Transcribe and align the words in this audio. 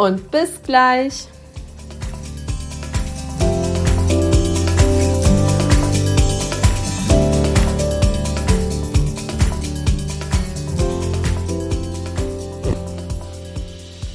und 0.00 0.30
bis 0.30 0.62
gleich. 0.62 1.28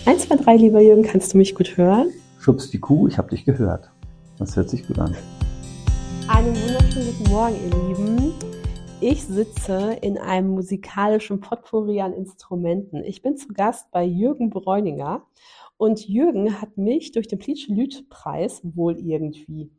Eins, 0.08 0.28
zwei, 0.28 0.36
drei, 0.38 0.56
lieber 0.56 0.82
Jürgen, 0.82 1.04
kannst 1.04 1.34
du 1.34 1.38
mich 1.38 1.54
gut 1.54 1.78
hören? 1.78 2.08
Schubst 2.40 2.74
die 2.74 2.80
Kuh, 2.80 3.08
ich 3.08 3.20
habe 3.20 3.30
dich 3.30 3.46
gehört. 3.46 3.92
Das 4.40 4.56
hört 4.56 4.70
sich 4.72 4.88
gut 4.88 4.98
an. 4.98 5.16
Einen 6.28 6.56
wunderschönen 6.56 7.14
guten 7.16 7.32
Morgen, 7.32 7.56
ihr 7.64 7.88
Lieben. 7.88 8.34
Ich 9.02 9.24
sitze 9.24 9.98
in 10.02 10.18
einem 10.18 10.50
musikalischen 10.50 11.42
Potpourri 11.42 12.02
an 12.02 12.14
Instrumenten. 12.14 13.04
Ich 13.04 13.22
bin 13.22 13.38
zu 13.38 13.50
Gast 13.50 13.92
bei 13.92 14.04
Jürgen 14.04 14.50
Bräuninger 14.50 15.22
und 15.78 16.08
Jürgen 16.08 16.62
hat 16.62 16.78
mich 16.78 17.12
durch 17.12 17.28
den 17.28 17.40
Plitsch-Lüt-Preis 17.40 18.62
wohl 18.64 18.98
irgendwie 18.98 19.72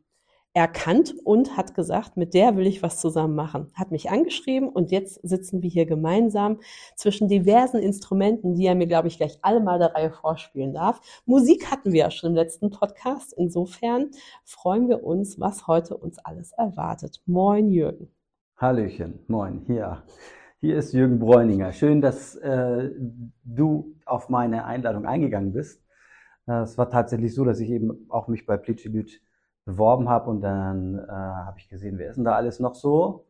erkannt 0.57 1.13
und 1.23 1.55
hat 1.55 1.75
gesagt, 1.75 2.17
mit 2.17 2.33
der 2.33 2.57
will 2.57 2.65
ich 2.65 2.81
was 2.81 2.99
zusammen 2.99 3.35
machen. 3.35 3.67
Hat 3.75 3.91
mich 3.91 4.09
angeschrieben 4.09 4.69
und 4.69 4.91
jetzt 4.91 5.19
sitzen 5.21 5.61
wir 5.61 5.69
hier 5.69 5.85
gemeinsam 5.85 6.59
zwischen 6.95 7.27
diversen 7.27 7.77
Instrumenten, 7.79 8.55
die 8.55 8.65
er 8.65 8.73
mir, 8.73 8.87
glaube 8.87 9.07
ich, 9.07 9.17
gleich 9.17 9.37
alle 9.43 9.59
mal 9.59 9.77
der 9.77 9.93
Reihe 9.93 10.11
vorspielen 10.11 10.73
darf. 10.73 10.99
Musik 11.25 11.69
hatten 11.69 11.91
wir 11.91 11.99
ja 11.99 12.11
schon 12.11 12.31
im 12.31 12.35
letzten 12.35 12.71
Podcast. 12.71 13.33
Insofern 13.37 14.09
freuen 14.45 14.89
wir 14.89 15.03
uns, 15.03 15.39
was 15.39 15.67
heute 15.67 15.95
uns 15.95 16.17
alles 16.17 16.53
erwartet. 16.53 17.21
Moin, 17.27 17.69
Jürgen. 17.69 18.09
Hallöchen, 18.57 19.19
moin, 19.27 19.61
hier. 19.67 20.03
Hier 20.59 20.77
ist 20.77 20.91
Jürgen 20.91 21.19
Bräuninger. 21.19 21.71
Schön, 21.71 22.01
dass 22.01 22.35
äh, 22.35 22.89
du 23.43 23.93
auf 24.07 24.29
meine 24.29 24.65
Einladung 24.65 25.05
eingegangen 25.05 25.53
bist. 25.53 25.83
Äh, 26.47 26.61
es 26.61 26.77
war 26.77 26.89
tatsächlich 26.89 27.33
so, 27.33 27.45
dass 27.45 27.59
ich 27.59 27.69
eben 27.69 28.09
auch 28.09 28.27
mich 28.27 28.45
bei 28.45 28.57
Plitschelüt 28.57 29.21
beworben 29.65 30.09
habe 30.09 30.29
und 30.29 30.41
dann 30.41 30.97
äh, 30.97 31.11
habe 31.11 31.59
ich 31.59 31.69
gesehen, 31.69 31.97
wer 31.97 32.09
ist 32.09 32.15
denn 32.15 32.25
da 32.25 32.35
alles 32.35 32.59
noch 32.59 32.75
so? 32.75 33.27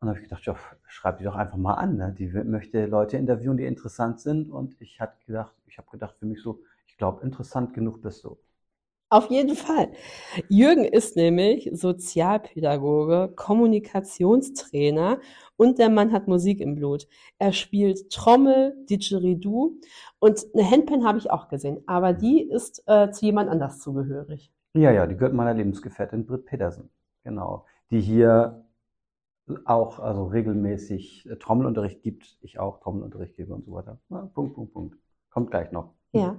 Und 0.00 0.08
habe 0.08 0.18
ich 0.18 0.24
gedacht, 0.24 0.44
ja, 0.46 0.56
schreib 0.86 1.18
die 1.18 1.24
doch 1.24 1.36
einfach 1.36 1.58
mal 1.58 1.74
an. 1.74 1.96
Ne? 1.96 2.14
Die 2.16 2.28
möchte 2.28 2.86
Leute 2.86 3.18
interviewen, 3.18 3.58
die 3.58 3.66
interessant 3.66 4.20
sind. 4.20 4.50
Und 4.50 4.80
ich 4.80 5.00
hatte 5.00 5.16
gedacht, 5.26 5.54
ich 5.66 5.78
habe 5.78 5.90
gedacht 5.90 6.16
für 6.18 6.26
mich 6.26 6.42
so, 6.42 6.62
ich 6.86 6.96
glaube, 6.96 7.22
interessant 7.24 7.74
genug 7.74 8.00
bist 8.02 8.24
du. 8.24 8.38
Auf 9.12 9.28
jeden 9.28 9.56
Fall. 9.56 9.88
Jürgen 10.48 10.84
ist 10.84 11.16
nämlich 11.16 11.68
Sozialpädagoge, 11.72 13.32
Kommunikationstrainer 13.34 15.18
und 15.56 15.80
der 15.80 15.90
Mann 15.90 16.12
hat 16.12 16.28
Musik 16.28 16.60
im 16.60 16.76
Blut. 16.76 17.08
Er 17.38 17.52
spielt 17.52 18.10
Trommel, 18.10 18.76
Didgeridoo 18.88 19.72
und 20.20 20.46
eine 20.54 20.70
Handpan 20.70 21.04
habe 21.04 21.18
ich 21.18 21.28
auch 21.28 21.48
gesehen, 21.48 21.82
aber 21.86 22.12
die 22.12 22.40
ist 22.40 22.84
äh, 22.86 23.10
zu 23.10 23.26
jemand 23.26 23.50
anders 23.50 23.80
zugehörig. 23.80 24.52
Ja, 24.74 24.92
ja, 24.92 25.08
die 25.08 25.16
gehört 25.16 25.34
meiner 25.34 25.54
Lebensgefährtin 25.54 26.24
Britt 26.24 26.44
Petersen. 26.44 26.88
Genau. 27.24 27.66
Die 27.90 28.00
hier 28.00 28.64
auch 29.64 29.98
also 29.98 30.26
regelmäßig 30.26 31.28
äh, 31.28 31.36
Trommelunterricht 31.36 32.02
gibt. 32.02 32.38
Ich 32.42 32.60
auch 32.60 32.78
Trommelunterricht 32.78 33.34
gebe 33.34 33.52
und 33.52 33.64
so 33.64 33.72
weiter. 33.72 33.98
Ja, 34.08 34.30
Punkt, 34.32 34.54
Punkt, 34.54 34.72
Punkt. 34.72 34.96
Kommt 35.30 35.50
gleich 35.50 35.72
noch. 35.72 35.94
Ja. 36.12 36.36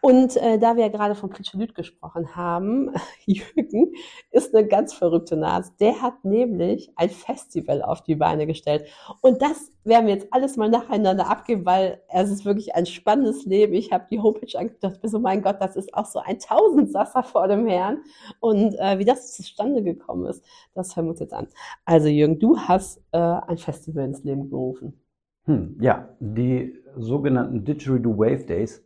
Und 0.00 0.36
äh, 0.36 0.58
da 0.58 0.74
wir 0.74 0.82
ja 0.82 0.88
gerade 0.90 1.14
von 1.14 1.30
Plitschelüt 1.30 1.74
gesprochen 1.76 2.34
haben, 2.34 2.90
Jürgen 3.26 3.92
ist 4.32 4.54
eine 4.54 4.66
ganz 4.66 4.92
verrückte 4.92 5.36
Nase. 5.36 5.72
Der 5.78 6.02
hat 6.02 6.24
nämlich 6.24 6.90
ein 6.96 7.08
Festival 7.08 7.82
auf 7.82 8.02
die 8.02 8.16
Beine 8.16 8.46
gestellt. 8.46 8.88
Und 9.20 9.40
das 9.40 9.70
werden 9.84 10.06
wir 10.06 10.14
jetzt 10.14 10.28
alles 10.32 10.56
mal 10.56 10.68
nacheinander 10.68 11.30
abgeben, 11.30 11.64
weil 11.64 12.02
es 12.08 12.28
ist 12.30 12.44
wirklich 12.44 12.74
ein 12.74 12.86
spannendes 12.86 13.44
Leben. 13.44 13.74
Ich 13.74 13.92
habe 13.92 14.06
die 14.10 14.18
Homepage 14.18 14.58
angedacht, 14.58 15.00
bis 15.00 15.14
oh 15.14 15.20
mein 15.20 15.42
Gott, 15.42 15.58
das 15.60 15.76
ist 15.76 15.94
auch 15.94 16.06
so 16.06 16.18
ein 16.18 16.40
Tausendsasser 16.40 17.22
vor 17.22 17.46
dem 17.46 17.68
Herrn. 17.68 18.02
Und 18.40 18.74
äh, 18.80 18.98
wie 18.98 19.04
das 19.04 19.32
zustande 19.32 19.84
gekommen 19.84 20.26
ist, 20.26 20.44
das 20.74 20.96
hören 20.96 21.06
wir 21.06 21.10
uns 21.10 21.20
jetzt 21.20 21.34
an. 21.34 21.46
Also 21.84 22.08
Jürgen, 22.08 22.40
du 22.40 22.58
hast 22.58 23.00
äh, 23.12 23.18
ein 23.18 23.58
Festival 23.58 24.06
ins 24.06 24.24
Leben 24.24 24.50
gerufen. 24.50 25.00
Hm, 25.44 25.78
ja, 25.80 26.08
die 26.18 26.74
sogenannten 26.96 27.64
Didgeridoo 27.64 28.18
Wave 28.18 28.44
Days 28.44 28.84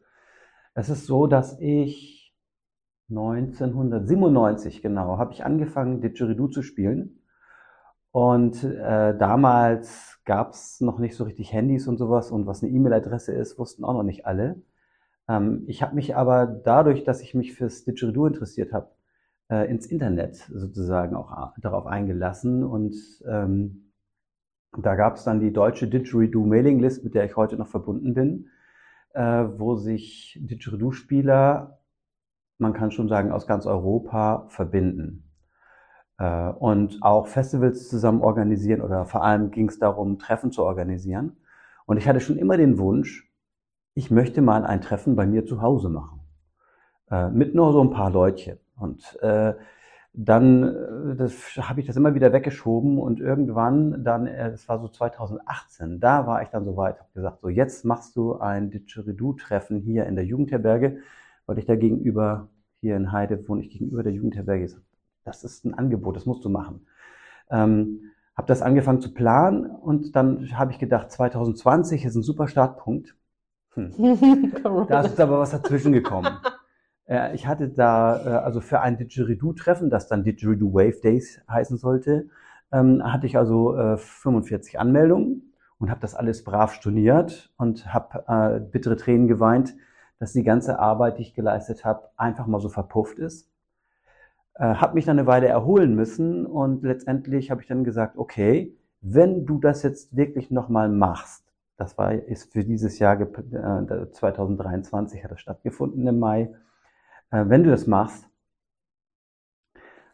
es 0.74 0.88
ist 0.88 1.06
so, 1.06 1.26
dass 1.26 1.58
ich 1.60 2.34
1997 3.10 4.82
genau 4.82 5.18
habe 5.18 5.32
ich 5.32 5.44
angefangen, 5.44 6.00
Didgeridoo 6.00 6.48
zu 6.48 6.62
spielen. 6.62 7.18
Und 8.10 8.62
äh, 8.62 9.16
damals 9.16 10.20
gab 10.24 10.52
es 10.52 10.80
noch 10.80 10.98
nicht 10.98 11.16
so 11.16 11.24
richtig 11.24 11.52
Handys 11.52 11.88
und 11.88 11.96
sowas 11.96 12.30
und 12.30 12.46
was 12.46 12.62
eine 12.62 12.72
E-Mail-Adresse 12.72 13.32
ist, 13.32 13.58
wussten 13.58 13.84
auch 13.84 13.94
noch 13.94 14.02
nicht 14.02 14.26
alle. 14.26 14.62
Ähm, 15.28 15.64
ich 15.66 15.82
habe 15.82 15.94
mich 15.94 16.14
aber 16.14 16.46
dadurch, 16.46 17.04
dass 17.04 17.22
ich 17.22 17.34
mich 17.34 17.54
fürs 17.54 17.84
Didgeridoo 17.84 18.26
interessiert 18.26 18.72
habe, 18.72 18.90
äh, 19.50 19.70
ins 19.70 19.86
Internet 19.86 20.36
sozusagen 20.36 21.16
auch 21.16 21.54
darauf 21.58 21.86
eingelassen 21.86 22.64
und 22.64 22.94
ähm, 23.26 23.92
da 24.78 24.94
gab 24.94 25.16
es 25.16 25.24
dann 25.24 25.40
die 25.40 25.52
deutsche 25.52 25.88
Didgeridoo 25.88 26.46
Mailing 26.46 26.80
List, 26.80 27.04
mit 27.04 27.14
der 27.14 27.24
ich 27.24 27.36
heute 27.36 27.56
noch 27.56 27.68
verbunden 27.68 28.14
bin 28.14 28.48
wo 29.14 29.76
sich 29.76 30.38
Didgeridoo-Spieler, 30.40 31.78
man 32.58 32.72
kann 32.72 32.90
schon 32.90 33.08
sagen, 33.08 33.32
aus 33.32 33.46
ganz 33.46 33.66
Europa 33.66 34.46
verbinden. 34.48 35.32
Äh, 36.18 36.50
und 36.50 37.02
auch 37.02 37.26
Festivals 37.26 37.88
zusammen 37.88 38.22
organisieren 38.22 38.80
oder 38.80 39.04
vor 39.04 39.24
allem 39.24 39.50
ging 39.50 39.68
es 39.68 39.78
darum, 39.78 40.18
Treffen 40.18 40.52
zu 40.52 40.64
organisieren. 40.64 41.36
Und 41.84 41.96
ich 41.96 42.08
hatte 42.08 42.20
schon 42.20 42.38
immer 42.38 42.56
den 42.56 42.78
Wunsch, 42.78 43.28
ich 43.94 44.10
möchte 44.10 44.40
mal 44.40 44.64
ein 44.64 44.80
Treffen 44.80 45.16
bei 45.16 45.26
mir 45.26 45.44
zu 45.44 45.60
Hause 45.60 45.88
machen. 45.88 46.20
Äh, 47.10 47.30
mit 47.30 47.54
nur 47.54 47.72
so 47.72 47.82
ein 47.82 47.90
paar 47.90 48.10
Leutchen. 48.10 48.58
Und 48.76 49.18
äh, 49.20 49.54
dann 50.14 51.16
äh, 51.18 51.28
habe 51.62 51.80
ich 51.80 51.86
das 51.86 51.96
immer 51.96 52.14
wieder 52.14 52.32
weggeschoben 52.32 52.98
und 52.98 53.20
irgendwann 53.20 54.04
dann, 54.04 54.26
äh, 54.26 54.50
das 54.50 54.68
war 54.68 54.78
so 54.78 54.88
2018, 54.88 56.00
da 56.00 56.26
war 56.26 56.42
ich 56.42 56.50
dann 56.50 56.64
so 56.64 56.76
weit, 56.76 56.98
habe 56.98 57.08
gesagt, 57.14 57.40
so 57.40 57.48
jetzt 57.48 57.84
machst 57.84 58.14
du 58.16 58.38
ein 58.38 58.70
Didgeridoo-Treffen 58.70 59.80
hier 59.80 60.06
in 60.06 60.14
der 60.14 60.26
Jugendherberge, 60.26 60.98
weil 61.46 61.58
ich 61.58 61.64
da 61.64 61.76
gegenüber, 61.76 62.48
hier 62.80 62.96
in 62.96 63.12
Heide 63.12 63.48
wohne 63.48 63.62
ich 63.62 63.70
gegenüber 63.70 64.02
der 64.02 64.12
Jugendherberge, 64.12 64.68
das 65.24 65.44
ist 65.44 65.64
ein 65.64 65.74
Angebot, 65.74 66.16
das 66.16 66.26
musst 66.26 66.44
du 66.44 66.50
machen. 66.50 66.86
Ähm, 67.50 68.00
habe 68.36 68.48
das 68.48 68.60
angefangen 68.60 69.00
zu 69.00 69.14
planen 69.14 69.66
und 69.66 70.14
dann 70.14 70.58
habe 70.58 70.72
ich 70.72 70.78
gedacht, 70.78 71.10
2020 71.10 72.04
ist 72.04 72.16
ein 72.16 72.22
super 72.22 72.48
Startpunkt. 72.48 73.16
Hm. 73.74 74.52
da 74.88 75.00
ist 75.02 75.20
aber 75.20 75.38
was 75.38 75.52
dazwischen 75.52 75.92
gekommen. 75.92 76.36
Äh, 77.06 77.34
ich 77.34 77.46
hatte 77.46 77.68
da, 77.68 78.24
äh, 78.24 78.28
also 78.44 78.60
für 78.60 78.80
ein 78.80 78.96
Didgeridoo-Treffen, 78.96 79.90
das 79.90 80.08
dann 80.08 80.24
Didgeridoo 80.24 80.72
Wave 80.72 81.00
Days 81.02 81.40
heißen 81.48 81.78
sollte, 81.78 82.28
ähm, 82.72 83.02
hatte 83.04 83.26
ich 83.26 83.36
also 83.36 83.76
äh, 83.76 83.96
45 83.98 84.78
Anmeldungen 84.78 85.52
und 85.78 85.90
habe 85.90 86.00
das 86.00 86.14
alles 86.14 86.44
brav 86.44 86.74
storniert 86.74 87.52
und 87.56 87.92
habe 87.92 88.24
äh, 88.28 88.60
bittere 88.60 88.96
Tränen 88.96 89.28
geweint, 89.28 89.74
dass 90.18 90.32
die 90.32 90.44
ganze 90.44 90.78
Arbeit, 90.78 91.18
die 91.18 91.22
ich 91.22 91.34
geleistet 91.34 91.84
habe, 91.84 92.08
einfach 92.16 92.46
mal 92.46 92.60
so 92.60 92.68
verpufft 92.68 93.18
ist. 93.18 93.50
Äh, 94.54 94.74
habe 94.74 94.94
mich 94.94 95.04
dann 95.04 95.18
eine 95.18 95.26
Weile 95.26 95.48
erholen 95.48 95.94
müssen 95.94 96.46
und 96.46 96.82
letztendlich 96.84 97.50
habe 97.50 97.62
ich 97.62 97.68
dann 97.68 97.84
gesagt, 97.84 98.16
okay, 98.16 98.76
wenn 99.00 99.46
du 99.46 99.58
das 99.58 99.82
jetzt 99.82 100.16
wirklich 100.16 100.50
nochmal 100.50 100.88
machst, 100.88 101.44
das 101.76 101.98
war 101.98 102.12
ist 102.12 102.52
für 102.52 102.64
dieses 102.64 102.98
Jahr 103.00 103.20
äh, 103.20 104.10
2023 104.12 105.24
hat 105.24 105.32
das 105.32 105.40
stattgefunden 105.40 106.06
im 106.06 106.18
Mai, 106.20 106.54
wenn 107.32 107.64
du 107.64 107.70
das 107.70 107.86
machst, 107.86 108.28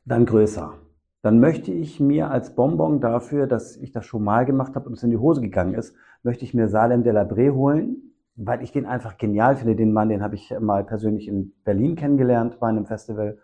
dann 0.05 0.25
größer. 0.25 0.75
Dann 1.23 1.41
möchte 1.41 1.73
ich 1.73 2.01
mir 2.01 2.31
als 2.31 2.55
Bonbon 2.55 3.01
dafür, 3.01 3.47
dass 3.47 3.77
ich 3.77 3.93
das 3.93 4.07
schon 4.07 4.23
mal 4.23 4.47
gemacht 4.47 4.75
habe 4.75 4.87
und 4.87 4.95
es 4.95 5.03
in 5.03 5.11
die 5.11 5.17
Hose 5.17 5.41
gegangen 5.41 5.75
ist, 5.75 5.95
möchte 6.23 6.45
ich 6.45 6.55
mir 6.55 6.69
Salem 6.69 7.03
de 7.03 7.13
la 7.13 7.25
Bre 7.25 7.53
holen, 7.55 8.15
weil 8.37 8.63
ich 8.63 8.71
den 8.71 8.87
einfach 8.87 9.19
genial 9.19 9.57
finde. 9.57 9.75
Den 9.75 9.93
Mann, 9.93 10.09
den 10.09 10.23
habe 10.23 10.37
ich 10.37 10.55
mal 10.61 10.85
persönlich 10.85 11.27
in 11.27 11.53
Berlin 11.65 11.97
kennengelernt 11.97 12.61
bei 12.61 12.69
einem 12.69 12.87
Festival. 12.87 13.39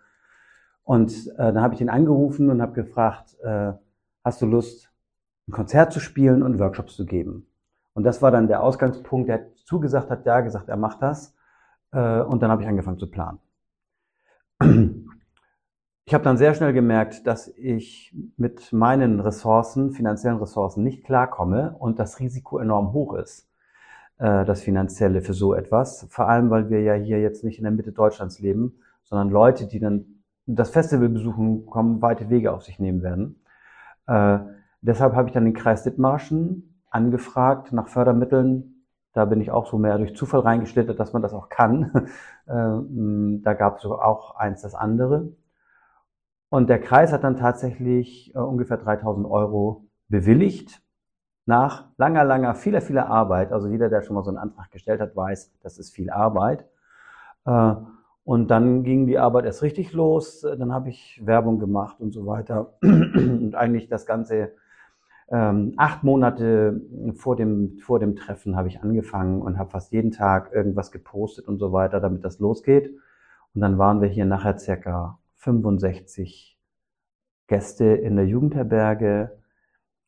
Und 0.85 1.29
äh, 1.37 1.53
dann 1.53 1.63
habe 1.63 1.75
ich 1.75 1.81
ihn 1.81 1.89
angerufen 1.89 2.49
und 2.51 2.63
habe 2.63 2.73
gefragt, 2.73 3.37
äh, 3.43 3.73
hast 4.23 4.41
du 4.41 4.47
Lust, 4.47 4.93
ein 5.49 5.53
Konzert 5.53 5.93
zu 5.93 5.99
spielen 5.99 6.43
und 6.43 6.59
Workshops 6.59 6.95
zu 6.95 7.07
geben? 7.07 7.47
Und 7.95 8.05
das 8.05 8.23
war 8.23 8.31
dann 8.31 8.49
der 8.49 8.63
Ausgangspunkt. 8.63 9.29
Er 9.29 9.37
hat 9.37 9.57
zugesagt, 9.57 10.11
hat 10.11 10.27
ja 10.27 10.41
gesagt, 10.41 10.69
er 10.69 10.77
macht 10.77 11.03
das. 11.03 11.35
Äh, 11.93 12.21
und 12.21 12.43
dann 12.43 12.51
habe 12.51 12.63
ich 12.63 12.69
angefangen 12.69 12.99
zu 12.99 13.11
planen. 13.11 13.39
Ich 16.07 16.15
habe 16.15 16.25
dann 16.25 16.37
sehr 16.37 16.55
schnell 16.55 16.73
gemerkt, 16.73 17.27
dass 17.27 17.49
ich 17.57 18.15
mit 18.37 18.73
meinen 18.73 19.21
Ressourcen, 19.21 19.93
finanziellen 19.93 20.39
Ressourcen 20.39 20.85
nicht 20.85 21.05
klarkomme 21.05 21.77
und 21.79 21.99
das 21.99 22.21
Risiko 22.21 22.59
enorm 22.59 22.93
hoch 22.93 23.15
ist, 23.15 23.49
äh, 24.19 24.45
das 24.45 24.63
finanzielle 24.63 25.23
für 25.23 25.35
so 25.35 25.55
etwas. 25.55 26.07
Vor 26.11 26.29
allem, 26.29 26.51
weil 26.51 26.71
wir 26.71 26.83
ja 26.83 26.95
hier 26.95 27.21
jetzt 27.21 27.45
nicht 27.45 27.59
in 27.59 27.65
der 27.65 27.73
Mitte 27.73 27.93
Deutschlands 27.93 28.39
leben, 28.39 28.75
sondern 29.05 29.31
Leute, 29.31 29.67
die 29.67 29.81
dann 29.81 30.23
das 30.47 30.71
Festival 30.71 31.09
besuchen, 31.09 31.67
kommen, 31.67 32.03
weite 32.03 32.29
Wege 32.29 32.53
auf 32.53 32.63
sich 32.63 32.79
nehmen 32.79 33.03
werden. 33.03 33.41
Äh, 34.07 34.39
deshalb 34.83 35.15
habe 35.15 35.29
ich 35.29 35.35
dann 35.35 35.45
den 35.45 35.55
Kreis 35.55 35.85
Dithmarschen 35.85 36.83
angefragt 36.91 37.73
nach 37.73 37.89
Fördermitteln. 37.89 38.74
Da 39.15 39.25
bin 39.25 39.41
ich 39.41 39.51
auch 39.51 39.67
so 39.67 39.79
mehr 39.79 39.97
durch 39.97 40.15
Zufall 40.17 40.41
reingeschlittert, 40.41 40.99
dass 40.99 41.13
man 41.13 41.23
das 41.23 41.33
auch 41.33 41.49
kann. 41.49 42.09
äh, 42.47 43.43
da 43.43 43.55
gab 43.55 43.79
es 43.79 43.87
auch 43.87 44.37
eins 44.37 44.63
das 44.63 44.75
andere. 44.75 45.29
Und 46.51 46.69
der 46.69 46.81
Kreis 46.81 47.13
hat 47.13 47.25
dann 47.25 47.37
tatsächlich 47.37 48.35
äh, 48.35 48.39
ungefähr 48.39 48.77
3000 48.77 49.27
Euro 49.27 49.87
bewilligt 50.09 50.83
nach 51.47 51.87
langer, 51.97 52.25
langer, 52.25 52.55
vieler, 52.55 52.81
vieler 52.81 53.09
Arbeit. 53.09 53.53
Also 53.53 53.69
jeder, 53.69 53.89
der 53.89 54.03
schon 54.03 54.15
mal 54.15 54.25
so 54.25 54.31
einen 54.31 54.39
Antrag 54.39 54.71
gestellt 54.71 55.01
hat, 55.01 55.15
weiß, 55.17 55.53
das 55.63 55.79
ist 55.79 55.95
viel 55.95 56.11
Arbeit. 56.11 56.67
Äh, 57.47 57.75
und 58.25 58.49
dann 58.49 58.83
ging 58.83 59.07
die 59.07 59.19
Arbeit 59.19 59.45
erst 59.45 59.63
richtig 59.63 59.93
los. 59.93 60.41
Dann 60.41 60.73
habe 60.73 60.89
ich 60.89 61.21
Werbung 61.25 61.59
gemacht 61.59 62.01
und 62.01 62.13
so 62.13 62.27
weiter. 62.27 62.75
Und 62.83 63.55
eigentlich 63.55 63.89
das 63.89 64.07
Ganze 64.07 64.53
ähm, 65.29 65.75
acht 65.77 66.05
Monate 66.05 66.81
vor 67.15 67.37
dem, 67.37 67.79
vor 67.79 67.99
dem 67.99 68.17
Treffen 68.17 68.57
habe 68.57 68.69
ich 68.69 68.83
angefangen 68.83 69.41
und 69.41 69.59
habe 69.59 69.71
fast 69.71 69.93
jeden 69.93 70.11
Tag 70.11 70.53
irgendwas 70.53 70.93
gepostet 70.93 71.49
und 71.49 71.59
so 71.59 71.73
weiter, 71.73 72.01
damit 72.01 72.25
das 72.25 72.39
losgeht. 72.39 72.95
Und 73.55 73.61
dann 73.61 73.79
waren 73.79 74.01
wir 74.01 74.09
hier 74.09 74.27
nachher 74.27 74.59
circa 74.59 75.19
65 75.37 76.59
Gäste 77.47 77.85
in 77.85 78.17
der 78.17 78.27
Jugendherberge, 78.27 79.39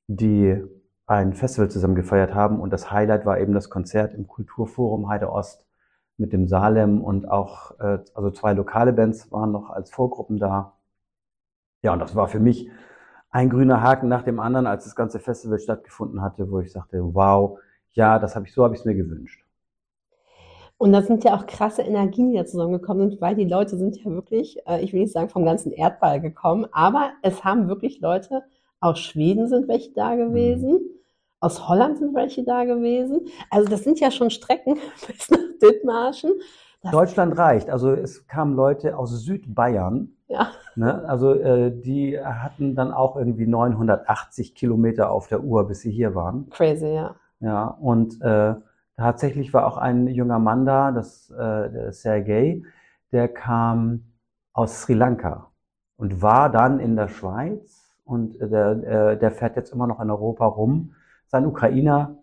die 0.08 0.62
ein 1.06 1.34
Festival 1.34 1.70
zusammen 1.70 1.94
gefeiert 1.94 2.34
haben. 2.34 2.60
Und 2.60 2.72
das 2.72 2.90
Highlight 2.90 3.24
war 3.26 3.38
eben 3.38 3.54
das 3.54 3.70
Konzert 3.70 4.14
im 4.14 4.26
Kulturforum 4.26 5.08
Heide 5.08 5.30
Ost 5.30 5.66
mit 6.19 6.32
dem 6.32 6.48
Salem 6.48 7.02
und 7.02 7.28
auch, 7.28 7.78
äh, 7.78 7.98
also 8.14 8.30
zwei 8.30 8.52
lokale 8.54 8.92
Bands 8.92 9.30
waren 9.30 9.52
noch 9.52 9.70
als 9.70 9.90
Vorgruppen 9.90 10.38
da. 10.38 10.74
Ja, 11.82 11.92
und 11.92 12.00
das 12.00 12.16
war 12.16 12.28
für 12.28 12.40
mich 12.40 12.70
ein 13.31 13.50
grüner 13.50 13.82
Haken 13.82 14.08
nach 14.08 14.23
dem 14.23 14.40
anderen, 14.40 14.67
als 14.67 14.84
das 14.84 14.94
ganze 14.94 15.19
Festival 15.19 15.58
stattgefunden 15.58 16.23
hatte, 16.23 16.50
wo 16.50 16.61
ich 16.61 16.73
sagte, 16.73 17.00
wow, 17.14 17.58
ja, 17.93 18.19
das 18.19 18.37
habe 18.37 18.46
ich, 18.46 18.55
so 18.55 18.64
habe 18.64 18.75
ich 18.75 18.81
es 18.81 18.87
mir 18.87 18.94
gewünscht. 18.94 19.44
Und 20.78 20.93
da 20.93 21.00
sind 21.02 21.25
ja 21.25 21.34
auch 21.34 21.46
krasse 21.46 21.82
Energien, 21.82 22.31
die 22.31 22.37
da 22.37 22.44
zusammengekommen 22.44 23.11
sind, 23.11 23.20
weil 23.20 23.34
die 23.34 23.46
Leute 23.46 23.78
sind 23.78 23.96
ja 23.96 24.11
wirklich, 24.11 24.58
äh, 24.67 24.82
ich 24.82 24.93
will 24.93 25.00
nicht 25.00 25.12
sagen 25.12 25.31
vom 25.31 25.44
ganzen 25.44 25.73
Erdball 25.73 26.20
gekommen, 26.20 26.67
aber 26.73 27.12
es 27.23 27.44
haben 27.44 27.69
wirklich 27.69 28.00
Leute 28.00 28.43
aus 28.81 28.99
Schweden 28.99 29.49
sind 29.49 29.69
welche 29.69 29.93
da 29.93 30.14
gewesen. 30.17 30.72
Mhm. 30.72 30.81
Aus 31.40 31.69
Holland 31.69 31.99
sind 31.99 32.14
welche 32.14 32.44
da 32.44 32.64
gewesen. 32.64 33.26
Also 33.50 33.69
das 33.69 33.84
sind 33.84 34.00
ja 34.00 34.11
schon 34.11 34.31
Strecken 34.31 34.79
bis 35.06 35.31
nach 35.31 35.38
Dithmarschen. 35.62 36.32
Das 36.82 36.93
Deutschland 36.93 37.37
reicht. 37.38 37.70
Also 37.70 37.93
es 37.93 38.26
kamen 38.26 38.55
Leute 38.55 38.96
aus 38.99 39.11
Südbayern. 39.11 40.15
Ja. 40.28 40.50
Ne? 40.75 41.05
Also 41.08 41.34
äh, 41.34 41.70
die 41.70 42.19
hatten 42.19 42.75
dann 42.75 42.93
auch 42.93 43.17
irgendwie 43.17 43.46
980 43.46 44.55
Kilometer 44.55 45.11
auf 45.11 45.28
der 45.28 45.43
Uhr, 45.43 45.67
bis 45.69 45.81
sie 45.81 45.90
hier 45.90 46.14
waren. 46.14 46.50
Crazy, 46.50 46.88
ja. 46.88 47.14
Ja, 47.40 47.67
und 47.67 48.20
äh, 48.23 48.55
tatsächlich 48.96 49.52
war 49.52 49.67
auch 49.67 49.76
ein 49.76 50.06
junger 50.08 50.38
Mann 50.38 50.64
da, 50.64 50.90
das 50.90 51.31
äh, 51.31 51.70
der 51.70 51.93
Sergei, 51.93 52.62
der 53.12 53.28
kam 53.28 54.12
aus 54.52 54.82
Sri 54.82 54.94
Lanka 54.94 55.50
und 55.96 56.23
war 56.23 56.50
dann 56.50 56.81
in 56.81 56.96
der 56.96 57.08
Schweiz 57.08 57.94
und 58.05 58.40
der, 58.40 59.12
äh, 59.12 59.19
der 59.19 59.31
fährt 59.31 59.56
jetzt 59.56 59.72
immer 59.72 59.87
noch 59.87 60.00
in 60.00 60.11
Europa 60.11 60.46
rum 60.46 60.94
sein 61.26 61.46
Ukrainer, 61.46 62.17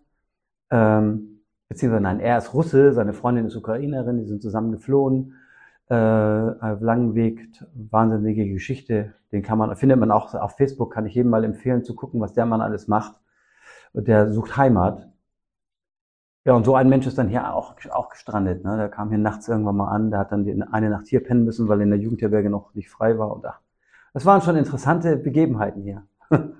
ähm, 0.70 1.42
beziehungsweise 1.68 2.02
nein, 2.02 2.20
er 2.20 2.38
ist 2.38 2.54
Russe, 2.54 2.92
seine 2.92 3.12
Freundin 3.12 3.46
ist 3.46 3.56
Ukrainerin, 3.56 4.18
die 4.18 4.26
sind 4.26 4.42
zusammen 4.42 4.72
geflohen. 4.72 5.34
Äh, 5.88 5.94
auf 5.94 6.80
langen 6.80 7.14
Weg, 7.14 7.46
wahnsinnige 7.74 8.48
Geschichte. 8.48 9.12
Den 9.32 9.42
kann 9.42 9.58
man, 9.58 9.76
findet 9.76 9.98
man 9.98 10.10
auch 10.10 10.32
auf 10.34 10.56
Facebook, 10.56 10.92
kann 10.92 11.04
ich 11.04 11.14
jedem 11.14 11.30
mal 11.30 11.44
empfehlen 11.44 11.84
zu 11.84 11.94
gucken, 11.94 12.20
was 12.20 12.32
der 12.32 12.46
Mann 12.46 12.62
alles 12.62 12.88
macht. 12.88 13.20
Der 13.92 14.32
sucht 14.32 14.56
Heimat. 14.56 15.08
Ja, 16.46 16.54
und 16.54 16.64
so 16.64 16.74
ein 16.74 16.88
Mensch 16.88 17.06
ist 17.06 17.18
dann 17.18 17.28
hier 17.28 17.54
auch, 17.54 17.74
auch 17.90 18.08
gestrandet. 18.08 18.64
Ne? 18.64 18.76
Der 18.76 18.88
kam 18.88 19.10
hier 19.10 19.18
nachts 19.18 19.48
irgendwann 19.48 19.76
mal 19.76 19.88
an, 19.88 20.10
der 20.10 20.20
hat 20.20 20.32
dann 20.32 20.44
die, 20.44 20.62
eine 20.72 20.90
Nacht 20.90 21.06
hier 21.06 21.22
pennen 21.22 21.44
müssen, 21.44 21.68
weil 21.68 21.80
in 21.80 21.90
der 21.90 21.98
Jugendherberge 21.98 22.50
noch 22.50 22.74
nicht 22.74 22.90
frei 22.90 23.18
war. 23.18 23.32
Und 23.32 23.46
ach, 23.46 23.60
das 24.14 24.24
waren 24.24 24.40
schon 24.40 24.56
interessante 24.56 25.16
Begebenheiten 25.16 25.82
hier. 25.82 26.06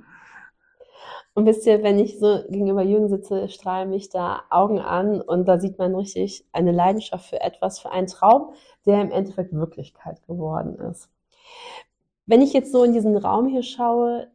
Und 1.35 1.47
wisst 1.47 1.67
ihr, 1.67 1.83
wenn 1.83 1.99
ich 1.99 2.19
so 2.21 2.45
gegenüber 2.49 2.83
Jürgen 2.83 3.09
sitze, 3.09 3.49
strahlen 3.49 3.91
mich 3.91 4.09
da 4.09 4.43
Augen 4.51 4.79
an 4.79 5.21
und 5.21 5.47
da 5.47 5.59
sieht 5.59 5.79
man 5.79 5.95
richtig 5.95 6.47
eine 6.53 6.71
Leidenschaft 6.71 7.29
für 7.29 7.41
etwas, 7.41 7.81
für 7.81 7.91
einen 7.91 8.07
Traum, 8.07 8.53
der 8.87 9.03
im 9.03 9.11
Endeffekt 9.11 9.53
Wirklichkeit 9.53 10.25
geworden 10.27 10.77
ist. 10.91 11.11
Wenn 12.27 12.41
ich 12.41 12.53
jetzt 12.53 12.71
so 12.71 12.85
in 12.85 12.93
diesen 12.93 13.17
Raum 13.17 13.49
hier 13.49 13.65
schaue, 13.65 14.29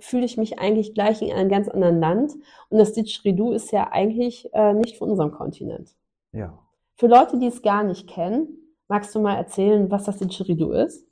fühle 0.00 0.24
ich 0.24 0.36
mich 0.36 0.58
eigentlich 0.58 0.94
gleich 0.94 1.22
in 1.22 1.32
einem 1.32 1.50
ganz 1.50 1.68
anderen 1.68 2.00
Land. 2.00 2.32
Und 2.70 2.78
das 2.78 2.92
Didgeridoo 2.94 3.52
ist 3.52 3.70
ja 3.70 3.92
eigentlich 3.92 4.52
äh, 4.54 4.72
nicht 4.74 4.96
von 4.96 5.10
unserem 5.10 5.32
Kontinent. 5.32 5.94
Ja. 6.32 6.58
Für 6.96 7.06
Leute, 7.06 7.38
die 7.38 7.46
es 7.46 7.62
gar 7.62 7.84
nicht 7.84 8.08
kennen, 8.08 8.48
magst 8.88 9.14
du 9.14 9.20
mal 9.20 9.36
erzählen, 9.36 9.90
was 9.90 10.04
das 10.04 10.18
Didgeridoo 10.18 10.72
ist? 10.72 11.06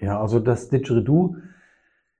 Ja, 0.00 0.20
also 0.20 0.40
das 0.40 0.68
Didgeridoo 0.68 1.36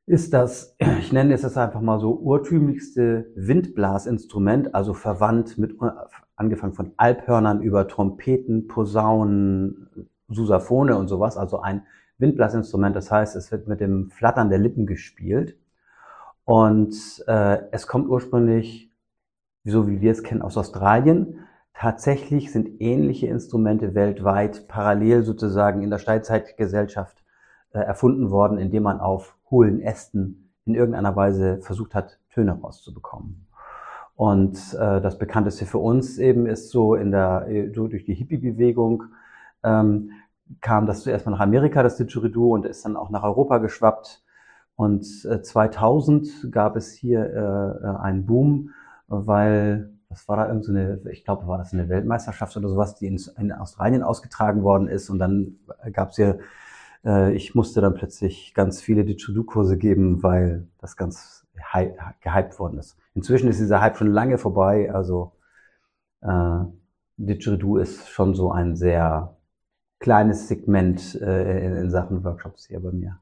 ist 0.06 0.32
das, 0.32 0.76
ich 0.98 1.12
nenne 1.12 1.34
es 1.34 1.42
jetzt 1.42 1.58
einfach 1.58 1.80
mal 1.80 2.00
so, 2.00 2.12
urtümlichste 2.12 3.32
Windblasinstrument, 3.36 4.74
also 4.74 4.94
verwandt 4.94 5.58
mit, 5.58 5.76
angefangen 6.36 6.74
von 6.74 6.92
Alphörnern 6.96 7.62
über 7.62 7.88
Trompeten, 7.88 8.66
Posaunen, 8.66 10.08
Susaphone 10.28 10.92
und 10.92 11.08
sowas, 11.08 11.36
also 11.36 11.60
ein 11.60 11.82
Windblasinstrument, 12.18 12.94
das 12.94 13.10
heißt, 13.10 13.36
es 13.36 13.50
wird 13.50 13.66
mit 13.66 13.80
dem 13.80 14.10
Flattern 14.10 14.48
der 14.48 14.58
Lippen 14.58 14.86
gespielt. 14.86 15.58
Und 16.44 17.24
äh, 17.26 17.58
es 17.72 17.86
kommt 17.86 18.08
ursprünglich, 18.08 18.90
so 19.64 19.88
wie 19.88 20.00
wir 20.00 20.12
es 20.12 20.22
kennen, 20.22 20.42
aus 20.42 20.56
Australien. 20.56 21.40
Tatsächlich 21.72 22.52
sind 22.52 22.80
ähnliche 22.80 23.26
Instrumente 23.26 23.94
weltweit 23.94 24.68
parallel 24.68 25.24
sozusagen 25.24 25.82
in 25.82 25.90
der 25.90 25.98
Steinzeitgesellschaft 25.98 27.24
äh, 27.72 27.80
erfunden 27.80 28.30
worden, 28.30 28.58
indem 28.58 28.84
man 28.84 29.00
auf 29.00 29.36
hohlen 29.54 29.80
Ästen 29.80 30.50
in 30.66 30.74
irgendeiner 30.74 31.14
Weise 31.14 31.58
versucht 31.62 31.94
hat, 31.94 32.18
Töne 32.30 32.58
rauszubekommen. 32.60 33.46
Und 34.16 34.58
äh, 34.74 35.00
das 35.00 35.18
bekannteste 35.18 35.64
für 35.64 35.78
uns 35.78 36.18
eben 36.18 36.46
ist 36.46 36.70
so 36.70 36.94
in 36.94 37.12
der 37.12 37.46
so 37.74 37.86
durch 37.86 38.04
die 38.04 38.14
Hippie-Bewegung 38.14 39.04
ähm, 39.62 40.10
kam 40.60 40.86
das 40.86 41.02
zuerst 41.02 41.24
mal 41.26 41.32
nach 41.32 41.40
Amerika, 41.40 41.82
das 41.82 41.96
Didgeridoo, 41.96 42.54
und 42.54 42.66
ist 42.66 42.84
dann 42.84 42.96
auch 42.96 43.10
nach 43.10 43.22
Europa 43.22 43.58
geschwappt. 43.58 44.22
Und 44.76 45.06
äh, 45.24 45.40
2000 45.40 46.50
gab 46.50 46.76
es 46.76 46.92
hier 46.92 47.20
äh, 47.20 47.86
äh, 47.86 47.96
einen 47.98 48.26
Boom, 48.26 48.70
weil 49.06 49.90
was 50.08 50.28
war 50.28 50.36
da 50.36 50.48
irgendeine, 50.48 50.98
so 50.98 51.08
ich 51.08 51.24
glaube, 51.24 51.46
war 51.46 51.58
das 51.58 51.72
eine 51.72 51.88
Weltmeisterschaft 51.88 52.56
oder 52.56 52.68
sowas, 52.68 52.96
die 52.96 53.06
in, 53.06 53.20
in 53.38 53.52
Australien 53.52 54.02
ausgetragen 54.02 54.62
worden 54.62 54.88
ist. 54.88 55.10
Und 55.10 55.18
dann 55.18 55.56
gab 55.92 56.10
es 56.10 56.16
hier 56.16 56.28
äh, 56.28 56.38
ich 57.04 57.54
musste 57.54 57.80
dann 57.80 57.94
plötzlich 57.94 58.54
ganz 58.54 58.80
viele 58.80 59.04
Didgeridoo-Kurse 59.04 59.76
geben, 59.76 60.22
weil 60.22 60.68
das 60.78 60.96
ganz 60.96 61.46
gehypt 62.20 62.58
worden 62.58 62.78
ist. 62.78 62.96
Inzwischen 63.14 63.48
ist 63.48 63.60
dieser 63.60 63.80
Hype 63.80 63.96
schon 63.96 64.10
lange 64.10 64.38
vorbei, 64.38 64.92
also 64.92 65.32
äh, 66.22 66.60
Didgeridoo 67.16 67.76
ist 67.76 68.08
schon 68.08 68.34
so 68.34 68.50
ein 68.50 68.74
sehr 68.74 69.36
kleines 70.00 70.48
Segment 70.48 71.14
äh, 71.20 71.66
in, 71.66 71.76
in 71.76 71.90
Sachen 71.90 72.24
Workshops 72.24 72.66
hier 72.66 72.80
bei 72.80 72.90
mir. 72.90 73.20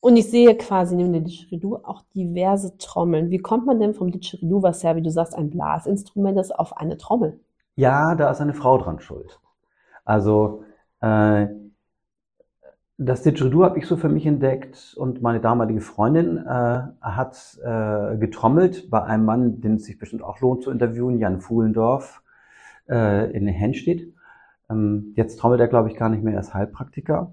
Und 0.00 0.16
ich 0.16 0.30
sehe 0.30 0.56
quasi 0.56 0.94
neben 0.94 1.12
dem 1.12 1.24
Didgeridoo 1.24 1.76
auch 1.82 2.02
diverse 2.14 2.76
Trommeln. 2.78 3.30
Wie 3.30 3.38
kommt 3.38 3.66
man 3.66 3.80
denn 3.80 3.94
vom 3.94 4.12
Didgeridoo, 4.12 4.62
was 4.62 4.82
ja, 4.82 4.94
wie 4.94 5.02
du 5.02 5.10
sagst, 5.10 5.34
ein 5.34 5.50
Blasinstrument 5.50 6.38
ist, 6.38 6.52
auf 6.56 6.76
eine 6.76 6.96
Trommel? 6.98 7.40
Ja, 7.74 8.14
da 8.14 8.30
ist 8.30 8.40
eine 8.40 8.54
Frau 8.54 8.78
dran 8.78 9.00
schuld. 9.00 9.40
Also 10.04 10.64
äh, 11.00 11.46
das 12.98 13.22
Didgeridoo 13.22 13.64
habe 13.64 13.78
ich 13.78 13.86
so 13.86 13.96
für 13.96 14.08
mich 14.08 14.26
entdeckt 14.26 14.94
und 14.96 15.22
meine 15.22 15.40
damalige 15.40 15.80
Freundin 15.80 16.38
äh, 16.38 16.82
hat 17.00 17.58
äh, 17.62 18.16
getrommelt 18.18 18.90
bei 18.90 19.02
einem 19.04 19.24
Mann, 19.24 19.60
den 19.60 19.76
es 19.76 19.84
sich 19.84 19.98
bestimmt 19.98 20.22
auch 20.22 20.40
lohnt 20.40 20.64
zu 20.64 20.72
interviewen, 20.72 21.20
Jan 21.20 21.40
Fuhlendorf 21.40 22.22
äh, 22.88 23.30
in 23.32 23.46
Henstedt. 23.46 24.12
Ähm, 24.68 25.12
jetzt 25.14 25.38
trommelt 25.38 25.60
er, 25.60 25.68
glaube 25.68 25.88
ich, 25.88 25.96
gar 25.96 26.08
nicht 26.08 26.24
mehr, 26.24 26.34
er 26.34 26.40
ist 26.40 26.54
Heilpraktiker. 26.54 27.32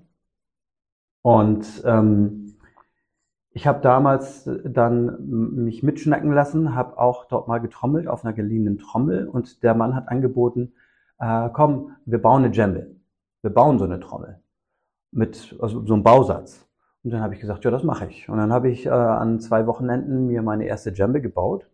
Und 1.23 1.83
ähm, 1.85 2.55
ich 3.49 3.65
habe 3.65 3.81
damals 3.81 4.47
dann 4.65 5.63
mich 5.65 5.81
mitschnacken 5.81 6.31
lassen, 6.31 6.75
habe 6.75 6.99
auch 6.99 7.25
dort 7.25 7.47
mal 7.47 7.59
getrommelt 7.59 8.07
auf 8.07 8.23
einer 8.23 8.33
geliehenen 8.33 8.77
Trommel 8.77 9.27
und 9.27 9.63
der 9.63 9.73
Mann 9.73 9.95
hat 9.95 10.09
angeboten, 10.09 10.73
äh, 11.19 11.49
komm, 11.51 11.95
wir 12.05 12.21
bauen 12.21 12.43
eine 12.43 12.51
Djembe. 12.51 12.95
Wir 13.41 13.49
bauen 13.51 13.79
so 13.79 13.85
eine 13.85 13.99
Trommel. 13.99 14.41
Mit 15.15 15.55
also 15.59 15.85
so 15.85 15.93
einem 15.93 16.03
Bausatz. 16.03 16.67
Und 17.03 17.11
dann 17.11 17.21
habe 17.21 17.33
ich 17.33 17.39
gesagt, 17.39 17.63
ja, 17.63 17.71
das 17.71 17.83
mache 17.83 18.07
ich. 18.07 18.29
Und 18.29 18.37
dann 18.37 18.51
habe 18.51 18.69
ich 18.69 18.85
äh, 18.85 18.89
an 18.89 19.39
zwei 19.39 19.67
Wochenenden 19.67 20.27
mir 20.27 20.41
meine 20.41 20.65
erste 20.65 20.91
Djembe 20.91 21.21
gebaut. 21.21 21.69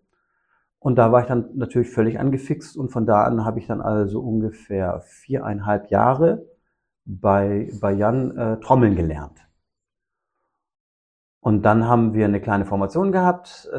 Und 0.79 0.95
da 0.97 1.11
war 1.11 1.21
ich 1.21 1.27
dann 1.27 1.49
natürlich 1.55 1.89
völlig 1.89 2.19
angefixt 2.19 2.75
und 2.75 2.89
von 2.89 3.05
da 3.05 3.23
an 3.23 3.45
habe 3.45 3.59
ich 3.59 3.67
dann 3.67 3.81
also 3.81 4.19
ungefähr 4.19 5.01
viereinhalb 5.01 5.91
Jahre 5.91 6.45
bei, 7.05 7.71
bei 7.79 7.93
Jan 7.93 8.37
äh, 8.37 8.59
Trommeln 8.59 8.95
gelernt. 8.95 9.39
Und 11.39 11.63
dann 11.63 11.87
haben 11.87 12.13
wir 12.13 12.25
eine 12.25 12.41
kleine 12.41 12.65
Formation 12.65 13.11
gehabt, 13.11 13.69
äh, 13.73 13.77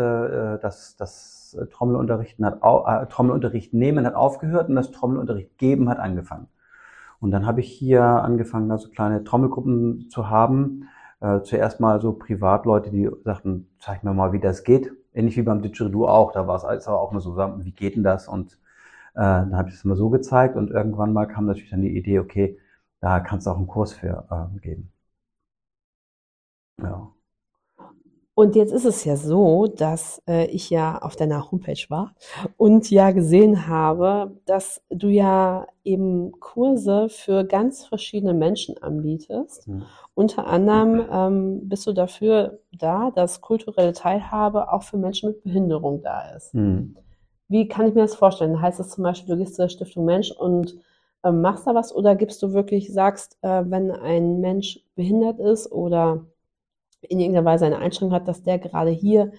äh 0.54 0.58
das, 0.60 0.96
das 0.96 1.56
Trommelunterrichten 1.70 2.44
hat, 2.44 2.60
äh, 2.62 3.06
Trommelunterricht 3.06 3.74
nehmen 3.74 4.06
hat 4.06 4.14
aufgehört 4.14 4.68
und 4.68 4.76
das 4.76 4.90
Trommelunterricht 4.90 5.58
geben 5.58 5.88
hat 5.88 5.98
angefangen. 5.98 6.48
Und 7.22 7.30
dann 7.30 7.46
habe 7.46 7.60
ich 7.60 7.70
hier 7.70 8.02
angefangen, 8.02 8.70
also 8.72 8.90
kleine 8.90 9.24
Trommelgruppen 9.24 10.08
zu 10.10 10.28
haben. 10.28 10.88
Äh, 11.20 11.42
zuerst 11.42 11.80
mal 11.80 12.00
so 12.00 12.14
Privatleute, 12.14 12.90
die 12.90 13.08
sagten, 13.24 13.68
zeig 13.78 14.02
mir 14.04 14.12
mal, 14.12 14.32
wie 14.32 14.40
das 14.40 14.64
geht. 14.64 14.92
Ähnlich 15.14 15.36
wie 15.36 15.42
beim 15.42 15.62
Didgeridoo 15.62 16.06
auch. 16.08 16.32
Da 16.32 16.48
war 16.48 16.56
es 16.56 16.64
alles 16.64 16.88
aber 16.88 17.00
auch 17.00 17.12
nur 17.12 17.20
so, 17.20 17.36
wie 17.36 17.72
geht 17.72 17.96
denn 17.96 18.02
das? 18.02 18.28
Und 18.28 18.54
äh, 19.14 19.20
dann 19.20 19.56
habe 19.56 19.68
ich 19.70 19.76
es 19.76 19.84
mal 19.84 19.96
so 19.96 20.10
gezeigt 20.10 20.56
und 20.56 20.70
irgendwann 20.70 21.12
mal 21.12 21.26
kam 21.26 21.46
natürlich 21.46 21.70
dann 21.70 21.82
die 21.82 21.96
Idee, 21.96 22.18
okay, 22.20 22.58
da 23.00 23.20
kannst 23.20 23.46
du 23.46 23.50
auch 23.52 23.58
einen 23.58 23.68
Kurs 23.68 23.92
für 23.94 24.26
äh, 24.30 24.60
geben. 24.60 24.92
Ja. 26.82 27.12
Und 28.34 28.56
jetzt 28.56 28.72
ist 28.72 28.86
es 28.86 29.04
ja 29.04 29.16
so, 29.16 29.66
dass 29.66 30.22
äh, 30.26 30.46
ich 30.46 30.70
ja 30.70 30.98
auf 30.98 31.16
deiner 31.16 31.50
Homepage 31.50 31.84
war 31.90 32.14
und 32.56 32.90
ja 32.90 33.10
gesehen 33.10 33.66
habe, 33.68 34.32
dass 34.46 34.82
du 34.88 35.08
ja 35.08 35.66
eben 35.84 36.32
Kurse 36.40 37.08
für 37.10 37.44
ganz 37.44 37.84
verschiedene 37.84 38.32
Menschen 38.32 38.82
anbietest. 38.82 39.68
Mhm. 39.68 39.82
Unter 40.14 40.46
anderem 40.46 41.04
ähm, 41.12 41.68
bist 41.68 41.86
du 41.86 41.92
dafür 41.92 42.60
da, 42.72 43.10
dass 43.10 43.42
kulturelle 43.42 43.92
Teilhabe 43.92 44.72
auch 44.72 44.82
für 44.82 44.96
Menschen 44.96 45.30
mit 45.30 45.42
Behinderung 45.42 46.00
da 46.02 46.30
ist. 46.34 46.54
Mhm. 46.54 46.96
Wie 47.48 47.68
kann 47.68 47.86
ich 47.86 47.94
mir 47.94 48.00
das 48.02 48.14
vorstellen? 48.14 48.62
Heißt 48.62 48.78
das 48.78 48.88
zum 48.88 49.04
Beispiel, 49.04 49.34
du 49.34 49.42
gehst 49.42 49.56
zur 49.56 49.68
Stiftung 49.68 50.06
Mensch 50.06 50.30
und 50.30 50.74
ähm, 51.22 51.42
machst 51.42 51.66
da 51.66 51.74
was 51.74 51.94
oder 51.94 52.16
gibst 52.16 52.42
du 52.42 52.54
wirklich, 52.54 52.90
sagst, 52.92 53.36
äh, 53.42 53.62
wenn 53.66 53.90
ein 53.90 54.40
Mensch 54.40 54.80
behindert 54.94 55.38
ist 55.38 55.70
oder 55.70 56.24
in 57.02 57.20
irgendeiner 57.20 57.44
Weise 57.44 57.66
eine 57.66 57.78
Einschränkung 57.78 58.14
hat, 58.14 58.28
dass 58.28 58.42
der 58.42 58.58
gerade 58.58 58.90
hier 58.90 59.32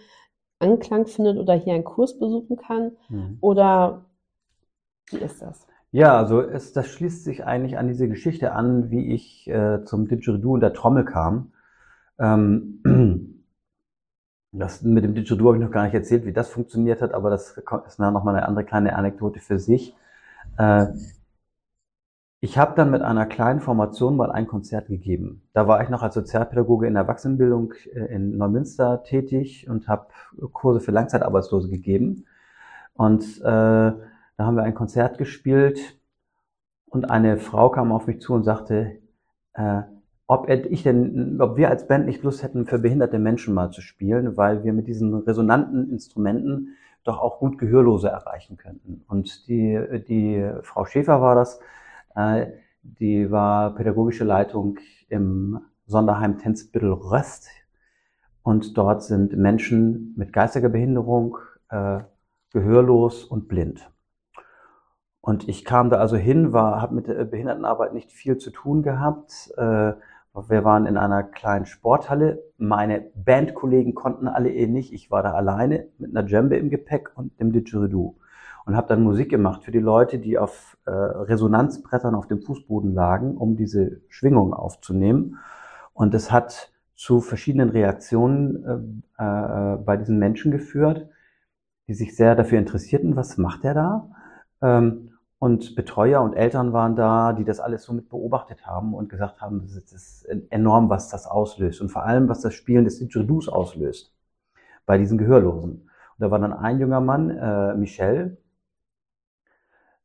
Anklang 0.59 1.07
findet 1.07 1.37
oder 1.37 1.53
hier 1.55 1.73
einen 1.73 1.83
Kurs 1.83 2.19
besuchen 2.19 2.57
kann? 2.57 2.91
Mhm. 3.09 3.37
Oder 3.41 4.05
wie 5.09 5.17
ist 5.17 5.41
das? 5.41 5.67
Ja, 5.91 6.17
also 6.17 6.41
es, 6.41 6.73
das 6.73 6.87
schließt 6.87 7.23
sich 7.23 7.45
eigentlich 7.45 7.77
an 7.77 7.87
diese 7.87 8.07
Geschichte 8.07 8.53
an, 8.53 8.89
wie 8.89 9.13
ich 9.13 9.47
äh, 9.47 9.83
zum 9.85 10.07
Didgeridoo 10.07 10.53
und 10.53 10.61
der 10.61 10.73
Trommel 10.73 11.05
kam. 11.05 11.53
Ähm, 12.19 12.81
das 14.51 14.81
mit 14.81 15.03
dem 15.03 15.13
Didgeridoo 15.13 15.47
habe 15.47 15.57
ich 15.57 15.63
noch 15.63 15.71
gar 15.71 15.83
nicht 15.83 15.93
erzählt, 15.93 16.25
wie 16.25 16.33
das 16.33 16.49
funktioniert 16.49 17.01
hat, 17.01 17.13
aber 17.13 17.29
das 17.29 17.57
ist 17.85 17.99
nochmal 17.99 18.35
eine 18.35 18.47
andere 18.47 18.65
kleine 18.65 18.95
Anekdote 18.95 19.39
für 19.39 19.59
sich. 19.59 19.95
Äh, 20.57 20.87
ich 22.43 22.57
habe 22.57 22.73
dann 22.75 22.91
mit 22.91 23.01
einer 23.01 23.25
kleinen 23.25 23.61
Formation 23.61 24.17
mal 24.17 24.29
ein 24.29 24.47
Konzert 24.47 24.87
gegeben. 24.87 25.43
Da 25.53 25.65
war 25.65 25.81
ich 25.81 25.87
noch 25.87 26.03
als 26.03 26.13
Sozialpädagoge 26.13 26.85
in 26.87 26.95
der 26.95 27.03
Erwachsenenbildung 27.03 27.73
äh, 27.93 28.13
in 28.13 28.37
Neumünster 28.37 29.01
tätig 29.03 29.69
und 29.69 29.87
habe 29.87 30.07
Kurse 30.51 30.81
für 30.81 30.91
Langzeitarbeitslose 30.91 31.69
gegeben. 31.69 32.25
Und 32.95 33.23
äh, 33.39 33.43
da 33.43 33.95
haben 34.37 34.57
wir 34.57 34.63
ein 34.63 34.75
Konzert 34.75 35.17
gespielt 35.17 35.79
und 36.87 37.09
eine 37.09 37.37
Frau 37.37 37.69
kam 37.69 37.93
auf 37.93 38.07
mich 38.07 38.19
zu 38.19 38.33
und 38.33 38.43
sagte, 38.43 38.97
äh, 39.53 39.83
ob 40.27 40.49
ich 40.49 40.83
denn, 40.83 41.39
ob 41.39 41.55
wir 41.55 41.69
als 41.69 41.87
Band 41.87 42.07
nicht 42.07 42.23
Lust 42.23 42.43
hätten, 42.43 42.65
für 42.65 42.79
behinderte 42.79 43.19
Menschen 43.19 43.53
mal 43.53 43.71
zu 43.71 43.79
spielen, 43.79 44.35
weil 44.35 44.65
wir 44.65 44.73
mit 44.73 44.87
diesen 44.87 45.15
resonanten 45.15 45.89
Instrumenten 45.89 46.75
doch 47.05 47.21
auch 47.21 47.39
gut 47.39 47.57
Gehörlose 47.57 48.09
erreichen 48.09 48.57
könnten. 48.57 49.05
Und 49.07 49.47
die, 49.47 49.79
die 50.09 50.45
Frau 50.61 50.83
Schäfer 50.83 51.21
war 51.21 51.35
das, 51.35 51.61
die 52.83 53.31
war 53.31 53.75
pädagogische 53.75 54.23
Leitung 54.23 54.79
im 55.09 55.59
Sonderheim 55.85 56.37
Tenzbüttel 56.37 56.91
Röst. 56.91 57.49
Und 58.41 58.77
dort 58.77 59.03
sind 59.03 59.37
Menschen 59.37 60.13
mit 60.17 60.33
geistiger 60.33 60.69
Behinderung, 60.69 61.37
äh, 61.69 61.99
gehörlos 62.51 63.23
und 63.23 63.47
blind. 63.47 63.89
Und 65.21 65.47
ich 65.47 65.63
kam 65.63 65.89
da 65.89 65.97
also 65.97 66.17
hin, 66.17 66.51
war, 66.51 66.81
habe 66.81 66.95
mit 66.95 67.07
der 67.07 67.23
Behindertenarbeit 67.23 67.93
nicht 67.93 68.11
viel 68.11 68.37
zu 68.37 68.51
tun 68.51 68.83
gehabt. 68.83 69.51
Äh, 69.55 69.93
wir 70.33 70.63
waren 70.63 70.85
in 70.85 70.97
einer 70.97 71.23
kleinen 71.23 71.65
Sporthalle. 71.65 72.43
Meine 72.57 73.11
Bandkollegen 73.15 73.93
konnten 73.95 74.27
alle 74.27 74.51
eh 74.51 74.67
nicht. 74.67 74.91
Ich 74.91 75.09
war 75.09 75.23
da 75.23 75.33
alleine 75.33 75.87
mit 75.97 76.11
einer 76.11 76.23
Djembe 76.23 76.57
im 76.57 76.69
Gepäck 76.69 77.11
und 77.15 77.39
dem 77.39 77.53
Didgeridoo 77.53 78.17
und 78.65 78.75
habe 78.75 78.87
dann 78.87 79.03
Musik 79.03 79.29
gemacht 79.29 79.63
für 79.63 79.71
die 79.71 79.79
Leute, 79.79 80.19
die 80.19 80.37
auf 80.37 80.77
äh, 80.85 80.91
Resonanzbrettern 80.91 82.15
auf 82.15 82.27
dem 82.27 82.41
Fußboden 82.41 82.93
lagen, 82.93 83.37
um 83.37 83.55
diese 83.55 84.01
Schwingung 84.07 84.53
aufzunehmen. 84.53 85.37
Und 85.93 86.13
das 86.13 86.31
hat 86.31 86.71
zu 86.95 87.21
verschiedenen 87.21 87.69
Reaktionen 87.69 89.03
äh, 89.17 89.23
äh, 89.23 89.77
bei 89.77 89.97
diesen 89.97 90.19
Menschen 90.19 90.51
geführt, 90.51 91.09
die 91.87 91.93
sich 91.93 92.15
sehr 92.15 92.35
dafür 92.35 92.59
interessierten, 92.59 93.15
was 93.15 93.37
macht 93.37 93.65
er 93.65 93.73
da? 93.73 94.09
Ähm, 94.61 95.09
und 95.39 95.75
Betreuer 95.75 96.21
und 96.21 96.35
Eltern 96.35 96.71
waren 96.71 96.95
da, 96.95 97.33
die 97.33 97.43
das 97.43 97.59
alles 97.59 97.83
so 97.83 97.91
mit 97.91 98.07
beobachtet 98.07 98.65
haben 98.65 98.93
und 98.93 99.09
gesagt 99.09 99.41
haben, 99.41 99.67
das 99.67 99.91
ist 99.91 100.25
enorm, 100.49 100.89
was 100.89 101.09
das 101.09 101.27
auslöst 101.27 101.81
und 101.81 101.89
vor 101.89 102.05
allem, 102.05 102.29
was 102.29 102.39
das 102.39 102.53
Spielen 102.53 102.85
des 102.85 102.99
Didgeridoos 102.99 103.49
auslöst 103.49 104.13
bei 104.85 104.97
diesen 104.97 105.17
Gehörlosen. 105.17 105.71
Und 105.71 106.19
da 106.19 106.31
war 106.31 106.39
dann 106.39 106.53
ein 106.53 106.79
junger 106.79 107.01
Mann, 107.01 107.29
äh, 107.29 107.75
Michel, 107.75 108.37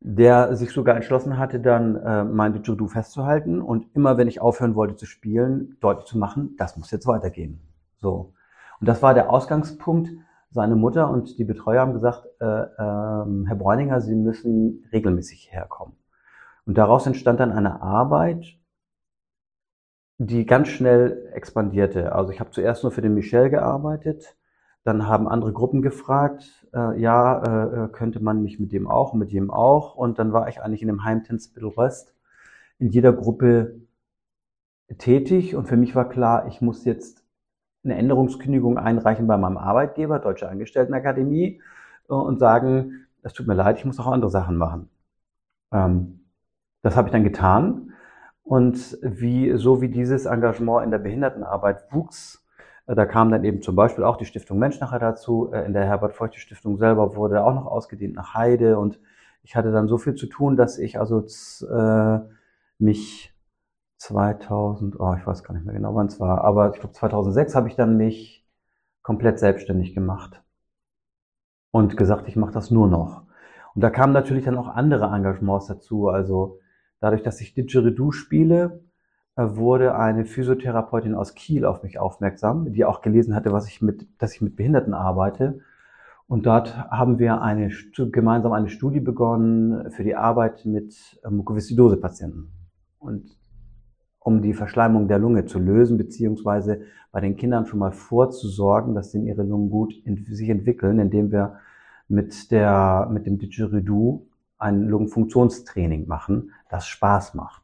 der 0.01 0.55
sich 0.55 0.71
sogar 0.71 0.95
entschlossen 0.95 1.39
hatte, 1.39 1.59
dann 1.59 1.97
äh, 1.97 2.25
mein 2.25 2.53
Didgeridoo 2.53 2.87
festzuhalten 2.87 3.61
und 3.61 3.87
immer, 3.95 4.17
wenn 4.17 4.29
ich 4.29 4.41
aufhören 4.41 4.75
wollte 4.75 4.97
zu 4.97 5.07
spielen, 5.07 5.77
deutlich 5.81 6.07
zu 6.07 6.19
machen, 6.19 6.55
das 6.57 6.77
muss 6.77 6.91
jetzt 6.91 7.07
weitergehen. 7.07 7.61
So. 7.97 8.35
Und 8.81 8.89
das 8.89 9.03
war 9.03 9.15
der 9.15 9.31
Ausgangspunkt. 9.31 10.11
Seine 10.51 10.77
Mutter 10.77 11.11
und 11.11 11.39
die 11.39 11.45
Betreuer 11.45 11.83
haben 11.83 11.93
gesagt, 11.93 12.27
äh, 12.41 12.45
äh, 12.47 12.67
Herr 12.79 13.57
Bräuninger, 13.57 14.01
Sie 14.01 14.15
müssen 14.15 14.85
regelmäßig 14.93 15.53
herkommen. 15.53 15.97
Und 16.65 16.79
daraus 16.79 17.07
entstand 17.07 17.41
dann 17.41 17.53
eine 17.53 17.83
Arbeit, 17.83 18.45
die 20.19 20.47
ganz 20.47 20.69
schnell 20.69 21.31
expandierte. 21.33 22.13
Also 22.13 22.33
ich 22.33 22.41
habe 22.41 22.51
zuerst 22.51 22.83
nur 22.83 22.93
für 22.93 23.03
den 23.03 23.15
Michel 23.15 23.51
gearbeitet, 23.51 24.38
dann 24.89 25.07
haben 25.07 25.29
andere 25.29 25.53
Gruppen 25.53 25.83
gefragt, 25.83 26.67
äh, 26.75 26.99
ja, 26.99 27.43
äh, 27.43 27.85
äh, 27.85 27.89
könnte 27.89 28.21
man 28.21 28.43
nicht 28.43 28.59
mit 28.59 28.73
dem 28.73 28.89
auch, 28.89 29.13
mit 29.13 29.33
dem 29.33 29.51
auch. 29.51 29.95
Und 29.95 30.19
dann 30.19 30.33
war 30.33 30.49
ich 30.49 30.63
eigentlich 30.63 30.81
in 30.81 30.89
dem 30.89 31.05
Heimtanzmittel 31.05 31.77
West 31.77 32.15
in 32.79 32.89
jeder 32.89 33.13
Gruppe 33.13 33.83
tätig. 34.97 35.55
Und 35.55 35.69
für 35.69 35.77
mich 35.77 35.95
war 35.95 36.09
klar, 36.09 36.47
ich 36.49 36.63
muss 36.63 36.87
jetzt 36.87 37.23
eine 37.85 37.97
Änderungskündigung 37.97 38.79
einreichen 38.79 39.27
bei 39.27 39.37
meinem 39.37 39.59
Arbeitgeber, 39.59 40.21
Deutsche 40.21 40.49
Angestelltenakademie, 40.49 41.61
äh, 42.09 42.15
und 42.15 42.39
sagen, 42.39 43.07
es 43.23 43.35
tut 43.35 43.47
mir 43.47 43.55
leid, 43.55 43.77
ich 43.77 43.85
muss 43.85 44.01
auch 44.01 44.07
andere 44.07 44.31
Sachen 44.31 44.57
machen. 44.57 44.89
Ähm, 45.71 46.21
das 46.81 46.97
habe 46.97 47.09
ich 47.09 47.13
dann 47.13 47.25
getan. 47.25 47.93
Und 48.43 48.97
wie, 49.03 49.53
so 49.59 49.83
wie 49.83 49.91
dieses 49.91 50.25
Engagement 50.25 50.83
in 50.83 50.91
der 50.91 50.99
Behindertenarbeit 50.99 51.93
wuchs, 51.93 52.48
da 52.95 53.07
kam 53.07 53.31
dann 53.31 53.45
eben 53.45 53.63
zum 53.63 53.77
Beispiel 53.77 54.05
auch 54.05 54.17
die 54.17 54.25
Stiftung 54.25 54.59
Mensch 54.59 54.81
nachher 54.81 54.99
dazu. 54.99 55.51
Äh, 55.53 55.67
in 55.67 55.73
der 55.73 55.85
Herbert-Feuchte 55.85 56.41
Stiftung 56.41 56.79
selber 56.79 57.17
wurde 57.17 57.45
auch 57.45 57.55
noch 57.55 57.67
ausgedehnt 57.67 58.15
nach 58.15 58.35
Heide 58.35 58.79
und 58.79 58.99
ich 59.43 59.57
hatte 59.57 59.73
dann 59.73 59.89
so 59.89 59.99
viel 59.99 60.15
zu 60.15 60.27
tun, 60.27 60.57
dass 60.57 60.79
ich 60.79 60.99
also 60.99 61.21
äh, 61.67 62.21
mich 62.79 63.35
2000, 63.99 64.99
oh, 65.01 65.15
ich 65.19 65.27
weiß 65.27 65.45
gar 65.45 65.55
nicht 65.55 65.65
mehr 65.65 65.75
genau, 65.75 65.95
wann 65.95 66.07
es 66.07 66.21
war, 66.21 66.45
aber 66.45 66.73
ich 66.75 66.81
glaube 66.81 66.95
2006 66.95 67.55
habe 67.55 67.69
ich 67.69 67.77
dann 67.77 67.97
mich 67.97 68.47
komplett 69.03 69.39
selbstständig 69.39 69.95
gemacht 69.95 70.43
und 71.71 71.97
gesagt, 71.97 72.29
ich 72.29 72.37
mache 72.37 72.53
das 72.53 72.71
nur 72.71 72.89
noch. 72.89 73.23
Und 73.75 73.83
da 73.83 73.91
kamen 73.91 74.13
natürlich 74.13 74.45
dann 74.45 74.59
auch 74.59 74.69
andere 74.69 75.07
Engagements 75.07 75.67
dazu. 75.67 76.09
Also 76.09 76.61
dadurch, 77.01 77.23
dass 77.23 77.41
ich 77.41 77.55
Didgeridoo 77.55 78.13
spiele, 78.13 78.83
wurde 79.39 79.95
eine 79.95 80.25
Physiotherapeutin 80.25 81.15
aus 81.15 81.35
Kiel 81.35 81.65
auf 81.65 81.83
mich 81.83 81.99
aufmerksam, 81.99 82.73
die 82.73 82.85
auch 82.85 83.03
gelesen 83.03 83.35
hatte, 83.35 83.53
was 83.53 83.69
ich 83.69 83.81
mit, 83.81 84.09
dass 84.19 84.35
ich 84.35 84.41
mit 84.41 84.57
Behinderten 84.57 84.95
arbeite. 84.95 85.61
Und 86.27 86.45
dort 86.45 86.77
haben 86.91 87.19
wir 87.19 87.41
eine, 87.41 87.71
gemeinsam 88.11 88.53
eine 88.53 88.69
Studie 88.69 89.01
begonnen 89.01 89.91
für 89.93 90.03
die 90.03 90.17
Arbeit 90.17 90.67
mit 90.67 91.21
Mukoviszidose-Patienten. 91.29 92.51
Und 92.99 93.39
um 94.19 94.43
die 94.43 94.55
Verschleimung 94.55 95.09
der 95.09 95.19
Lunge 95.19 95.47
zu 95.47 95.59
lösen, 95.59 95.97
beziehungsweise 95.97 96.83
bei 97.13 97.21
den 97.21 97.37
Kindern 97.37 97.65
schon 97.65 97.79
mal 97.79 97.93
vorzusorgen, 97.93 98.95
dass 98.95 99.13
sie 99.13 99.25
ihre 99.25 99.45
Lungen 99.45 99.71
gut 99.71 99.95
in, 100.05 100.27
sich 100.27 100.51
entwickeln, 100.51 100.99
indem 100.99 101.31
wir 101.31 101.61
mit 102.09 102.51
der, 102.51 103.09
mit 103.11 103.25
dem 103.25 103.39
Didgeridoo 103.39 104.27
ein 104.59 104.89
Lungenfunktionstraining 104.89 106.09
machen, 106.09 106.51
das 106.69 106.87
Spaß 106.89 107.35
macht. 107.35 107.63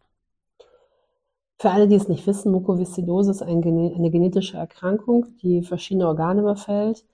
Für 1.58 1.70
alle, 1.70 1.88
die 1.88 1.94
es 1.94 2.08
nicht 2.08 2.26
wissen, 2.26 2.52
Mukoviszidose 2.52 3.30
ist 3.30 3.42
ein, 3.42 3.62
eine 3.62 4.11
genetische 4.11 4.56
Erkrankung, 4.56 5.26
die 5.42 5.62
verschiedene 5.62 6.08
Organe 6.08 6.42
befällt. 6.42 7.04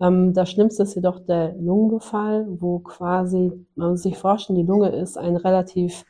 Ähm, 0.00 0.34
das 0.34 0.50
Schlimmste 0.50 0.82
ist 0.82 0.94
jedoch 0.94 1.20
der 1.20 1.54
Lungenbefall, 1.54 2.46
wo 2.60 2.80
quasi, 2.80 3.52
man 3.76 3.90
muss 3.92 4.02
sich 4.02 4.18
vorstellen, 4.18 4.58
die 4.58 4.66
Lunge 4.66 4.90
ist 4.90 5.16
ein 5.16 5.36
relativ 5.36 6.04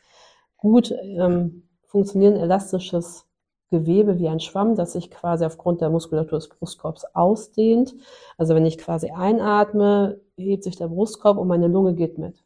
gut 0.57 0.93
ähm, 0.93 1.69
funktionierend 1.87 2.39
elastisches 2.39 3.27
Gewebe 3.71 4.19
wie 4.19 4.29
ein 4.29 4.41
Schwamm, 4.41 4.77
das 4.77 4.95
sich 4.95 5.11
quasi 5.11 5.45
aufgrund 5.45 5.81
der 5.83 5.91
Muskulatur 5.91 6.39
des 6.39 6.49
Brustkorbs 6.49 7.05
ausdehnt. 7.15 7.95
Also 8.39 8.55
wenn 8.55 8.67
ich 8.67 8.79
quasi 8.79 9.11
einatme, 9.11 10.21
hebt 10.37 10.65
sich 10.65 10.77
der 10.77 10.89
Brustkorb 10.89 11.39
und 11.39 11.49
meine 11.49 11.69
Lunge 11.69 11.95
geht 11.95 12.19
mit. 12.19 12.43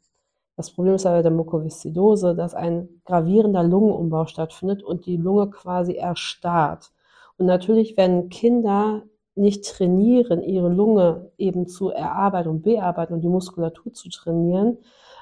Das 0.63 0.71
Problem 0.71 0.95
ist 0.95 1.07
aber 1.07 1.25
der 1.25 1.33
Mukoviszidose, 1.33 2.37
dass 2.37 2.55
ein 2.55 2.89
gravierender 3.05 3.65
Lungenumbau 3.65 4.27
stattfindet 4.27 4.85
und 4.85 5.07
die 5.07 5.17
Lunge 5.17 5.51
quasi 5.51 5.95
erstarrt. 5.95 6.93
Und 7.37 7.47
natürlich, 7.47 7.97
wenn 7.97 8.29
Kinder 8.29 9.03
nicht 9.35 9.65
trainieren, 9.65 10.41
ihre 10.41 10.69
Lunge 10.69 11.33
eben 11.37 11.67
zu 11.67 11.91
erarbeiten 11.91 12.49
und 12.49 12.63
bearbeiten 12.63 13.13
und 13.13 13.23
die 13.23 13.29
Muskulatur 13.29 13.93
zu 13.93 14.09
trainieren, 14.09 14.79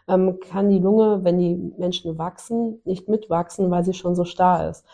ähm, 0.08 0.40
kann 0.40 0.68
die 0.68 0.78
Lunge, 0.78 1.24
wenn 1.24 1.38
die 1.38 1.72
Menschen 1.78 2.18
wachsen, 2.18 2.82
nicht 2.84 3.08
mitwachsen, 3.08 3.70
weil 3.70 3.82
sie 3.82 3.94
schon 3.94 4.14
so 4.14 4.26
starr 4.26 4.68
ist. 4.68 4.84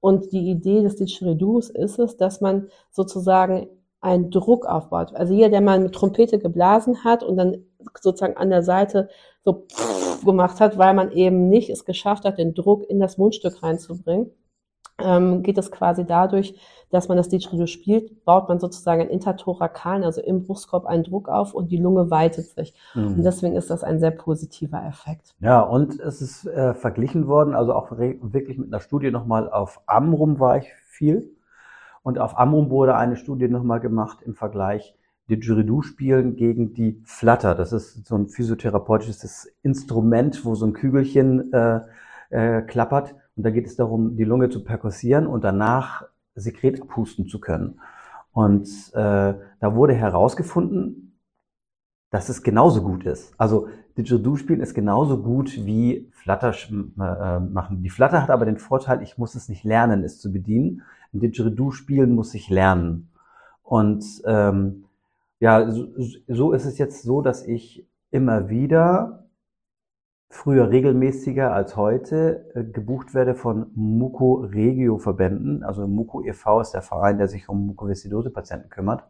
Und 0.00 0.32
die 0.32 0.50
Idee 0.50 0.82
des 0.82 0.96
Didgeridoo's 0.96 1.70
ist 1.70 1.98
es, 1.98 2.18
dass 2.18 2.42
man 2.42 2.68
sozusagen 2.90 3.68
einen 4.02 4.30
Druck 4.30 4.66
aufbaut. 4.66 5.14
Also 5.14 5.32
jeder, 5.32 5.48
der 5.48 5.62
mal 5.62 5.80
mit 5.80 5.94
Trompete 5.94 6.38
geblasen 6.38 7.04
hat 7.04 7.22
und 7.22 7.38
dann 7.38 7.64
sozusagen 8.02 8.36
an 8.36 8.50
der 8.50 8.62
Seite 8.62 9.08
so 9.44 9.66
gemacht 10.24 10.60
hat, 10.60 10.78
weil 10.78 10.94
man 10.94 11.12
eben 11.12 11.48
nicht 11.48 11.70
es 11.70 11.84
geschafft 11.84 12.24
hat, 12.24 12.38
den 12.38 12.54
Druck 12.54 12.88
in 12.88 12.98
das 12.98 13.18
Mundstück 13.18 13.62
reinzubringen, 13.62 14.30
ähm, 14.98 15.42
geht 15.42 15.58
es 15.58 15.70
quasi 15.70 16.04
dadurch, 16.04 16.58
dass 16.90 17.08
man 17.08 17.16
das 17.16 17.28
Didgeridoo 17.28 17.66
spielt, 17.66 18.24
baut 18.24 18.48
man 18.48 18.60
sozusagen 18.60 19.02
einen 19.02 19.10
intertorakalen, 19.10 20.04
also 20.04 20.20
im 20.20 20.44
Brustkorb 20.44 20.86
einen 20.86 21.02
Druck 21.02 21.28
auf 21.28 21.52
und 21.52 21.72
die 21.72 21.76
Lunge 21.76 22.10
weitet 22.10 22.46
sich. 22.46 22.74
Mhm. 22.94 23.14
Und 23.14 23.22
deswegen 23.24 23.56
ist 23.56 23.70
das 23.70 23.82
ein 23.82 23.98
sehr 23.98 24.12
positiver 24.12 24.84
Effekt. 24.86 25.34
Ja, 25.40 25.60
und 25.60 25.98
es 25.98 26.22
ist 26.22 26.46
äh, 26.46 26.74
verglichen 26.74 27.26
worden, 27.26 27.54
also 27.54 27.74
auch 27.74 27.90
wirklich 27.90 28.58
mit 28.58 28.72
einer 28.72 28.80
Studie 28.80 29.10
nochmal 29.10 29.50
auf 29.50 29.80
Amrum 29.86 30.38
war 30.38 30.58
ich 30.58 30.72
viel. 30.86 31.34
Und 32.02 32.18
auf 32.18 32.38
Amrum 32.38 32.70
wurde 32.70 32.96
eine 32.96 33.16
Studie 33.16 33.48
nochmal 33.48 33.80
gemacht 33.80 34.18
im 34.22 34.34
Vergleich 34.34 34.94
Didgeridoo 35.30 35.82
spielen 35.82 36.36
gegen 36.36 36.74
die 36.74 37.00
Flatter. 37.04 37.54
Das 37.54 37.72
ist 37.72 38.06
so 38.06 38.16
ein 38.16 38.28
physiotherapeutisches 38.28 39.50
Instrument, 39.62 40.44
wo 40.44 40.54
so 40.54 40.66
ein 40.66 40.74
Kügelchen 40.74 41.52
äh, 41.52 41.80
äh, 42.30 42.62
klappert. 42.62 43.14
Und 43.36 43.44
da 43.44 43.50
geht 43.50 43.66
es 43.66 43.76
darum, 43.76 44.16
die 44.16 44.24
Lunge 44.24 44.50
zu 44.50 44.62
perkussieren 44.62 45.26
und 45.26 45.44
danach 45.44 46.04
Sekret 46.34 46.82
abhusten 46.82 47.26
zu 47.26 47.40
können. 47.40 47.80
Und 48.32 48.68
äh, 48.94 49.34
da 49.60 49.74
wurde 49.74 49.94
herausgefunden, 49.94 51.16
dass 52.10 52.28
es 52.28 52.42
genauso 52.42 52.82
gut 52.82 53.06
ist. 53.06 53.32
Also 53.38 53.68
Didgeridoo 53.96 54.36
spielen 54.36 54.60
ist 54.60 54.74
genauso 54.74 55.22
gut 55.22 55.64
wie 55.64 56.10
Flutter 56.12 56.52
äh, 56.52 57.40
machen. 57.40 57.82
Die 57.82 57.90
Flutter 57.90 58.22
hat 58.22 58.30
aber 58.30 58.44
den 58.44 58.58
Vorteil, 58.58 59.02
ich 59.02 59.18
muss 59.18 59.34
es 59.34 59.48
nicht 59.48 59.64
lernen, 59.64 60.02
es 60.02 60.20
zu 60.20 60.32
bedienen. 60.32 60.82
Ein 61.12 61.20
Didgeridoo 61.20 61.70
spielen 61.70 62.14
muss 62.14 62.34
ich 62.34 62.50
lernen. 62.50 63.08
Und 63.62 64.04
ähm, 64.26 64.84
ja, 65.44 65.70
so, 65.70 65.88
so 66.26 66.52
ist 66.52 66.64
es 66.64 66.78
jetzt 66.78 67.02
so, 67.02 67.20
dass 67.20 67.46
ich 67.46 67.86
immer 68.10 68.48
wieder 68.48 69.28
früher 70.30 70.70
regelmäßiger 70.70 71.52
als 71.52 71.76
heute 71.76 72.50
äh, 72.54 72.64
gebucht 72.64 73.12
werde 73.12 73.34
von 73.34 73.66
Muko-Regio-Verbänden. 73.74 75.62
Also 75.62 75.86
Muko 75.86 76.24
e.V. 76.24 76.62
ist 76.62 76.70
der 76.72 76.80
Verein, 76.80 77.18
der 77.18 77.28
sich 77.28 77.50
um 77.50 77.66
Mukoviszidose-Patienten 77.66 78.70
kümmert. 78.70 79.04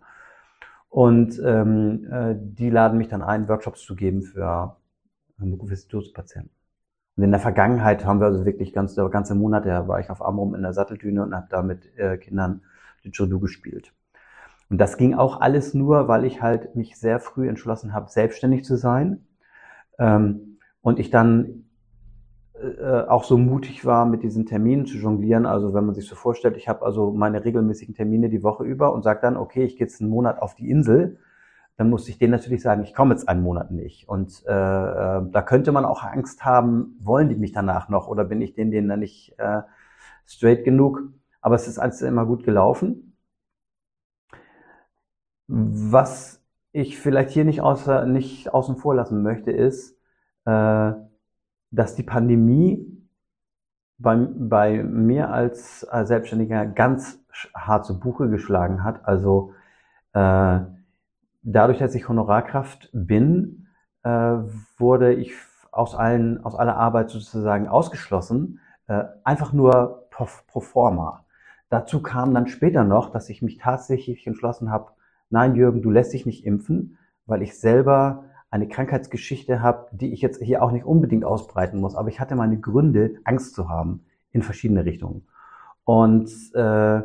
Und 0.88 1.40
ähm, 1.44 2.08
äh, 2.10 2.34
die 2.36 2.68
laden 2.68 2.98
mich 2.98 3.06
dann 3.06 3.22
ein, 3.22 3.48
Workshops 3.48 3.82
zu 3.82 3.94
geben 3.94 4.22
für 4.22 4.76
Mukoviszidose-Patienten. 5.38 6.50
Und 7.16 7.22
in 7.22 7.30
der 7.30 7.38
Vergangenheit 7.38 8.04
haben 8.04 8.18
wir 8.18 8.26
also 8.26 8.44
wirklich 8.44 8.72
ganz, 8.72 8.96
ganze 8.96 9.36
Monat, 9.36 9.66
da 9.66 9.86
war 9.86 10.00
ich 10.00 10.10
auf 10.10 10.20
Amrum 10.20 10.56
in 10.56 10.62
der 10.62 10.72
Satteldüne 10.72 11.22
und 11.22 11.32
habe 11.32 11.46
da 11.48 11.62
mit 11.62 11.96
äh, 11.96 12.18
Kindern 12.18 12.62
Didgeridoo 13.04 13.38
gespielt. 13.38 13.94
Und 14.74 14.78
das 14.78 14.96
ging 14.96 15.14
auch 15.14 15.40
alles 15.40 15.72
nur, 15.72 16.08
weil 16.08 16.24
ich 16.24 16.42
halt 16.42 16.74
mich 16.74 16.98
sehr 16.98 17.20
früh 17.20 17.48
entschlossen 17.48 17.94
habe, 17.94 18.10
selbstständig 18.10 18.64
zu 18.64 18.74
sein. 18.76 19.24
Ähm, 20.00 20.58
und 20.80 20.98
ich 20.98 21.10
dann 21.10 21.66
äh, 22.60 23.02
auch 23.02 23.22
so 23.22 23.38
mutig 23.38 23.84
war, 23.84 24.04
mit 24.04 24.24
diesen 24.24 24.46
Terminen 24.46 24.84
zu 24.84 24.96
jonglieren. 24.96 25.46
Also 25.46 25.74
wenn 25.74 25.86
man 25.86 25.94
sich 25.94 26.08
so 26.08 26.16
vorstellt, 26.16 26.56
ich 26.56 26.68
habe 26.68 26.84
also 26.84 27.12
meine 27.12 27.44
regelmäßigen 27.44 27.94
Termine 27.94 28.28
die 28.28 28.42
Woche 28.42 28.64
über 28.64 28.92
und 28.92 29.04
sage 29.04 29.20
dann, 29.22 29.36
okay, 29.36 29.62
ich 29.62 29.76
gehe 29.76 29.86
jetzt 29.86 30.00
einen 30.00 30.10
Monat 30.10 30.42
auf 30.42 30.56
die 30.56 30.68
Insel, 30.68 31.20
dann 31.76 31.88
muss 31.88 32.08
ich 32.08 32.18
denen 32.18 32.32
natürlich 32.32 32.60
sagen, 32.60 32.82
ich 32.82 32.94
komme 32.94 33.14
jetzt 33.14 33.28
einen 33.28 33.44
Monat 33.44 33.70
nicht. 33.70 34.08
Und 34.08 34.42
äh, 34.48 34.50
äh, 34.50 35.22
da 35.30 35.42
könnte 35.42 35.70
man 35.70 35.84
auch 35.84 36.02
Angst 36.02 36.44
haben, 36.44 36.98
wollen 37.00 37.28
die 37.28 37.36
mich 37.36 37.52
danach 37.52 37.88
noch 37.88 38.08
oder 38.08 38.24
bin 38.24 38.40
ich 38.40 38.54
denen, 38.54 38.72
denen 38.72 38.88
dann 38.88 38.98
nicht 38.98 39.38
äh, 39.38 39.60
straight 40.26 40.64
genug? 40.64 41.00
Aber 41.40 41.54
es 41.54 41.68
ist 41.68 41.78
alles 41.78 42.02
immer 42.02 42.26
gut 42.26 42.42
gelaufen. 42.42 43.13
Was 45.46 46.42
ich 46.72 46.98
vielleicht 46.98 47.30
hier 47.30 47.44
nicht, 47.44 47.60
außer, 47.60 48.06
nicht 48.06 48.52
außen 48.52 48.76
vor 48.76 48.94
lassen 48.94 49.22
möchte, 49.22 49.50
ist, 49.50 49.98
äh, 50.44 50.92
dass 51.70 51.94
die 51.94 52.02
Pandemie 52.02 52.90
bei, 53.98 54.16
bei 54.16 54.82
mir 54.82 55.30
als 55.30 55.80
Selbstständiger 55.80 56.66
ganz 56.66 57.18
hart 57.54 57.84
zu 57.86 57.98
Buche 57.98 58.28
geschlagen 58.28 58.84
hat. 58.84 59.06
Also 59.06 59.52
äh, 60.12 60.60
dadurch, 61.42 61.78
dass 61.78 61.94
ich 61.94 62.08
Honorarkraft 62.08 62.90
bin, 62.92 63.68
äh, 64.02 64.08
wurde 64.78 65.14
ich 65.14 65.32
aus 65.70 65.94
allen 65.94 66.44
aus 66.44 66.54
aller 66.54 66.76
Arbeit 66.76 67.10
sozusagen 67.10 67.68
ausgeschlossen, 67.68 68.60
äh, 68.86 69.04
einfach 69.24 69.52
nur 69.52 70.06
pro, 70.10 70.26
pro 70.46 70.60
forma. 70.60 71.24
Dazu 71.68 72.00
kam 72.02 72.32
dann 72.34 72.46
später 72.46 72.84
noch, 72.84 73.10
dass 73.10 73.28
ich 73.28 73.42
mich 73.42 73.58
tatsächlich 73.58 74.26
entschlossen 74.26 74.70
habe, 74.70 74.92
nein 75.34 75.56
Jürgen, 75.56 75.82
du 75.82 75.90
lässt 75.90 76.12
dich 76.12 76.24
nicht 76.24 76.46
impfen, 76.46 76.96
weil 77.26 77.42
ich 77.42 77.58
selber 77.58 78.24
eine 78.50 78.68
Krankheitsgeschichte 78.68 79.60
habe, 79.60 79.88
die 79.90 80.12
ich 80.12 80.22
jetzt 80.22 80.40
hier 80.40 80.62
auch 80.62 80.70
nicht 80.70 80.84
unbedingt 80.84 81.24
ausbreiten 81.24 81.80
muss, 81.80 81.96
aber 81.96 82.08
ich 82.08 82.20
hatte 82.20 82.36
meine 82.36 82.58
Gründe, 82.60 83.16
Angst 83.24 83.54
zu 83.54 83.68
haben 83.68 84.04
in 84.30 84.42
verschiedene 84.42 84.84
Richtungen. 84.84 85.26
Und 85.82 86.30
äh, 86.54 87.02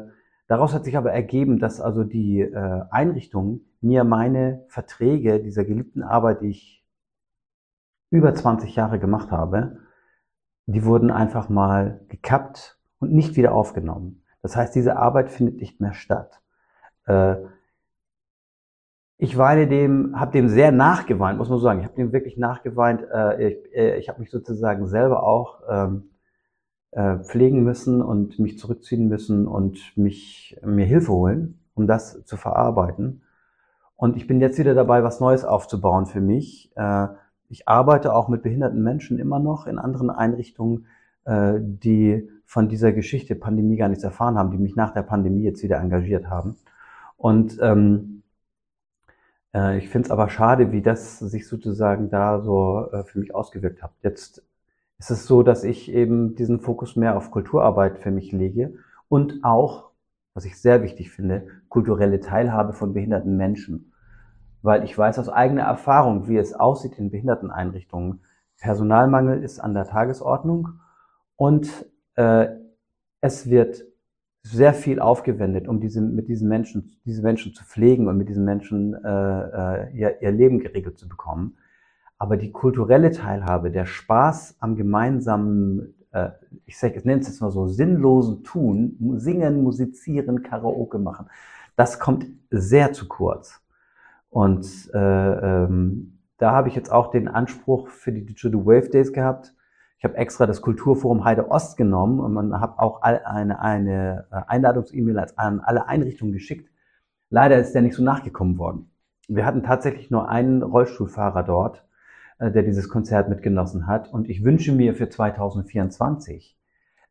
daraus 0.47 0.73
hat 0.75 0.85
sich 0.85 0.95
aber 0.95 1.11
ergeben, 1.11 1.57
dass 1.57 1.81
also 1.81 2.03
die 2.03 2.41
äh, 2.41 2.81
Einrichtung 2.91 3.61
mir 3.81 4.03
meine 4.03 4.63
Verträge 4.67 5.39
dieser 5.39 5.65
geliebten 5.65 6.03
Arbeit, 6.03 6.41
die 6.41 6.49
ich 6.49 6.85
über 8.11 8.33
20 8.33 8.75
Jahre 8.75 8.99
gemacht 8.99 9.31
habe, 9.31 9.79
die 10.67 10.85
wurden 10.85 11.09
einfach 11.09 11.49
mal 11.49 12.01
gekappt 12.09 12.77
und 12.99 13.11
nicht 13.11 13.35
wieder 13.35 13.53
aufgenommen. 13.55 14.23
Das 14.43 14.55
heißt, 14.55 14.75
diese 14.75 14.97
Arbeit 14.97 15.31
findet 15.31 15.59
nicht 15.59 15.81
mehr 15.81 15.93
statt. 15.93 16.41
Äh, 17.05 17.37
ich 19.21 19.37
weine 19.37 19.67
dem, 19.67 20.17
habe 20.17 20.31
dem 20.31 20.47
sehr 20.47 20.71
nachgeweint, 20.71 21.37
muss 21.37 21.49
man 21.49 21.59
sagen. 21.59 21.81
Ich 21.81 21.85
habe 21.85 21.95
dem 21.95 22.13
wirklich 22.13 22.37
nachgeweint. 22.37 23.03
Äh, 23.13 23.49
ich 23.49 23.75
äh, 23.75 23.99
ich 23.99 24.07
habe 24.07 24.21
mich 24.21 24.31
sozusagen 24.31 24.87
selber 24.87 25.23
auch 25.23 25.59
ähm, 25.69 26.11
äh, 26.91 27.17
pflegen 27.17 27.63
müssen 27.63 28.01
und 28.01 28.39
mich 28.39 28.57
zurückziehen 28.57 29.09
müssen 29.09 29.45
und 29.45 29.77
mich 29.97 30.57
mir 30.63 30.85
Hilfe 30.85 31.11
holen, 31.11 31.59
um 31.75 31.85
das 31.85 32.23
zu 32.23 32.37
verarbeiten. 32.37 33.23
Und 33.97 34.15
ich 34.15 34.25
bin 34.25 34.39
jetzt 34.39 34.57
wieder 34.57 34.73
dabei, 34.73 35.03
was 35.03 35.19
Neues 35.19 35.43
aufzubauen 35.43 36.05
für 36.05 36.21
mich. 36.21 36.71
Äh, 36.77 37.07
ich 37.49 37.67
arbeite 37.67 38.13
auch 38.15 38.29
mit 38.29 38.41
behinderten 38.41 38.81
Menschen 38.81 39.19
immer 39.19 39.39
noch 39.39 39.67
in 39.67 39.79
anderen 39.79 40.09
Einrichtungen, 40.09 40.85
die 41.27 42.27
von 42.45 42.69
dieser 42.69 42.91
Geschichte 42.91 43.35
Pandemie 43.35 43.75
gar 43.75 43.89
nichts 43.89 44.03
erfahren 44.03 44.37
haben, 44.37 44.51
die 44.51 44.57
mich 44.57 44.75
nach 44.75 44.93
der 44.93 45.03
Pandemie 45.03 45.43
jetzt 45.43 45.61
wieder 45.61 45.77
engagiert 45.77 46.27
haben. 46.27 46.55
Und 47.17 47.57
ähm, 47.61 48.19
äh, 49.53 49.77
ich 49.77 49.89
finde 49.89 50.07
es 50.07 50.11
aber 50.11 50.29
schade, 50.29 50.71
wie 50.71 50.81
das 50.81 51.19
sich 51.19 51.47
sozusagen 51.47 52.09
da 52.09 52.41
so 52.41 52.89
äh, 52.91 53.03
für 53.03 53.19
mich 53.19 53.33
ausgewirkt 53.33 53.81
hat. 53.81 53.91
Jetzt 54.01 54.43
ist 54.97 55.11
es 55.11 55.25
so, 55.25 55.43
dass 55.43 55.63
ich 55.63 55.91
eben 55.91 56.35
diesen 56.35 56.59
Fokus 56.59 56.95
mehr 56.95 57.15
auf 57.15 57.31
Kulturarbeit 57.31 57.97
für 57.99 58.11
mich 58.11 58.31
lege 58.31 58.73
und 59.07 59.43
auch, 59.43 59.91
was 60.33 60.45
ich 60.45 60.59
sehr 60.61 60.83
wichtig 60.83 61.11
finde, 61.11 61.47
kulturelle 61.69 62.19
Teilhabe 62.19 62.73
von 62.73 62.93
behinderten 62.93 63.37
Menschen. 63.37 63.93
Weil 64.61 64.83
ich 64.83 64.97
weiß 64.97 65.19
aus 65.19 65.29
eigener 65.29 65.63
Erfahrung, 65.63 66.27
wie 66.27 66.37
es 66.37 66.53
aussieht 66.53 66.99
in 66.99 67.11
Behinderteneinrichtungen. 67.11 68.21
Personalmangel 68.59 69.41
ist 69.41 69.59
an 69.59 69.73
der 69.73 69.85
Tagesordnung 69.85 70.79
und 71.37 71.85
äh, 72.15 72.47
es 73.21 73.49
wird 73.49 73.85
sehr 74.41 74.73
viel 74.73 74.99
aufgewendet, 74.99 75.67
um 75.67 75.79
diese, 75.79 76.01
mit 76.01 76.27
diesen 76.27 76.47
Menschen, 76.47 76.97
diese 77.05 77.21
Menschen 77.21 77.53
zu 77.53 77.63
pflegen 77.65 78.07
und 78.07 78.17
mit 78.17 78.29
diesen 78.29 78.45
Menschen 78.45 78.93
äh, 78.93 79.07
äh, 79.07 79.97
ihr, 79.97 80.21
ihr 80.21 80.31
Leben 80.31 80.59
geregelt 80.59 80.97
zu 80.97 81.07
bekommen. 81.07 81.57
Aber 82.17 82.37
die 82.37 82.51
kulturelle 82.51 83.11
Teilhabe, 83.11 83.71
der 83.71 83.85
Spaß 83.85 84.57
am 84.59 84.75
gemeinsamen 84.75 85.93
äh, 86.11 86.29
ich, 86.65 86.77
sag, 86.77 86.95
ich 86.95 87.05
nenne 87.05 87.21
es 87.21 87.27
jetzt 87.27 87.41
mal 87.41 87.51
so, 87.51 87.67
sinnlosen 87.67 88.43
Tun, 88.43 88.97
singen, 89.17 89.63
musizieren, 89.63 90.43
Karaoke 90.43 90.99
machen, 90.99 91.27
das 91.75 91.99
kommt 91.99 92.25
sehr 92.49 92.93
zu 92.93 93.07
kurz. 93.07 93.61
Und 94.29 94.67
äh, 94.93 94.97
ähm, 94.97 96.19
da 96.37 96.51
habe 96.51 96.69
ich 96.69 96.75
jetzt 96.75 96.91
auch 96.91 97.11
den 97.11 97.27
Anspruch 97.27 97.87
für 97.87 98.11
die 98.11 98.25
Digital 98.25 98.65
Wave 98.65 98.89
Days 98.89 99.11
gehabt. 99.11 99.53
Ich 99.99 100.05
habe 100.05 100.15
extra 100.15 100.47
das 100.47 100.61
Kulturforum 100.61 101.25
Heide 101.25 101.51
Ost 101.51 101.75
genommen 101.75 102.21
und 102.21 102.31
man 102.31 102.61
hat 102.61 102.79
auch 102.79 103.01
eine, 103.01 103.59
eine 103.59 104.27
äh, 104.31 104.41
Einladungs-E-Mail 104.47 105.25
an 105.35 105.59
alle 105.59 105.89
Einrichtungen 105.89 106.31
geschickt. 106.31 106.71
Leider 107.29 107.57
ist 107.57 107.73
der 107.73 107.81
nicht 107.81 107.95
so 107.95 108.03
nachgekommen 108.03 108.57
worden. 108.57 108.91
Wir 109.27 109.45
hatten 109.45 109.61
tatsächlich 109.61 110.09
nur 110.09 110.29
einen 110.29 110.63
Rollstuhlfahrer 110.63 111.43
dort, 111.43 111.85
äh, 112.37 112.49
der 112.49 112.63
dieses 112.63 112.87
Konzert 112.87 113.27
mitgenossen 113.27 113.87
hat. 113.87 114.07
Und 114.13 114.29
ich 114.29 114.45
wünsche 114.45 114.71
mir 114.71 114.95
für 114.95 115.09
2024, 115.09 116.57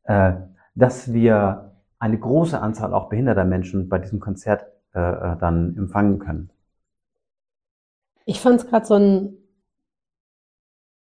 äh, 0.05 0.33
dass 0.75 1.13
wir 1.13 1.73
eine 1.99 2.19
große 2.19 2.59
Anzahl 2.59 2.95
auch 2.95 3.11
behinderter 3.11 3.45
Menschen 3.45 3.91
bei 3.91 3.99
diesem 3.99 4.19
Konzert 4.21 4.67
dann 4.95 5.77
empfangen 5.77 6.19
können. 6.19 6.51
Ich 8.25 8.41
fand 8.41 8.59
es 8.61 8.67
gerade 8.67 8.87
so 8.87 8.95
ein, 8.95 9.37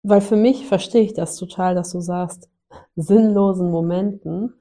weil 0.03 0.21
für 0.21 0.37
mich 0.37 0.67
verstehe 0.67 1.03
ich 1.03 1.15
das 1.15 1.37
total, 1.37 1.75
dass 1.75 1.91
du 1.91 2.01
sagst, 2.01 2.49
sinnlosen 2.97 3.71
Momenten. 3.71 4.55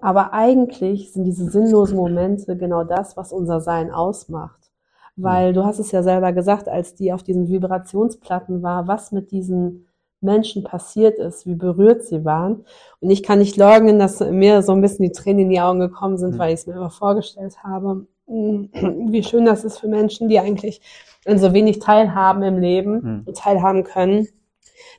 Aber 0.00 0.32
eigentlich 0.32 1.12
sind 1.12 1.24
diese 1.24 1.50
sinnlosen 1.50 1.96
Momente 1.96 2.56
genau 2.56 2.84
das, 2.84 3.16
was 3.16 3.32
unser 3.32 3.60
Sein 3.60 3.90
ausmacht. 3.90 4.70
Weil 5.16 5.52
du 5.52 5.64
hast 5.64 5.80
es 5.80 5.90
ja 5.90 6.04
selber 6.04 6.32
gesagt, 6.32 6.68
als 6.68 6.94
die 6.94 7.12
auf 7.12 7.24
diesen 7.24 7.48
Vibrationsplatten 7.48 8.62
war, 8.62 8.86
was 8.86 9.10
mit 9.10 9.32
diesen 9.32 9.88
Menschen 10.20 10.64
passiert 10.64 11.18
ist, 11.18 11.46
wie 11.46 11.54
berührt 11.54 12.04
sie 12.04 12.24
waren. 12.24 12.64
Und 13.00 13.10
ich 13.10 13.22
kann 13.22 13.38
nicht 13.38 13.56
leugnen, 13.56 13.98
dass 13.98 14.20
mir 14.20 14.62
so 14.62 14.72
ein 14.72 14.80
bisschen 14.80 15.04
die 15.04 15.12
Tränen 15.12 15.44
in 15.44 15.50
die 15.50 15.60
Augen 15.60 15.80
gekommen 15.80 16.18
sind, 16.18 16.34
mhm. 16.34 16.38
weil 16.38 16.54
ich 16.54 16.60
es 16.60 16.66
mir 16.66 16.74
immer 16.74 16.90
vorgestellt 16.90 17.62
habe, 17.62 18.06
wie 18.26 19.22
schön 19.22 19.44
das 19.44 19.64
ist 19.64 19.78
für 19.78 19.88
Menschen, 19.88 20.28
die 20.28 20.38
eigentlich 20.38 20.80
an 21.26 21.38
so 21.38 21.52
wenig 21.52 21.78
teilhaben 21.78 22.42
im 22.42 22.58
Leben 22.58 23.24
mhm. 23.26 23.34
teilhaben 23.34 23.84
können, 23.84 24.28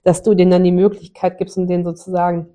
dass 0.04 0.24
du 0.24 0.34
denen 0.36 0.52
dann 0.52 0.64
die 0.64 0.72
Möglichkeit 0.72 1.38
gibst 1.38 1.58
und 1.58 1.68
denen 1.68 1.84
sozusagen 1.84 2.48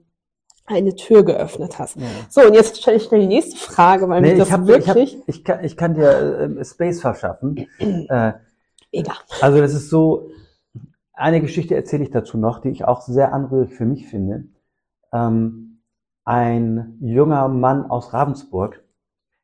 eine 0.66 0.94
Tür 0.94 1.24
geöffnet 1.24 1.78
hast. 1.78 1.96
Ja. 1.96 2.06
So, 2.30 2.40
und 2.42 2.54
jetzt 2.54 2.80
stelle 2.80 2.96
ich 2.96 3.04
schnell 3.04 3.20
die 3.20 3.26
nächste 3.26 3.56
Frage, 3.56 4.08
weil 4.08 4.22
nee, 4.22 4.30
mich 4.30 4.38
das 4.38 4.50
hab, 4.50 4.66
wirklich... 4.66 5.14
Ich, 5.14 5.16
hab, 5.16 5.28
ich, 5.28 5.44
kann, 5.44 5.64
ich 5.64 5.76
kann 5.76 5.94
dir 5.94 6.58
äh, 6.58 6.64
Space 6.64 7.00
verschaffen. 7.00 7.66
äh, 8.08 8.32
Egal. 8.94 9.16
Also 9.40 9.60
das 9.60 9.74
ist 9.74 9.90
so, 9.90 10.30
eine 11.12 11.40
Geschichte 11.40 11.74
erzähle 11.74 12.04
ich 12.04 12.10
dazu 12.10 12.38
noch, 12.38 12.60
die 12.60 12.70
ich 12.70 12.84
auch 12.84 13.00
sehr 13.02 13.32
anrührend 13.32 13.72
für 13.72 13.84
mich 13.84 14.06
finde. 14.06 14.44
Ähm, 15.12 15.82
ein 16.24 16.96
junger 17.00 17.48
Mann 17.48 17.90
aus 17.90 18.12
Ravensburg 18.12 18.82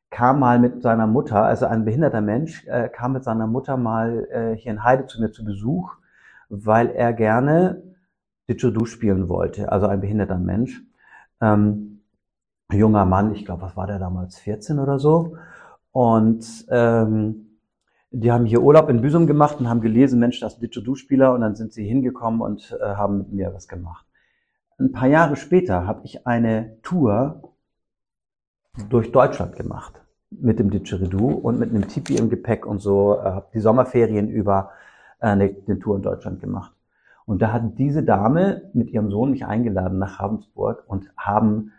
kam 0.09 0.39
mal 0.39 0.59
mit 0.59 0.81
seiner 0.81 1.07
Mutter, 1.07 1.43
also 1.43 1.65
ein 1.65 1.85
behinderter 1.85 2.21
Mensch, 2.21 2.65
äh, 2.67 2.89
kam 2.89 3.13
mit 3.13 3.23
seiner 3.23 3.47
Mutter 3.47 3.77
mal 3.77 4.27
äh, 4.31 4.57
hier 4.57 4.71
in 4.71 4.83
Heide 4.83 5.05
zu 5.05 5.21
mir 5.21 5.31
zu 5.31 5.45
Besuch, 5.45 5.95
weil 6.51 6.89
er 6.89 7.13
gerne 7.13 7.81
Didgeridoo 8.49 8.85
spielen 8.85 9.29
wollte, 9.29 9.71
also 9.71 9.87
ein 9.87 10.01
behinderter 10.01 10.37
Mensch. 10.37 10.81
Ähm, 11.39 12.01
junger 12.71 13.05
Mann, 13.05 13.33
ich 13.33 13.45
glaube, 13.45 13.63
was 13.63 13.77
war 13.77 13.87
der 13.87 13.99
damals, 13.99 14.37
14 14.39 14.79
oder 14.79 14.99
so. 14.99 15.37
Und 15.91 16.65
ähm, 16.69 17.57
die 18.11 18.31
haben 18.31 18.45
hier 18.45 18.61
Urlaub 18.61 18.89
in 18.89 19.01
Büsum 19.01 19.25
gemacht 19.27 19.59
und 19.59 19.69
haben 19.69 19.81
gelesen, 19.81 20.19
Mensch, 20.19 20.39
das 20.41 20.53
ist 20.53 20.59
ein 20.59 20.61
Didgeridoo-Spieler. 20.61 21.33
Und 21.33 21.41
dann 21.41 21.55
sind 21.55 21.71
sie 21.71 21.87
hingekommen 21.87 22.41
und 22.41 22.77
äh, 22.81 22.85
haben 22.85 23.19
mit 23.19 23.31
mir 23.31 23.53
was 23.53 23.67
gemacht. 23.67 24.05
Ein 24.77 24.91
paar 24.91 25.07
Jahre 25.07 25.37
später 25.37 25.87
habe 25.87 26.01
ich 26.03 26.27
eine 26.27 26.77
Tour 26.81 27.53
durch 28.89 29.11
Deutschland 29.11 29.55
gemacht 29.55 30.01
mit 30.29 30.59
dem 30.59 30.69
Didgeridoo 30.69 31.29
und 31.29 31.59
mit 31.59 31.69
einem 31.69 31.87
Tipi 31.87 32.15
im 32.15 32.29
Gepäck 32.29 32.65
und 32.65 32.79
so, 32.79 33.19
äh, 33.19 33.41
die 33.53 33.59
Sommerferien 33.59 34.29
über 34.29 34.71
äh, 35.21 35.27
eine, 35.27 35.55
eine 35.65 35.79
Tour 35.79 35.95
in 35.95 36.01
Deutschland 36.01 36.41
gemacht. 36.41 36.73
Und 37.25 37.41
da 37.41 37.53
hat 37.53 37.77
diese 37.77 38.03
Dame 38.03 38.69
mit 38.73 38.89
ihrem 38.89 39.09
Sohn 39.09 39.31
mich 39.31 39.45
eingeladen 39.45 39.99
nach 39.99 40.19
Ravensburg 40.19 40.83
und 40.87 41.11
haben 41.15 41.71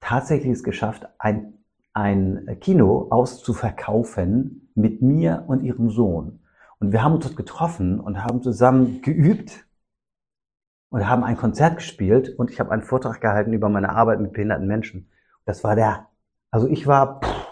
tatsächlich 0.00 0.52
es 0.52 0.62
geschafft, 0.62 1.06
ein, 1.18 1.54
ein 1.92 2.56
Kino 2.60 3.08
auszuverkaufen 3.10 4.70
mit 4.74 5.02
mir 5.02 5.44
und 5.46 5.62
ihrem 5.62 5.90
Sohn. 5.90 6.40
Und 6.78 6.92
wir 6.92 7.02
haben 7.02 7.14
uns 7.14 7.24
dort 7.24 7.36
getroffen 7.36 8.00
und 8.00 8.22
haben 8.22 8.42
zusammen 8.42 9.02
geübt 9.02 9.66
und 10.90 11.08
haben 11.08 11.24
ein 11.24 11.36
Konzert 11.36 11.76
gespielt 11.76 12.38
und 12.38 12.50
ich 12.50 12.60
habe 12.60 12.70
einen 12.70 12.82
Vortrag 12.82 13.20
gehalten 13.20 13.52
über 13.52 13.68
meine 13.68 13.90
Arbeit 13.90 14.20
mit 14.20 14.32
behinderten 14.32 14.66
Menschen. 14.66 15.10
Das 15.44 15.64
war 15.64 15.74
der, 15.74 16.06
also 16.50 16.68
ich 16.68 16.86
war, 16.86 17.20
pff, 17.20 17.46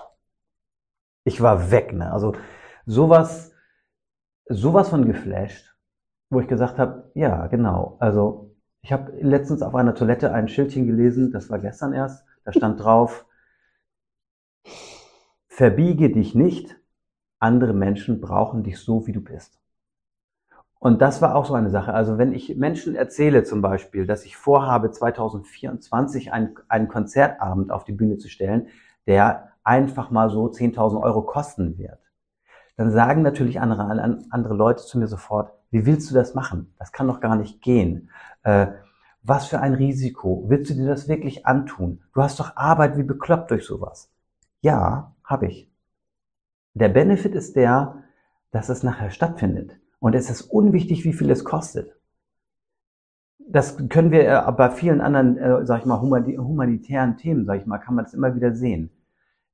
ich 1.24 1.40
war 1.40 1.70
weg, 1.70 1.92
ne? 1.92 2.12
Also 2.12 2.35
sowas, 2.87 3.53
sowas 4.46 4.88
von 4.88 5.07
geflasht, 5.07 5.74
wo 6.30 6.40
ich 6.40 6.48
gesagt 6.48 6.78
habe, 6.78 7.11
ja, 7.14 7.46
genau. 7.46 7.96
Also 8.00 8.54
ich 8.83 8.92
habe 8.92 9.12
letztens 9.20 9.62
auf 9.62 9.74
einer 9.74 9.94
Toilette 9.94 10.33
ein 10.33 10.48
Schildchen 10.48 10.87
gelesen, 10.87 11.33
das 11.33 11.50
war 11.50 11.59
gestern 11.59 11.92
erst, 11.92 12.24
da 12.44 12.52
stand 12.52 12.83
drauf, 12.83 13.26
verbiege 15.46 16.11
dich 16.11 16.35
nicht, 16.35 16.76
andere 17.38 17.72
Menschen 17.72 18.20
brauchen 18.20 18.62
dich 18.62 18.78
so, 18.78 19.07
wie 19.07 19.12
du 19.12 19.20
bist. 19.20 19.59
Und 20.78 21.00
das 21.00 21.22
war 21.22 21.35
auch 21.35 21.46
so 21.46 21.54
eine 21.54 21.70
Sache. 21.70 21.94
Also 21.94 22.18
wenn 22.18 22.35
ich 22.35 22.57
Menschen 22.57 22.94
erzähle 22.94 23.42
zum 23.44 23.62
Beispiel, 23.62 24.07
dass 24.07 24.26
ich 24.26 24.37
vorhabe, 24.37 24.90
2024 24.90 26.30
einen, 26.30 26.57
einen 26.68 26.88
Konzertabend 26.88 27.70
auf 27.70 27.85
die 27.85 27.92
Bühne 27.92 28.18
zu 28.18 28.28
stellen, 28.28 28.68
der 29.07 29.52
einfach 29.62 30.11
mal 30.11 30.28
so 30.28 30.44
10.000 30.44 31.02
Euro 31.02 31.22
kosten 31.22 31.78
wird, 31.78 32.03
dann 32.76 32.90
sagen 32.90 33.22
natürlich 33.22 33.60
andere, 33.60 33.84
andere 34.30 34.54
Leute 34.54 34.82
zu 34.84 34.98
mir 34.98 35.06
sofort, 35.06 35.52
wie 35.70 35.87
willst 35.87 36.10
du 36.10 36.14
das 36.14 36.34
machen? 36.34 36.74
Das 36.78 36.92
kann 36.92 37.06
doch 37.06 37.20
gar 37.20 37.37
nicht 37.37 37.62
gehen. 37.62 38.10
Äh, 38.42 38.68
was 39.22 39.46
für 39.46 39.60
ein 39.60 39.74
Risiko. 39.74 40.44
Willst 40.48 40.70
du 40.70 40.74
dir 40.74 40.87
das 40.87 41.08
wirklich 41.08 41.46
antun? 41.46 42.02
Du 42.12 42.22
hast 42.22 42.38
doch 42.38 42.56
Arbeit 42.56 42.98
wie 42.98 43.02
bekloppt 43.02 43.50
durch 43.50 43.64
sowas. 43.64 44.10
Ja, 44.60 45.14
habe 45.24 45.46
ich. 45.46 45.70
Der 46.74 46.88
Benefit 46.88 47.34
ist 47.34 47.56
der, 47.56 48.02
dass 48.50 48.68
es 48.68 48.82
nachher 48.82 49.10
stattfindet. 49.10 49.78
Und 49.98 50.14
es 50.14 50.28
ist 50.28 50.42
unwichtig, 50.42 51.04
wie 51.04 51.12
viel 51.12 51.30
es 51.30 51.44
kostet. 51.44 51.96
Das 53.38 53.88
können 53.88 54.10
wir 54.10 54.28
äh, 54.28 54.52
bei 54.52 54.70
vielen 54.70 55.00
anderen, 55.00 55.38
äh, 55.38 55.64
sag 55.64 55.80
ich 55.80 55.87
mal, 55.87 56.00
humanitären 56.00 57.16
Themen, 57.16 57.46
sag 57.46 57.60
ich 57.60 57.66
mal, 57.66 57.78
kann 57.78 57.94
man 57.94 58.04
das 58.04 58.14
immer 58.14 58.34
wieder 58.34 58.54
sehen. 58.54 58.90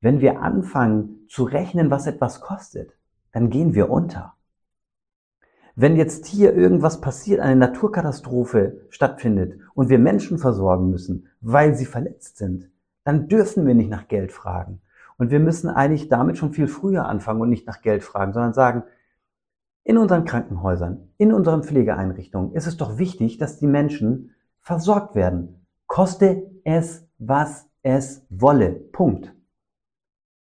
Wenn 0.00 0.20
wir 0.20 0.42
anfangen 0.42 1.26
zu 1.28 1.44
rechnen, 1.44 1.90
was 1.90 2.06
etwas 2.06 2.40
kostet, 2.40 2.92
dann 3.33 3.51
gehen 3.51 3.75
wir 3.75 3.90
unter. 3.90 4.35
Wenn 5.77 5.97
jetzt 5.97 6.27
hier 6.27 6.55
irgendwas 6.55 7.01
passiert, 7.01 7.40
eine 7.40 7.57
Naturkatastrophe 7.57 8.87
stattfindet 8.90 9.61
und 9.75 9.88
wir 9.88 9.99
Menschen 9.99 10.38
versorgen 10.38 10.90
müssen, 10.90 11.29
weil 11.40 11.75
sie 11.75 11.87
verletzt 11.87 12.37
sind, 12.37 12.71
dann 13.05 13.29
dürfen 13.29 13.66
wir 13.66 13.75
nicht 13.75 13.90
nach 13.90 14.09
Geld 14.09 14.33
fragen. 14.33 14.81
Und 15.16 15.31
wir 15.31 15.40
müssen 15.40 15.69
eigentlich 15.69 16.09
damit 16.09 16.38
schon 16.38 16.53
viel 16.53 16.66
früher 16.66 17.07
anfangen 17.07 17.40
und 17.40 17.51
nicht 17.51 17.66
nach 17.66 17.83
Geld 17.83 18.03
fragen, 18.03 18.33
sondern 18.33 18.53
sagen, 18.53 18.85
in 19.85 19.97
unseren 19.97 20.25
Krankenhäusern, 20.25 21.09
in 21.16 21.33
unseren 21.33 21.62
Pflegeeinrichtungen 21.62 22.53
ist 22.53 22.66
es 22.66 22.77
doch 22.77 22.99
wichtig, 22.99 23.38
dass 23.38 23.59
die 23.59 23.66
Menschen 23.66 24.35
versorgt 24.61 25.14
werden. 25.14 25.66
Koste 25.87 26.51
es, 26.64 27.07
was 27.19 27.69
es 27.83 28.25
wolle. 28.29 28.71
Punkt. 28.71 29.35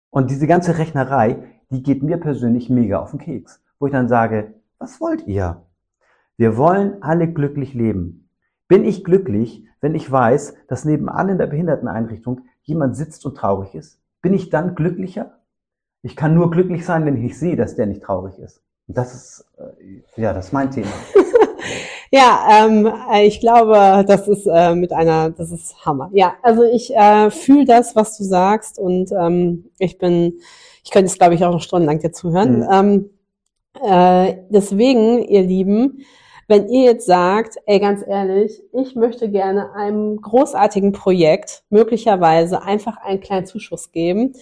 Und 0.09 0.31
diese 0.31 0.47
ganze 0.47 0.77
Rechnerei, 0.77 1.58
die 1.69 1.83
geht 1.83 2.03
mir 2.03 2.17
persönlich 2.17 2.69
mega 2.69 2.99
auf 2.99 3.11
den 3.11 3.19
Keks, 3.19 3.61
wo 3.79 3.87
ich 3.87 3.91
dann 3.91 4.07
sage, 4.07 4.55
was 4.77 4.99
wollt 5.01 5.27
ihr? 5.27 5.63
Wir 6.37 6.57
wollen 6.57 7.01
alle 7.01 7.31
glücklich 7.31 7.73
leben. 7.73 8.29
Bin 8.67 8.85
ich 8.85 9.03
glücklich, 9.03 9.65
wenn 9.81 9.95
ich 9.95 10.09
weiß, 10.11 10.55
dass 10.67 10.85
nebenan 10.85 11.29
in 11.29 11.37
der 11.37 11.47
Behinderteneinrichtung 11.47 12.41
jemand 12.63 12.95
sitzt 12.95 13.25
und 13.25 13.35
traurig 13.35 13.75
ist? 13.75 14.01
Bin 14.21 14.33
ich 14.33 14.49
dann 14.49 14.75
glücklicher? 14.75 15.39
Ich 16.01 16.15
kann 16.15 16.33
nur 16.33 16.49
glücklich 16.51 16.85
sein, 16.85 17.05
wenn 17.05 17.23
ich 17.23 17.37
sehe, 17.37 17.55
dass 17.55 17.75
der 17.75 17.87
nicht 17.87 18.03
traurig 18.03 18.39
ist. 18.39 18.63
Das 18.87 19.13
ist, 19.13 19.45
äh, 19.57 20.21
ja, 20.21 20.33
das 20.33 20.47
ist 20.47 20.53
mein 20.53 20.71
Thema. 20.71 20.91
Ja, 22.11 22.65
ähm, 22.65 22.91
ich 23.23 23.39
glaube, 23.39 24.05
das 24.07 24.27
ist 24.27 24.47
äh, 24.47 24.75
mit 24.75 24.91
einer, 24.91 25.29
das 25.29 25.51
ist 25.51 25.85
Hammer. 25.85 26.09
Ja, 26.13 26.33
also 26.41 26.63
ich 26.63 26.95
äh, 26.95 27.29
fühle 27.29 27.65
das, 27.65 27.95
was 27.95 28.17
du 28.17 28.23
sagst 28.23 28.79
und 28.79 29.11
ähm, 29.11 29.69
ich 29.77 29.97
bin, 29.97 30.39
ich 30.83 30.91
könnte 30.91 31.07
es, 31.07 31.17
glaube 31.17 31.35
ich, 31.35 31.45
auch 31.45 31.51
noch 31.51 31.61
stundenlang 31.61 31.99
dir 31.99 32.11
zuhören. 32.11 32.59
Mhm. 32.59 32.67
Ähm, 32.71 33.09
äh, 33.83 34.37
deswegen, 34.49 35.23
ihr 35.23 35.41
Lieben, 35.41 36.05
wenn 36.47 36.67
ihr 36.67 36.83
jetzt 36.85 37.05
sagt, 37.05 37.57
ey, 37.67 37.79
ganz 37.79 38.03
ehrlich, 38.05 38.63
ich 38.73 38.95
möchte 38.95 39.29
gerne 39.29 39.71
einem 39.75 40.19
großartigen 40.19 40.93
Projekt 40.93 41.61
möglicherweise 41.69 42.63
einfach 42.63 42.97
einen 42.97 43.19
kleinen 43.19 43.45
Zuschuss 43.45 43.91
geben, 43.91 44.33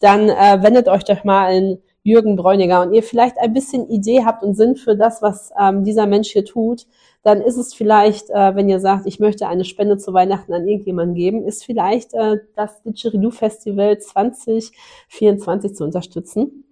dann 0.00 0.28
äh, 0.28 0.62
wendet 0.62 0.88
euch 0.88 1.04
doch 1.04 1.24
mal 1.24 1.54
in 1.56 1.78
Jürgen 2.02 2.36
Bräuniger 2.36 2.82
und 2.82 2.92
ihr 2.92 3.02
vielleicht 3.02 3.38
ein 3.38 3.54
bisschen 3.54 3.88
Idee 3.88 4.26
habt 4.26 4.42
und 4.42 4.54
Sinn 4.54 4.76
für 4.76 4.94
das, 4.94 5.22
was 5.22 5.52
ähm, 5.58 5.84
dieser 5.84 6.06
Mensch 6.06 6.30
hier 6.30 6.44
tut, 6.44 6.86
dann 7.24 7.40
ist 7.40 7.56
es 7.56 7.72
vielleicht, 7.72 8.28
äh, 8.28 8.54
wenn 8.54 8.68
ihr 8.68 8.80
sagt, 8.80 9.06
ich 9.06 9.18
möchte 9.18 9.48
eine 9.48 9.64
Spende 9.64 9.96
zu 9.96 10.12
Weihnachten 10.12 10.52
an 10.52 10.68
irgendjemanden 10.68 11.14
geben, 11.14 11.44
ist 11.46 11.64
vielleicht 11.64 12.12
äh, 12.12 12.36
das 12.54 12.82
Didgeridoo 12.82 13.30
Festival 13.30 13.98
2024 13.98 15.74
zu 15.74 15.84
unterstützen. 15.84 16.64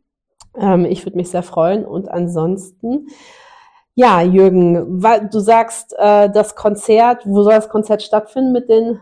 Ähm, 0.54 0.84
ich 0.84 1.06
würde 1.06 1.16
mich 1.16 1.30
sehr 1.30 1.42
freuen. 1.42 1.86
Und 1.86 2.10
ansonsten, 2.10 3.08
ja, 3.94 4.20
Jürgen, 4.20 5.00
du 5.00 5.40
sagst, 5.40 5.94
äh, 5.98 6.28
das 6.30 6.54
Konzert, 6.54 7.26
wo 7.26 7.42
soll 7.42 7.54
das 7.54 7.70
Konzert 7.70 8.02
stattfinden 8.02 8.52
mit 8.52 8.68
den? 8.68 9.00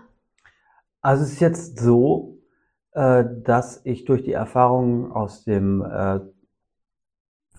Also 1.03 1.25
es 1.25 1.33
ist 1.33 1.41
jetzt 1.41 1.81
so, 1.81 2.39
äh, 2.93 3.25
dass 3.43 3.81
ich 3.83 4.05
durch 4.05 4.23
die 4.23 4.33
Erfahrungen 4.33 5.11
aus 5.11 5.43
dem 5.43 5.83
äh, 5.83 6.21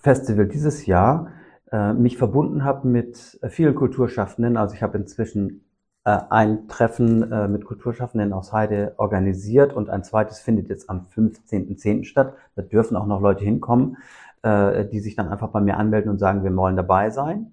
Festival 0.00 0.48
dieses 0.48 0.86
Jahr 0.86 1.28
äh, 1.72 1.92
mich 1.94 2.18
verbunden 2.18 2.64
habe 2.64 2.86
mit 2.86 3.40
vielen 3.48 3.74
Kulturschaffenden. 3.74 4.56
Also 4.56 4.74
ich 4.74 4.82
habe 4.82 4.98
inzwischen 4.98 5.64
äh, 6.04 6.18
ein 6.30 6.68
Treffen 6.68 7.30
äh, 7.32 7.48
mit 7.48 7.64
Kulturschaffenden 7.64 8.32
aus 8.32 8.52
Heide 8.52 8.94
organisiert 8.98 9.72
und 9.72 9.88
ein 9.88 10.04
zweites 10.04 10.40
findet 10.40 10.68
jetzt 10.68 10.90
am 10.90 11.06
15.10. 11.14 12.04
statt. 12.04 12.34
Da 12.56 12.62
dürfen 12.62 12.96
auch 12.96 13.06
noch 13.06 13.20
Leute 13.20 13.44
hinkommen, 13.44 13.96
äh, 14.42 14.84
die 14.84 15.00
sich 15.00 15.16
dann 15.16 15.28
einfach 15.28 15.48
bei 15.48 15.60
mir 15.60 15.76
anmelden 15.76 16.10
und 16.10 16.18
sagen, 16.18 16.44
wir 16.44 16.54
wollen 16.56 16.76
dabei 16.76 17.10
sein. 17.10 17.52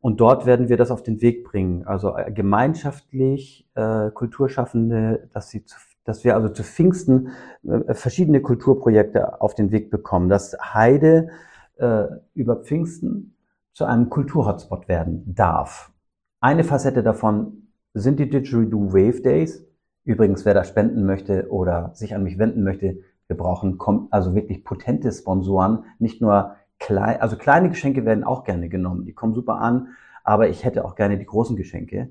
Und 0.00 0.20
dort 0.20 0.46
werden 0.46 0.68
wir 0.68 0.76
das 0.76 0.90
auf 0.90 1.02
den 1.02 1.20
Weg 1.20 1.44
bringen. 1.44 1.86
Also 1.86 2.16
äh, 2.16 2.30
gemeinschaftlich 2.30 3.66
äh, 3.74 4.10
Kulturschaffende, 4.10 5.28
dass 5.32 5.50
sie 5.50 5.64
zu 5.64 5.78
dass 6.04 6.24
wir 6.24 6.34
also 6.34 6.48
zu 6.48 6.62
Pfingsten 6.62 7.32
äh, 7.66 7.92
verschiedene 7.92 8.40
Kulturprojekte 8.40 9.42
auf 9.42 9.54
den 9.54 9.72
Weg 9.72 9.90
bekommen, 9.90 10.30
dass 10.30 10.56
Heide 10.58 11.28
äh, 11.76 12.04
über 12.32 12.56
Pfingsten 12.56 13.34
zu 13.78 13.84
einem 13.84 14.10
Kulturhotspot 14.10 14.88
werden 14.88 15.22
darf. 15.36 15.92
Eine 16.40 16.64
Facette 16.64 17.04
davon 17.04 17.68
sind 17.94 18.18
die 18.18 18.28
Didgeridoo 18.28 18.92
Wave 18.92 19.20
Days. 19.20 19.64
Übrigens, 20.02 20.44
wer 20.44 20.52
da 20.52 20.64
spenden 20.64 21.06
möchte 21.06 21.48
oder 21.52 21.92
sich 21.94 22.12
an 22.12 22.24
mich 22.24 22.40
wenden 22.40 22.64
möchte, 22.64 22.98
wir 23.28 23.36
brauchen 23.36 23.78
also 24.10 24.34
wirklich 24.34 24.64
potente 24.64 25.12
Sponsoren, 25.12 25.84
nicht 26.00 26.20
nur 26.20 26.56
klein, 26.80 27.20
also 27.20 27.36
kleine 27.36 27.68
Geschenke 27.68 28.04
werden 28.04 28.24
auch 28.24 28.42
gerne 28.42 28.68
genommen, 28.68 29.04
die 29.04 29.12
kommen 29.12 29.32
super 29.32 29.60
an, 29.60 29.90
aber 30.24 30.48
ich 30.48 30.64
hätte 30.64 30.84
auch 30.84 30.96
gerne 30.96 31.16
die 31.16 31.26
großen 31.26 31.54
Geschenke. 31.54 32.10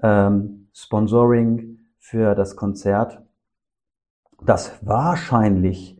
Ähm, 0.00 0.68
Sponsoring 0.72 1.80
für 1.98 2.36
das 2.36 2.54
Konzert, 2.54 3.20
das 4.44 4.78
wahrscheinlich 4.86 5.98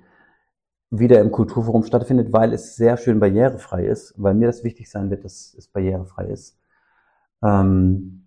wieder 0.98 1.20
im 1.20 1.30
Kulturforum 1.30 1.84
stattfindet, 1.84 2.32
weil 2.32 2.52
es 2.52 2.74
sehr 2.76 2.96
schön 2.96 3.20
barrierefrei 3.20 3.86
ist, 3.86 4.14
weil 4.16 4.34
mir 4.34 4.46
das 4.46 4.64
wichtig 4.64 4.90
sein 4.90 5.10
wird, 5.10 5.24
dass 5.24 5.54
es 5.58 5.68
barrierefrei 5.68 6.24
ist. 6.26 6.58
Ähm, 7.42 8.24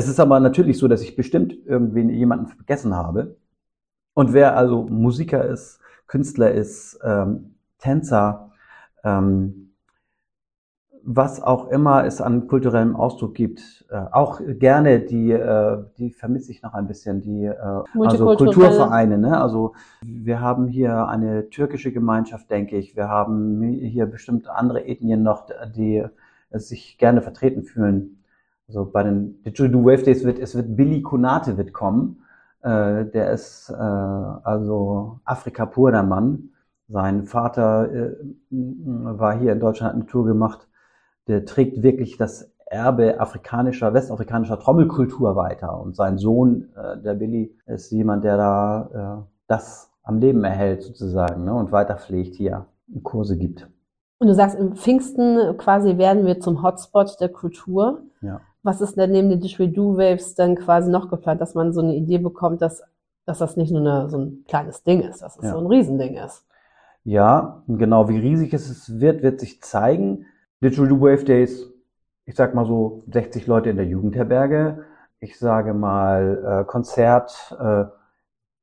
es 0.00 0.08
ist 0.08 0.18
aber 0.18 0.40
natürlich 0.40 0.78
so, 0.78 0.88
dass 0.88 1.02
ich 1.02 1.14
bestimmt 1.14 1.54
irgendwie 1.66 2.10
jemanden 2.10 2.46
vergessen 2.46 2.96
habe. 2.96 3.36
Und 4.14 4.32
wer 4.32 4.56
also 4.56 4.84
Musiker 4.84 5.44
ist, 5.44 5.78
Künstler 6.06 6.52
ist, 6.52 6.98
ähm, 7.04 7.54
Tänzer, 7.78 8.52
ähm, 9.04 9.74
was 11.02 11.42
auch 11.42 11.68
immer 11.68 12.06
es 12.06 12.22
an 12.22 12.46
kulturellem 12.46 12.96
Ausdruck 12.96 13.34
gibt, 13.34 13.84
äh, 13.90 13.96
auch 14.10 14.40
gerne 14.46 15.00
die, 15.00 15.32
äh, 15.32 15.84
die 15.98 16.12
vermisse 16.12 16.50
ich 16.50 16.62
noch 16.62 16.72
ein 16.72 16.86
bisschen, 16.86 17.20
die 17.20 17.44
äh, 17.44 17.56
also 17.58 18.34
Kulturvereine. 18.36 19.18
Ne? 19.18 19.38
Also 19.38 19.74
wir 20.00 20.40
haben 20.40 20.66
hier 20.66 21.08
eine 21.08 21.50
türkische 21.50 21.92
Gemeinschaft, 21.92 22.50
denke 22.50 22.78
ich. 22.78 22.96
Wir 22.96 23.08
haben 23.08 23.60
hier 23.60 24.06
bestimmt 24.06 24.48
andere 24.48 24.86
Ethnien 24.86 25.22
noch, 25.22 25.46
die 25.74 26.04
sich 26.52 26.96
gerne 26.96 27.20
vertreten 27.20 27.64
fühlen. 27.64 28.19
Also 28.70 28.88
bei 28.88 29.02
den 29.02 29.42
Didgeridoo 29.42 29.84
Wave 29.84 30.04
Days 30.04 30.24
wird, 30.24 30.38
es 30.38 30.54
wird 30.54 30.76
Billy 30.76 31.02
Konate 31.02 31.56
wird 31.58 31.72
kommen. 31.72 32.22
Äh, 32.62 33.04
der 33.06 33.32
ist 33.32 33.68
äh, 33.68 33.74
also 33.74 35.18
Afrika 35.24 35.66
pur, 35.66 35.90
der 35.90 36.04
Mann. 36.04 36.50
Sein 36.86 37.24
Vater 37.24 37.92
äh, 37.92 38.16
war 38.50 39.36
hier 39.36 39.52
in 39.52 39.58
Deutschland, 39.58 39.92
hat 39.92 40.00
eine 40.00 40.06
Tour 40.06 40.24
gemacht. 40.24 40.68
Der 41.26 41.44
trägt 41.44 41.82
wirklich 41.82 42.16
das 42.16 42.52
Erbe 42.66 43.18
afrikanischer, 43.18 43.92
westafrikanischer 43.92 44.60
Trommelkultur 44.60 45.34
weiter. 45.34 45.80
Und 45.80 45.96
sein 45.96 46.16
Sohn, 46.16 46.68
äh, 46.76 47.02
der 47.02 47.14
Billy, 47.14 47.52
ist 47.66 47.90
jemand, 47.90 48.22
der 48.22 48.36
da 48.36 49.24
äh, 49.26 49.30
das 49.48 49.90
am 50.04 50.18
Leben 50.20 50.44
erhält 50.44 50.84
sozusagen 50.84 51.44
ne, 51.44 51.52
und 51.52 51.72
weiter 51.72 51.96
pflegt 51.96 52.36
hier 52.36 52.66
Kurse 53.02 53.36
gibt. 53.36 53.68
Und 54.18 54.28
du 54.28 54.34
sagst, 54.34 54.56
im 54.56 54.76
Pfingsten 54.76 55.56
quasi 55.56 55.98
werden 55.98 56.24
wir 56.24 56.38
zum 56.38 56.62
Hotspot 56.62 57.20
der 57.20 57.30
Kultur. 57.30 58.02
Ja. 58.20 58.40
Was 58.62 58.80
ist 58.80 58.96
denn 58.96 59.12
neben 59.12 59.30
den 59.30 59.40
Didgeridoo-Waves 59.40 60.34
dann 60.34 60.56
quasi 60.56 60.90
noch 60.90 61.08
geplant, 61.08 61.40
dass 61.40 61.54
man 61.54 61.72
so 61.72 61.80
eine 61.80 61.94
Idee 61.94 62.18
bekommt, 62.18 62.60
dass, 62.60 62.82
dass 63.24 63.38
das 63.38 63.56
nicht 63.56 63.70
nur 63.72 63.80
eine, 63.80 64.10
so 64.10 64.18
ein 64.18 64.44
kleines 64.46 64.82
Ding 64.82 65.00
ist, 65.00 65.22
dass 65.22 65.36
es 65.36 65.44
ja. 65.44 65.52
so 65.52 65.58
ein 65.58 65.66
Riesending 65.66 66.16
ist? 66.16 66.44
Ja, 67.04 67.62
genau, 67.66 68.08
wie 68.08 68.18
riesig 68.18 68.52
es 68.52 69.00
wird, 69.00 69.22
wird 69.22 69.40
sich 69.40 69.62
zeigen. 69.62 70.26
Didgeridoo 70.62 71.00
Wave 71.00 71.24
Days, 71.24 71.72
ich 72.26 72.36
sag 72.36 72.54
mal 72.54 72.66
so 72.66 73.02
60 73.10 73.46
Leute 73.46 73.70
in 73.70 73.76
der 73.76 73.86
Jugendherberge. 73.86 74.84
Ich 75.20 75.38
sage 75.38 75.72
mal 75.72 76.60
äh, 76.62 76.64
Konzert, 76.64 77.56
äh, 77.58 77.84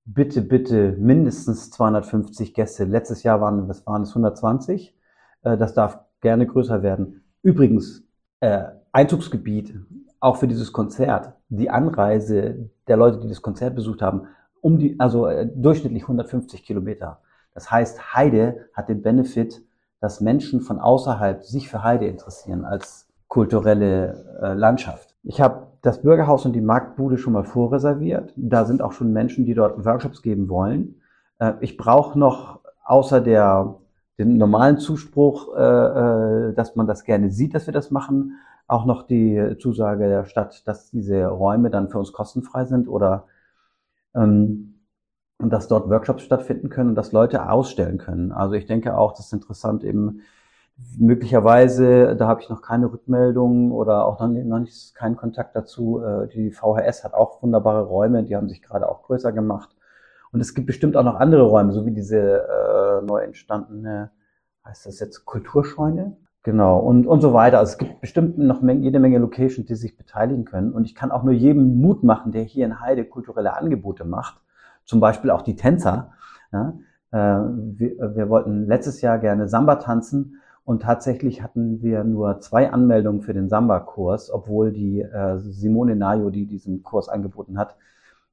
bitte, 0.06 0.42
bitte 0.42 0.96
mindestens 1.00 1.72
250 1.72 2.54
Gäste. 2.54 2.86
Letztes 2.86 3.24
Jahr 3.24 3.42
waren, 3.42 3.68
was 3.68 3.86
waren 3.88 4.04
es, 4.04 4.10
120. 4.10 4.96
Äh, 5.44 5.58
das 5.58 5.74
darf 5.74 6.00
gerne 6.22 6.46
größer 6.46 6.84
werden. 6.84 7.24
Übrigens, 7.42 8.04
äh, 8.40 8.66
Einzugsgebiet 8.92 9.76
auch 10.20 10.38
für 10.38 10.48
dieses 10.48 10.74
Konzert, 10.74 11.34
die 11.50 11.70
Anreise 11.70 12.70
der 12.88 12.98
Leute, 12.98 13.20
die 13.20 13.28
das 13.28 13.42
Konzert 13.42 13.76
besucht 13.76 14.02
haben, 14.02 14.28
um 14.62 14.80
die, 14.80 15.00
also 15.00 15.28
äh, 15.28 15.48
durchschnittlich 15.54 16.04
150 16.04 16.64
Kilometer. 16.64 17.20
Das 17.54 17.72
heißt, 17.72 18.16
Heide 18.16 18.70
hat 18.74 18.90
den 18.90 19.02
Benefit, 19.02 19.64
dass 20.00 20.22
Menschen 20.22 20.62
von 20.62 20.80
außerhalb 20.80 21.44
sich 21.44 21.70
für 21.70 21.84
Heide 21.84 22.08
interessieren 22.08 22.66
als 22.66 23.08
kulturelle 23.28 24.40
äh, 24.42 24.54
Landschaft. 24.54 25.16
Ich 25.24 25.42
habe 25.42 25.68
das 25.82 26.02
Bürgerhaus 26.02 26.46
und 26.46 26.54
die 26.54 26.62
Marktbude 26.62 27.18
schon 27.18 27.34
mal 27.34 27.44
vorreserviert. 27.44 28.34
Da 28.36 28.66
sind 28.66 28.82
auch 28.82 28.94
schon 28.94 29.12
Menschen, 29.14 29.46
die 29.46 29.54
dort 29.54 29.86
Workshops 29.86 30.22
geben 30.22 30.50
wollen. 30.50 31.02
Äh, 31.40 31.54
ich 31.62 31.78
brauche 31.78 32.18
noch 32.18 32.62
außer 32.84 33.22
der 33.22 33.76
den 34.18 34.38
normalen 34.38 34.80
Zuspruch, 34.80 35.56
äh, 35.56 35.62
äh, 35.62 36.54
dass 36.54 36.76
man 36.76 36.88
das 36.88 37.04
gerne 37.04 37.30
sieht, 37.30 37.54
dass 37.54 37.68
wir 37.68 37.74
das 37.74 37.92
machen, 37.92 38.34
auch 38.68 38.86
noch 38.86 39.04
die 39.04 39.56
Zusage 39.60 40.08
der 40.08 40.26
Stadt, 40.26 40.68
dass 40.68 40.92
diese 40.92 41.28
Räume 41.28 41.70
dann 41.70 41.90
für 41.90 42.00
uns 42.00 42.12
kostenfrei 42.12 42.66
sind 42.66 42.88
oder 42.88 43.26
ähm, 44.16 44.82
dass 45.40 45.68
dort 45.68 45.90
Workshops 45.90 46.24
stattfinden 46.24 46.70
können 46.70 46.90
und 46.90 46.96
dass 46.96 47.12
Leute 47.12 47.50
ausstellen 47.50 47.98
können. 47.98 48.32
Also 48.32 48.56
ich 48.56 48.66
denke 48.66 48.98
auch, 48.98 49.14
das 49.14 49.28
ist 49.28 49.34
interessant 49.34 49.84
eben 49.84 50.22
möglicherweise, 50.98 52.16
da 52.16 52.28
habe 52.28 52.42
ich 52.42 52.50
noch 52.50 52.62
keine 52.62 52.92
Rückmeldung 52.92 53.72
oder 53.72 54.06
auch 54.06 54.20
noch, 54.20 54.28
noch 54.28 54.60
nicht 54.60 54.96
keinen 54.96 55.16
Kontakt 55.16 55.56
dazu. 55.56 56.02
Äh, 56.04 56.28
die 56.30 56.52
VHS 56.52 57.04
hat 57.04 57.14
auch 57.14 57.42
wunderbare 57.42 57.84
Räume, 57.84 58.24
die 58.24 58.36
haben 58.36 58.50
sich 58.50 58.62
gerade 58.62 58.90
auch 58.90 59.04
größer 59.04 59.32
gemacht. 59.32 59.70
Und 60.32 60.42
es 60.42 60.54
gibt 60.54 60.68
bestimmt 60.68 60.98
auch 60.98 61.04
noch 61.04 61.16
andere 61.16 61.44
Räume, 61.44 61.72
so 61.72 61.86
wie 61.86 61.92
diese 61.92 62.18
äh, 62.20 63.06
neu 63.06 63.22
entstandene, 63.22 64.12
heißt 64.66 64.86
das 64.86 65.00
jetzt 65.00 65.26
Kulturscheune? 65.26 66.18
Genau, 66.44 66.80
und, 66.80 67.06
und 67.08 67.22
so 67.22 67.34
weiter. 67.34 67.60
Also 67.60 67.74
es 67.74 67.78
gibt 67.78 68.00
bestimmt 68.00 68.38
noch 68.38 68.62
jede 68.64 69.00
Menge 69.00 69.18
Locations, 69.18 69.68
die 69.68 69.76
sich 69.76 69.98
beteiligen 69.98 70.46
können. 70.46 70.72
Und 70.72 70.86
ich 70.86 70.96
kann 70.96 71.12
auch 71.12 71.24
nur 71.24 71.34
jedem 71.34 71.82
Mut 71.82 72.04
machen, 72.04 72.32
der 72.32 72.44
hier 72.44 72.66
in 72.66 72.80
Heide 72.80 73.04
kulturelle 73.04 73.56
Angebote 73.58 74.06
macht, 74.06 74.42
zum 74.86 75.00
Beispiel 75.00 75.32
auch 75.32 75.42
die 75.42 75.56
Tänzer. 75.56 76.14
Ja, 76.54 76.78
äh, 77.12 77.18
wir, 77.18 78.16
wir 78.16 78.30
wollten 78.30 78.66
letztes 78.66 79.02
Jahr 79.02 79.20
gerne 79.20 79.48
Samba 79.48 79.76
tanzen 79.76 80.38
und 80.64 80.82
tatsächlich 80.82 81.42
hatten 81.42 81.82
wir 81.82 82.04
nur 82.04 82.40
zwei 82.40 82.72
Anmeldungen 82.72 83.22
für 83.22 83.34
den 83.34 83.48
Samba-Kurs, 83.48 84.30
obwohl 84.32 84.74
die 84.74 85.02
äh, 85.02 85.38
Simone 85.38 85.96
Nayo, 85.96 86.30
die 86.30 86.46
diesen 86.46 86.84
Kurs 86.84 87.08
angeboten 87.08 87.58
hat, 87.58 87.76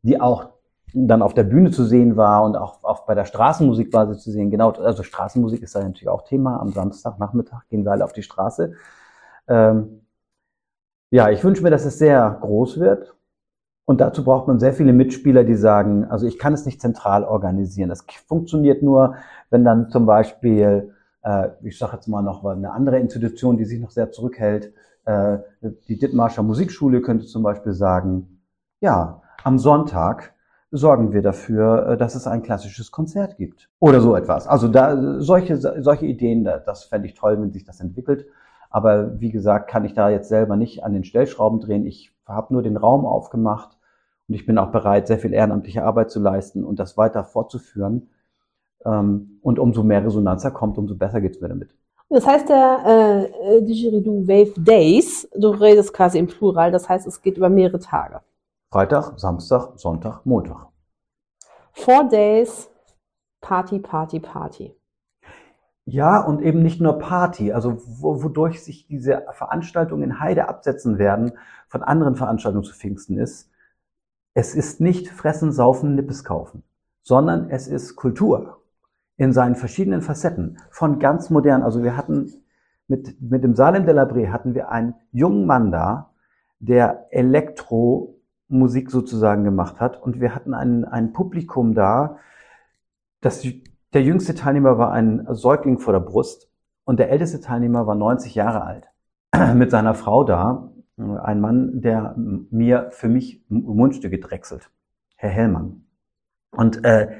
die 0.02 0.20
auch 0.20 0.53
dann 0.94 1.22
auf 1.22 1.34
der 1.34 1.42
Bühne 1.42 1.70
zu 1.70 1.84
sehen 1.84 2.16
war 2.16 2.44
und 2.44 2.56
auch, 2.56 2.82
auch 2.84 3.04
bei 3.06 3.14
der 3.14 3.24
Straßenmusik 3.24 3.92
war 3.92 4.06
sie 4.06 4.18
zu 4.18 4.30
sehen. 4.30 4.50
Genau, 4.50 4.70
also 4.70 5.02
Straßenmusik 5.02 5.62
ist 5.62 5.74
da 5.74 5.80
natürlich 5.80 6.08
auch 6.08 6.22
Thema. 6.22 6.60
Am 6.60 6.70
Samstagnachmittag 6.70 7.68
gehen 7.68 7.84
wir 7.84 7.92
alle 7.92 8.04
auf 8.04 8.12
die 8.12 8.22
Straße. 8.22 8.74
Ähm, 9.48 10.02
ja, 11.10 11.30
ich 11.30 11.42
wünsche 11.42 11.62
mir, 11.62 11.70
dass 11.70 11.84
es 11.84 11.98
sehr 11.98 12.38
groß 12.40 12.78
wird. 12.78 13.14
Und 13.86 14.00
dazu 14.00 14.24
braucht 14.24 14.48
man 14.48 14.60
sehr 14.60 14.72
viele 14.72 14.92
Mitspieler, 14.92 15.44
die 15.44 15.56
sagen, 15.56 16.04
also 16.04 16.26
ich 16.26 16.38
kann 16.38 16.54
es 16.54 16.64
nicht 16.64 16.80
zentral 16.80 17.24
organisieren. 17.24 17.90
Das 17.90 18.06
funktioniert 18.26 18.82
nur, 18.82 19.16
wenn 19.50 19.64
dann 19.64 19.90
zum 19.90 20.06
Beispiel, 20.06 20.94
äh, 21.22 21.48
ich 21.62 21.76
sage 21.76 21.94
jetzt 21.94 22.08
mal 22.08 22.22
noch 22.22 22.44
eine 22.44 22.72
andere 22.72 22.98
Institution, 22.98 23.58
die 23.58 23.64
sich 23.64 23.80
noch 23.80 23.90
sehr 23.90 24.10
zurückhält, 24.10 24.72
äh, 25.04 25.38
die 25.88 25.98
Dittmarscher 25.98 26.42
Musikschule 26.42 27.02
könnte 27.02 27.26
zum 27.26 27.42
Beispiel 27.42 27.72
sagen, 27.72 28.40
ja, 28.80 29.22
am 29.42 29.58
Sonntag 29.58 30.33
sorgen 30.76 31.12
wir 31.12 31.22
dafür, 31.22 31.86
äh, 31.88 31.96
dass 31.96 32.14
es 32.14 32.26
ein 32.26 32.42
klassisches 32.42 32.90
Konzert 32.90 33.36
gibt. 33.36 33.70
Oder 33.78 34.00
so 34.00 34.16
etwas. 34.16 34.46
Also 34.48 34.68
da 34.68 35.20
solche, 35.20 35.56
solche 35.56 36.06
Ideen, 36.06 36.44
das 36.44 36.84
fände 36.84 37.06
ich 37.06 37.14
toll, 37.14 37.40
wenn 37.40 37.52
sich 37.52 37.64
das 37.64 37.80
entwickelt. 37.80 38.26
Aber 38.70 39.20
wie 39.20 39.30
gesagt, 39.30 39.70
kann 39.70 39.84
ich 39.84 39.94
da 39.94 40.10
jetzt 40.10 40.28
selber 40.28 40.56
nicht 40.56 40.82
an 40.82 40.92
den 40.92 41.04
Stellschrauben 41.04 41.60
drehen. 41.60 41.86
Ich 41.86 42.12
habe 42.26 42.52
nur 42.52 42.62
den 42.62 42.76
Raum 42.76 43.06
aufgemacht 43.06 43.78
und 44.28 44.34
ich 44.34 44.46
bin 44.46 44.58
auch 44.58 44.72
bereit, 44.72 45.06
sehr 45.06 45.18
viel 45.18 45.32
ehrenamtliche 45.32 45.84
Arbeit 45.84 46.10
zu 46.10 46.18
leisten 46.18 46.64
und 46.64 46.80
das 46.80 46.96
weiter 46.96 47.22
fortzuführen. 47.22 48.08
Ähm, 48.84 49.38
und 49.42 49.60
umso 49.60 49.84
mehr 49.84 50.04
Resonanz 50.04 50.42
da 50.42 50.50
kommt, 50.50 50.76
umso 50.76 50.96
besser 50.96 51.20
geht's 51.20 51.40
mir 51.40 51.48
damit. 51.48 51.74
Das 52.10 52.26
heißt 52.26 52.48
der 52.48 53.30
äh, 53.44 53.62
Didgeridoo 53.62 54.26
Wave 54.26 54.60
Days, 54.60 55.28
du 55.36 55.50
redest 55.50 55.92
quasi 55.94 56.18
im 56.18 56.26
Plural, 56.26 56.72
das 56.72 56.88
heißt, 56.88 57.06
es 57.06 57.22
geht 57.22 57.36
über 57.36 57.48
mehrere 57.48 57.78
Tage. 57.78 58.20
Freitag, 58.74 59.20
Samstag, 59.20 59.78
Sonntag, 59.78 60.26
Montag. 60.26 60.66
Four 61.74 62.08
Days, 62.08 62.68
Party, 63.40 63.78
Party, 63.78 64.18
Party. 64.18 64.74
Ja, 65.84 66.18
und 66.20 66.42
eben 66.42 66.60
nicht 66.60 66.80
nur 66.80 66.98
Party, 66.98 67.52
also 67.52 67.78
wodurch 68.00 68.64
sich 68.64 68.88
diese 68.88 69.26
Veranstaltungen 69.30 70.02
in 70.02 70.18
Heide 70.18 70.48
absetzen 70.48 70.98
werden 70.98 71.34
von 71.68 71.84
anderen 71.84 72.16
Veranstaltungen 72.16 72.64
zu 72.64 72.74
Pfingsten 72.74 73.16
ist, 73.16 73.48
es 74.34 74.56
ist 74.56 74.80
nicht 74.80 75.06
Fressen, 75.06 75.52
Saufen, 75.52 75.94
Nippes 75.94 76.24
kaufen, 76.24 76.64
sondern 77.00 77.50
es 77.50 77.68
ist 77.68 77.94
Kultur 77.94 78.60
in 79.16 79.32
seinen 79.32 79.54
verschiedenen 79.54 80.02
Facetten, 80.02 80.58
von 80.70 80.98
ganz 80.98 81.30
modern. 81.30 81.62
Also 81.62 81.84
wir 81.84 81.96
hatten 81.96 82.42
mit, 82.88 83.22
mit 83.22 83.44
dem 83.44 83.54
Salem 83.54 83.86
de 83.86 83.94
la 83.94 84.04
Brie 84.04 84.30
hatten 84.30 84.52
wir 84.56 84.70
einen 84.70 84.96
jungen 85.12 85.46
Mann 85.46 85.70
da, 85.70 86.10
der 86.58 87.06
Elektro 87.12 88.14
Musik 88.48 88.90
sozusagen 88.90 89.44
gemacht 89.44 89.80
hat. 89.80 90.00
Und 90.00 90.20
wir 90.20 90.34
hatten 90.34 90.54
ein, 90.54 90.84
ein 90.84 91.12
Publikum 91.12 91.74
da. 91.74 92.18
Das, 93.20 93.46
der 93.92 94.02
jüngste 94.02 94.34
Teilnehmer 94.34 94.78
war 94.78 94.92
ein 94.92 95.26
Säugling 95.30 95.78
vor 95.78 95.92
der 95.92 96.00
Brust 96.00 96.50
und 96.84 96.98
der 96.98 97.10
älteste 97.10 97.40
Teilnehmer 97.40 97.86
war 97.86 97.94
90 97.94 98.34
Jahre 98.34 98.62
alt. 98.62 98.88
Mit 99.54 99.70
seiner 99.70 99.94
Frau 99.94 100.24
da, 100.24 100.70
ein 100.96 101.40
Mann, 101.40 101.80
der 101.80 102.14
mir 102.16 102.88
für 102.90 103.08
mich 103.08 103.44
Mundstücke 103.48 104.18
drechselt, 104.18 104.70
Herr 105.16 105.30
Hellmann. 105.30 105.86
Und 106.50 106.84
äh, 106.84 107.16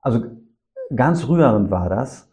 also 0.00 0.24
ganz 0.94 1.28
rührend 1.28 1.70
war 1.70 1.88
das. 1.88 2.30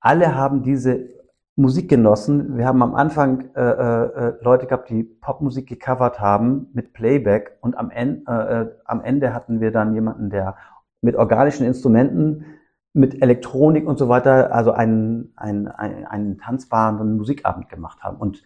Alle 0.00 0.34
haben 0.34 0.62
diese 0.62 1.13
Musik 1.56 1.88
genossen. 1.88 2.56
Wir 2.56 2.66
haben 2.66 2.82
am 2.82 2.94
Anfang 2.94 3.54
äh, 3.54 3.60
äh, 3.60 4.34
Leute 4.42 4.66
gehabt, 4.66 4.90
die 4.90 5.04
Popmusik 5.04 5.68
gecovert 5.68 6.20
haben 6.20 6.68
mit 6.72 6.92
Playback 6.92 7.58
und 7.60 7.76
am 7.78 7.90
Ende, 7.90 8.22
äh, 8.28 8.62
äh, 8.62 8.70
am 8.84 9.00
Ende 9.02 9.32
hatten 9.32 9.60
wir 9.60 9.70
dann 9.70 9.94
jemanden, 9.94 10.30
der 10.30 10.56
mit 11.00 11.14
organischen 11.14 11.64
Instrumenten, 11.64 12.44
mit 12.92 13.22
Elektronik 13.22 13.86
und 13.86 13.98
so 13.98 14.08
weiter, 14.08 14.52
also 14.52 14.72
einen, 14.72 15.32
einen, 15.36 15.68
einen, 15.68 16.06
einen 16.06 16.38
tanzbaren 16.38 17.16
Musikabend 17.16 17.68
gemacht 17.68 18.02
haben. 18.02 18.16
Und 18.16 18.42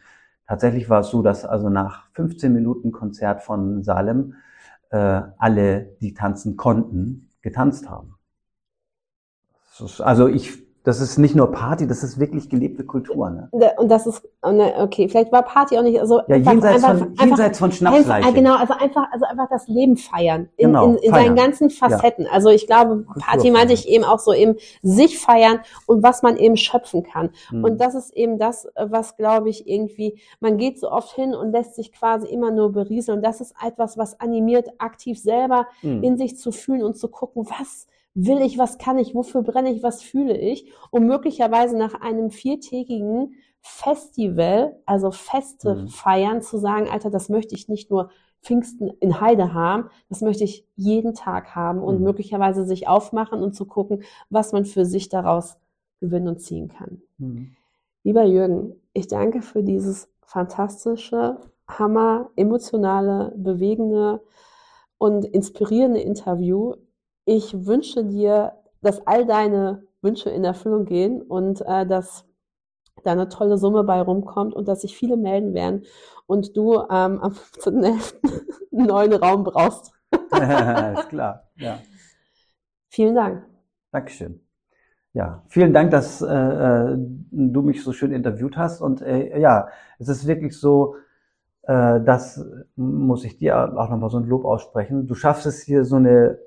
tatsächlich 0.46 0.90
war 0.90 1.00
es 1.00 1.08
so, 1.08 1.22
dass 1.22 1.46
also 1.46 1.70
nach 1.70 2.10
15 2.12 2.52
Minuten 2.52 2.92
Konzert 2.92 3.42
von 3.42 3.82
Salem 3.82 4.34
äh, 4.90 5.22
alle, 5.38 5.96
die 6.00 6.12
tanzen 6.12 6.56
konnten, 6.56 7.30
getanzt 7.40 7.88
haben. 7.88 8.16
Also 10.00 10.26
ich 10.26 10.67
das 10.88 11.02
ist 11.02 11.18
nicht 11.18 11.34
nur 11.34 11.52
Party, 11.52 11.86
das 11.86 12.02
ist 12.02 12.18
wirklich 12.18 12.48
gelebte 12.48 12.82
Kultur. 12.82 13.28
Ne? 13.28 13.50
Und 13.76 13.90
das 13.90 14.06
ist, 14.06 14.26
ne, 14.42 14.72
okay, 14.78 15.06
vielleicht 15.06 15.30
war 15.30 15.42
Party 15.42 15.76
auch 15.76 15.82
nicht, 15.82 16.00
also 16.00 16.22
ja, 16.28 16.36
jenseits, 16.36 16.82
einfach, 16.82 16.98
von, 16.98 17.14
jenseits 17.20 17.58
von 17.58 17.72
Schnapsleiche. 17.72 18.32
Genau, 18.32 18.56
also 18.56 18.72
einfach, 18.72 19.06
also 19.12 19.26
einfach 19.26 19.50
das 19.50 19.68
Leben 19.68 19.98
feiern. 19.98 20.48
In, 20.56 20.68
genau, 20.68 20.86
in, 20.86 20.96
in 20.96 21.10
feiern. 21.10 21.24
seinen 21.26 21.36
ganzen 21.36 21.68
Facetten. 21.68 22.24
Ja. 22.24 22.30
Also 22.30 22.48
ich 22.48 22.66
glaube, 22.66 23.04
Party 23.18 23.50
meinte 23.50 23.74
ich 23.74 23.86
eben 23.86 24.02
auch 24.02 24.18
so 24.18 24.32
eben 24.32 24.56
sich 24.80 25.18
feiern 25.18 25.60
und 25.84 26.02
was 26.02 26.22
man 26.22 26.38
eben 26.38 26.56
schöpfen 26.56 27.02
kann. 27.02 27.28
Hm. 27.50 27.64
Und 27.64 27.82
das 27.82 27.94
ist 27.94 28.16
eben 28.16 28.38
das, 28.38 28.66
was 28.74 29.18
glaube 29.18 29.50
ich 29.50 29.68
irgendwie, 29.68 30.18
man 30.40 30.56
geht 30.56 30.80
so 30.80 30.90
oft 30.90 31.14
hin 31.14 31.34
und 31.34 31.52
lässt 31.52 31.74
sich 31.74 31.92
quasi 31.92 32.28
immer 32.28 32.50
nur 32.50 32.72
berieseln. 32.72 33.18
Und 33.18 33.24
das 33.26 33.42
ist 33.42 33.54
etwas, 33.62 33.98
was 33.98 34.18
animiert, 34.20 34.70
aktiv 34.78 35.20
selber 35.20 35.66
hm. 35.82 36.02
in 36.02 36.16
sich 36.16 36.38
zu 36.38 36.50
fühlen 36.50 36.82
und 36.82 36.96
zu 36.96 37.08
gucken, 37.08 37.46
was 37.46 37.88
will 38.26 38.40
ich, 38.40 38.58
was 38.58 38.78
kann 38.78 38.98
ich, 38.98 39.14
wofür 39.14 39.42
brenne 39.42 39.72
ich, 39.72 39.82
was 39.82 40.02
fühle 40.02 40.36
ich, 40.36 40.72
um 40.90 41.06
möglicherweise 41.06 41.76
nach 41.76 42.00
einem 42.00 42.30
viertägigen 42.30 43.34
Festival, 43.60 44.76
also 44.86 45.12
Feste 45.12 45.74
mhm. 45.74 45.88
feiern, 45.88 46.42
zu 46.42 46.58
sagen, 46.58 46.88
Alter, 46.88 47.10
das 47.10 47.28
möchte 47.28 47.54
ich 47.54 47.68
nicht 47.68 47.90
nur 47.90 48.10
Pfingsten 48.42 48.90
in 49.00 49.20
Heide 49.20 49.52
haben, 49.54 49.90
das 50.08 50.20
möchte 50.20 50.44
ich 50.44 50.66
jeden 50.74 51.14
Tag 51.14 51.54
haben 51.54 51.80
und 51.80 51.98
mhm. 51.98 52.04
möglicherweise 52.04 52.64
sich 52.64 52.88
aufmachen 52.88 53.40
und 53.40 53.54
zu 53.54 53.66
gucken, 53.66 54.02
was 54.30 54.52
man 54.52 54.64
für 54.64 54.84
sich 54.84 55.08
daraus 55.08 55.56
gewinnen 56.00 56.28
und 56.28 56.40
ziehen 56.40 56.68
kann. 56.68 57.02
Mhm. 57.18 57.56
Lieber 58.02 58.24
Jürgen, 58.24 58.74
ich 58.94 59.06
danke 59.06 59.42
für 59.42 59.62
dieses 59.62 60.08
fantastische, 60.22 61.38
hammer, 61.68 62.30
emotionale, 62.34 63.32
bewegende 63.36 64.22
und 64.98 65.24
inspirierende 65.24 66.00
Interview. 66.00 66.74
Ich 67.30 67.66
wünsche 67.66 68.06
dir, 68.06 68.54
dass 68.80 69.06
all 69.06 69.26
deine 69.26 69.82
Wünsche 70.00 70.30
in 70.30 70.44
Erfüllung 70.44 70.86
gehen 70.86 71.20
und 71.20 71.60
äh, 71.60 71.84
dass 71.84 72.24
da 73.04 73.12
eine 73.12 73.28
tolle 73.28 73.58
Summe 73.58 73.84
bei 73.84 74.00
rumkommt 74.00 74.54
und 74.54 74.66
dass 74.66 74.80
sich 74.80 74.96
viele 74.96 75.18
melden 75.18 75.52
werden 75.52 75.84
und 76.24 76.56
du 76.56 76.76
ähm, 76.76 77.20
am 77.20 77.32
15.11. 77.32 78.14
einen 78.72 78.86
neuen 78.86 79.12
Raum 79.12 79.44
brauchst. 79.44 79.92
ist 80.10 81.08
klar, 81.10 81.50
ja. 81.56 81.80
Vielen 82.88 83.14
Dank. 83.14 83.44
Dankeschön. 83.92 84.40
Ja, 85.12 85.44
vielen 85.48 85.74
Dank, 85.74 85.90
dass 85.90 86.22
äh, 86.22 86.34
äh, 86.34 86.96
du 86.96 87.60
mich 87.60 87.84
so 87.84 87.92
schön 87.92 88.12
interviewt 88.12 88.56
hast. 88.56 88.80
Und 88.80 89.02
äh, 89.02 89.38
ja, 89.38 89.68
es 89.98 90.08
ist 90.08 90.26
wirklich 90.26 90.58
so, 90.58 90.94
äh, 91.64 92.00
das 92.00 92.42
muss 92.74 93.24
ich 93.24 93.36
dir 93.36 93.78
auch 93.78 93.90
nochmal 93.90 94.08
so 94.08 94.16
ein 94.16 94.24
Lob 94.24 94.46
aussprechen. 94.46 95.06
Du 95.06 95.14
schaffst 95.14 95.44
es 95.44 95.60
hier 95.60 95.84
so 95.84 95.96
eine 95.96 96.38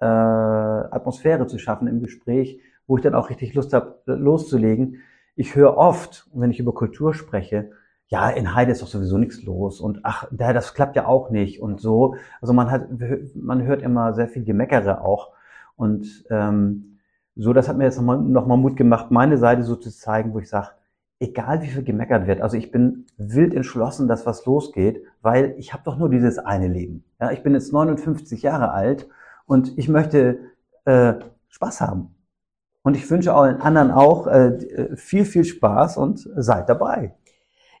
äh, 0.00 0.04
Atmosphäre 0.04 1.46
zu 1.46 1.58
schaffen 1.58 1.88
im 1.88 2.00
Gespräch, 2.00 2.60
wo 2.86 2.96
ich 2.96 3.02
dann 3.02 3.14
auch 3.14 3.30
richtig 3.30 3.54
Lust 3.54 3.72
habe, 3.72 4.00
loszulegen. 4.06 5.02
Ich 5.36 5.56
höre 5.56 5.76
oft, 5.76 6.28
wenn 6.34 6.50
ich 6.50 6.60
über 6.60 6.74
Kultur 6.74 7.14
spreche, 7.14 7.70
ja, 8.08 8.28
in 8.28 8.54
Heide 8.54 8.72
ist 8.72 8.82
doch 8.82 8.86
sowieso 8.86 9.18
nichts 9.18 9.42
los 9.42 9.80
und 9.80 10.00
ach, 10.02 10.28
das 10.30 10.74
klappt 10.74 10.94
ja 10.94 11.06
auch 11.06 11.30
nicht 11.30 11.60
und 11.60 11.80
so. 11.80 12.16
Also 12.40 12.52
man 12.52 12.70
hat, 12.70 12.88
man 13.34 13.62
hört 13.62 13.82
immer 13.82 14.12
sehr 14.12 14.28
viel 14.28 14.44
Gemeckere 14.44 15.00
auch 15.00 15.32
und 15.76 16.24
ähm, 16.30 16.98
so, 17.36 17.52
das 17.52 17.68
hat 17.68 17.76
mir 17.76 17.84
jetzt 17.84 17.96
nochmal 17.96 18.18
noch 18.20 18.46
mal 18.46 18.56
Mut 18.56 18.76
gemacht, 18.76 19.10
meine 19.10 19.38
Seite 19.38 19.64
so 19.64 19.74
zu 19.74 19.90
zeigen, 19.90 20.34
wo 20.34 20.38
ich 20.38 20.48
sage, 20.48 20.68
egal 21.18 21.62
wie 21.62 21.68
viel 21.68 21.82
gemeckert 21.82 22.26
wird, 22.26 22.40
also 22.40 22.56
ich 22.56 22.70
bin 22.70 23.06
wild 23.16 23.54
entschlossen, 23.54 24.06
dass 24.06 24.26
was 24.26 24.44
losgeht, 24.46 25.02
weil 25.22 25.54
ich 25.58 25.72
habe 25.72 25.82
doch 25.84 25.96
nur 25.96 26.10
dieses 26.10 26.38
eine 26.38 26.68
Leben. 26.68 27.04
Ja, 27.20 27.32
ich 27.32 27.42
bin 27.42 27.54
jetzt 27.54 27.72
59 27.72 28.42
Jahre 28.42 28.70
alt 28.72 29.08
und 29.46 29.76
ich 29.78 29.88
möchte 29.88 30.38
äh, 30.84 31.14
Spaß 31.48 31.80
haben. 31.80 32.14
Und 32.82 32.96
ich 32.96 33.10
wünsche 33.10 33.32
allen 33.32 33.60
anderen 33.62 33.90
auch 33.90 34.26
äh, 34.26 34.94
viel, 34.96 35.24
viel 35.24 35.44
Spaß 35.44 35.96
und 35.96 36.28
seid 36.36 36.68
dabei. 36.68 37.14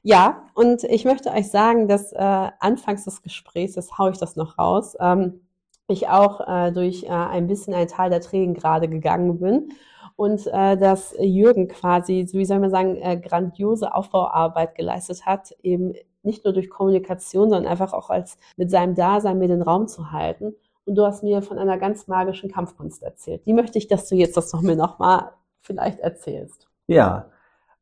Ja, 0.02 0.44
und 0.54 0.84
ich 0.84 1.04
möchte 1.04 1.30
euch 1.30 1.50
sagen, 1.50 1.88
dass 1.88 2.12
äh, 2.12 2.18
anfangs 2.18 3.04
des 3.04 3.22
Gesprächs, 3.22 3.74
das 3.74 3.98
haue 3.98 4.10
ich 4.10 4.18
das 4.18 4.36
noch 4.36 4.58
raus, 4.58 4.96
ähm, 5.00 5.40
ich 5.88 6.08
auch 6.08 6.46
äh, 6.46 6.72
durch 6.72 7.04
äh, 7.04 7.08
ein 7.08 7.46
bisschen 7.46 7.74
ein 7.74 7.88
Teil 7.88 8.10
der 8.10 8.20
Tränen 8.20 8.54
gerade 8.54 8.88
gegangen 8.88 9.40
bin 9.40 9.68
und 10.16 10.46
äh, 10.46 10.76
dass 10.76 11.14
Jürgen 11.18 11.68
quasi, 11.68 12.26
wie 12.32 12.44
soll 12.44 12.60
man 12.60 12.70
sagen, 12.70 12.96
äh, 12.96 13.18
grandiose 13.18 13.94
Aufbauarbeit 13.94 14.74
geleistet 14.74 15.26
hat, 15.26 15.52
eben 15.62 15.94
nicht 16.22 16.44
nur 16.44 16.54
durch 16.54 16.70
Kommunikation, 16.70 17.50
sondern 17.50 17.70
einfach 17.70 17.92
auch 17.92 18.10
als 18.10 18.38
mit 18.56 18.70
seinem 18.70 18.94
Dasein 18.94 19.38
mir 19.38 19.48
den 19.48 19.62
Raum 19.62 19.88
zu 19.88 20.12
halten. 20.12 20.54
Und 20.86 20.96
du 20.96 21.04
hast 21.04 21.22
mir 21.22 21.42
von 21.42 21.58
einer 21.58 21.78
ganz 21.78 22.08
magischen 22.08 22.50
Kampfkunst 22.50 23.02
erzählt. 23.02 23.46
Die 23.46 23.54
möchte 23.54 23.78
ich, 23.78 23.88
dass 23.88 24.08
du 24.08 24.16
jetzt 24.16 24.36
das 24.36 24.52
noch 24.52 24.62
mir 24.62 24.76
nochmal 24.76 25.32
vielleicht 25.60 26.00
erzählst. 26.00 26.68
Ja, 26.86 27.30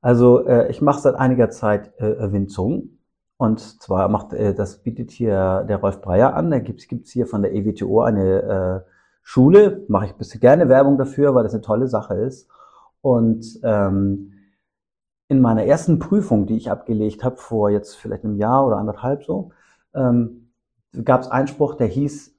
also 0.00 0.46
äh, 0.46 0.70
ich 0.70 0.80
mache 0.80 1.00
seit 1.00 1.14
einiger 1.16 1.50
Zeit 1.50 1.98
äh, 1.98 2.32
Wing 2.32 2.48
Chun 2.48 2.98
und 3.42 3.59
zwar 3.82 4.09
macht, 4.09 4.32
äh, 4.32 4.55
das 4.55 4.84
bietet 4.84 5.11
hier 5.11 5.64
der 5.68 5.78
Rolf 5.78 6.00
Breyer 6.00 6.34
an. 6.34 6.53
Da 6.53 6.61
gibt's 6.61 6.86
gibt's 6.86 7.11
hier 7.11 7.26
von 7.26 7.42
der 7.42 7.53
EWTO 7.53 8.03
eine 8.03 8.84
äh, 8.84 8.90
Schule. 9.22 9.84
Mache 9.88 10.07
ich 10.07 10.12
bisschen 10.12 10.40
gerne 10.40 10.68
Werbung 10.68 10.96
dafür, 10.96 11.34
weil 11.34 11.42
das 11.42 11.53
eine 11.53 11.62
tolle 11.62 11.88
Sache 11.88 12.14
ist. 12.14 12.48
Und 13.00 13.44
ähm, 13.64 14.32
in 15.26 15.40
meiner 15.40 15.64
ersten 15.64 15.98
Prüfung, 15.98 16.46
die 16.46 16.57
ich 16.57 16.70
abgelegt 16.70 17.24
habe, 17.24 17.36
vor 17.36 17.68
jetzt 17.68 17.96
vielleicht 17.96 18.24
einem 18.24 18.36
Jahr 18.36 18.64
oder 18.64 18.76
anderthalb 18.76 19.24
so, 19.24 19.50
ähm, 19.92 20.53
gab 21.05 21.22
es 21.22 21.28
Einspruch, 21.28 21.74
der 21.74 21.88
hieß, 21.88 22.32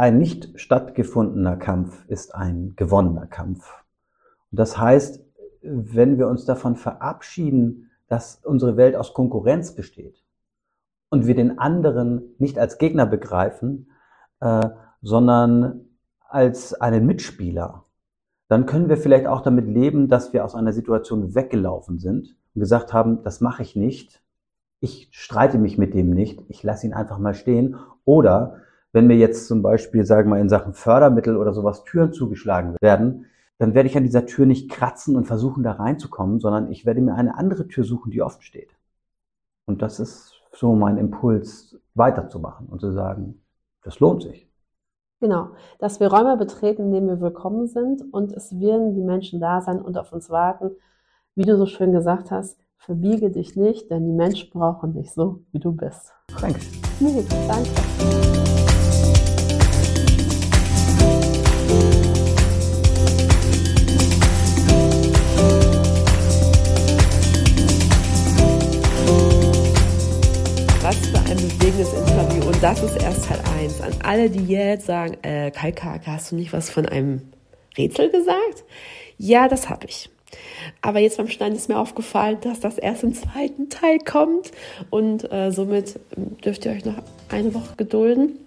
ein 0.00 0.16
nicht 0.16 0.58
stattgefundener 0.58 1.58
Kampf 1.58 2.06
ist 2.08 2.34
ein 2.34 2.72
gewonnener 2.74 3.26
Kampf. 3.26 3.84
Und 4.50 4.58
das 4.58 4.78
heißt, 4.78 5.22
wenn 5.60 6.16
wir 6.16 6.26
uns 6.26 6.46
davon 6.46 6.76
verabschieden, 6.76 7.90
dass 8.08 8.40
unsere 8.42 8.78
Welt 8.78 8.96
aus 8.96 9.12
Konkurrenz 9.12 9.74
besteht 9.74 10.24
und 11.10 11.26
wir 11.26 11.34
den 11.34 11.58
anderen 11.58 12.34
nicht 12.38 12.58
als 12.58 12.78
Gegner 12.78 13.04
begreifen, 13.04 13.90
äh, 14.40 14.70
sondern 15.02 15.84
als 16.26 16.72
einen 16.72 17.04
Mitspieler, 17.04 17.84
dann 18.48 18.64
können 18.64 18.88
wir 18.88 18.96
vielleicht 18.96 19.26
auch 19.26 19.42
damit 19.42 19.66
leben, 19.66 20.08
dass 20.08 20.32
wir 20.32 20.46
aus 20.46 20.54
einer 20.54 20.72
Situation 20.72 21.34
weggelaufen 21.34 21.98
sind 21.98 22.36
und 22.54 22.60
gesagt 22.60 22.94
haben, 22.94 23.22
das 23.22 23.42
mache 23.42 23.62
ich 23.62 23.76
nicht, 23.76 24.22
ich 24.80 25.10
streite 25.12 25.58
mich 25.58 25.76
mit 25.76 25.92
dem 25.92 26.08
nicht, 26.08 26.42
ich 26.48 26.62
lasse 26.62 26.86
ihn 26.86 26.94
einfach 26.94 27.18
mal 27.18 27.34
stehen. 27.34 27.76
Oder 28.06 28.62
wenn 28.92 29.06
mir 29.06 29.16
jetzt 29.16 29.46
zum 29.46 29.62
Beispiel, 29.62 30.04
sagen 30.04 30.28
wir 30.28 30.36
mal, 30.36 30.40
in 30.40 30.48
Sachen 30.48 30.74
Fördermittel 30.74 31.36
oder 31.36 31.52
sowas 31.52 31.84
Türen 31.84 32.12
zugeschlagen 32.12 32.76
werden, 32.80 33.26
dann 33.58 33.74
werde 33.74 33.88
ich 33.88 33.96
an 33.96 34.04
dieser 34.04 34.26
Tür 34.26 34.46
nicht 34.46 34.70
kratzen 34.70 35.16
und 35.16 35.26
versuchen, 35.26 35.62
da 35.62 35.72
reinzukommen, 35.72 36.40
sondern 36.40 36.70
ich 36.70 36.86
werde 36.86 37.00
mir 37.00 37.14
eine 37.14 37.36
andere 37.36 37.68
Tür 37.68 37.84
suchen, 37.84 38.10
die 38.10 38.22
offen 38.22 38.42
steht. 38.42 38.74
Und 39.66 39.82
das 39.82 40.00
ist 40.00 40.32
so 40.52 40.74
mein 40.74 40.96
Impuls, 40.96 41.78
weiterzumachen 41.94 42.66
und 42.68 42.80
zu 42.80 42.92
sagen, 42.92 43.42
das 43.82 44.00
lohnt 44.00 44.22
sich. 44.22 44.48
Genau, 45.20 45.50
dass 45.78 46.00
wir 46.00 46.10
Räume 46.10 46.38
betreten, 46.38 46.84
in 46.84 46.92
denen 46.92 47.08
wir 47.08 47.20
willkommen 47.20 47.66
sind 47.66 48.02
und 48.12 48.32
es 48.32 48.58
werden 48.58 48.94
die 48.94 49.02
Menschen 49.02 49.38
da 49.40 49.60
sein 49.60 49.82
und 49.82 49.98
auf 49.98 50.12
uns 50.12 50.30
warten. 50.30 50.70
Wie 51.34 51.44
du 51.44 51.56
so 51.58 51.66
schön 51.66 51.92
gesagt 51.92 52.30
hast, 52.30 52.58
verbiege 52.78 53.30
dich 53.30 53.54
nicht, 53.54 53.90
denn 53.90 54.06
die 54.06 54.12
Menschen 54.12 54.48
brauchen 54.50 54.94
dich 54.94 55.12
so, 55.12 55.42
wie 55.52 55.58
du 55.58 55.72
bist. 55.72 56.14
Danke. 56.40 56.60
Nee, 57.00 57.24
danke. 57.46 58.59
Das 72.70 72.84
ist 72.84 73.02
erst 73.02 73.24
Teil 73.24 73.40
1. 73.58 73.80
An 73.80 73.92
alle, 74.04 74.30
die 74.30 74.46
jetzt 74.46 74.86
sagen, 74.86 75.16
äh, 75.22 75.50
Kai 75.50 75.72
hast 76.06 76.30
du 76.30 76.36
nicht 76.36 76.52
was 76.52 76.70
von 76.70 76.86
einem 76.86 77.20
Rätsel 77.76 78.10
gesagt? 78.10 78.62
Ja, 79.18 79.48
das 79.48 79.68
habe 79.68 79.86
ich. 79.88 80.08
Aber 80.80 81.00
jetzt 81.00 81.16
beim 81.16 81.26
Schneiden 81.26 81.56
ist 81.56 81.68
mir 81.68 81.80
aufgefallen, 81.80 82.38
dass 82.42 82.60
das 82.60 82.78
erst 82.78 83.02
im 83.02 83.12
zweiten 83.12 83.70
Teil 83.70 83.98
kommt. 83.98 84.52
Und 84.88 85.32
äh, 85.32 85.50
somit 85.50 85.98
dürft 86.44 86.64
ihr 86.64 86.70
euch 86.70 86.84
noch 86.84 87.02
eine 87.28 87.52
Woche 87.54 87.74
gedulden. 87.76 88.38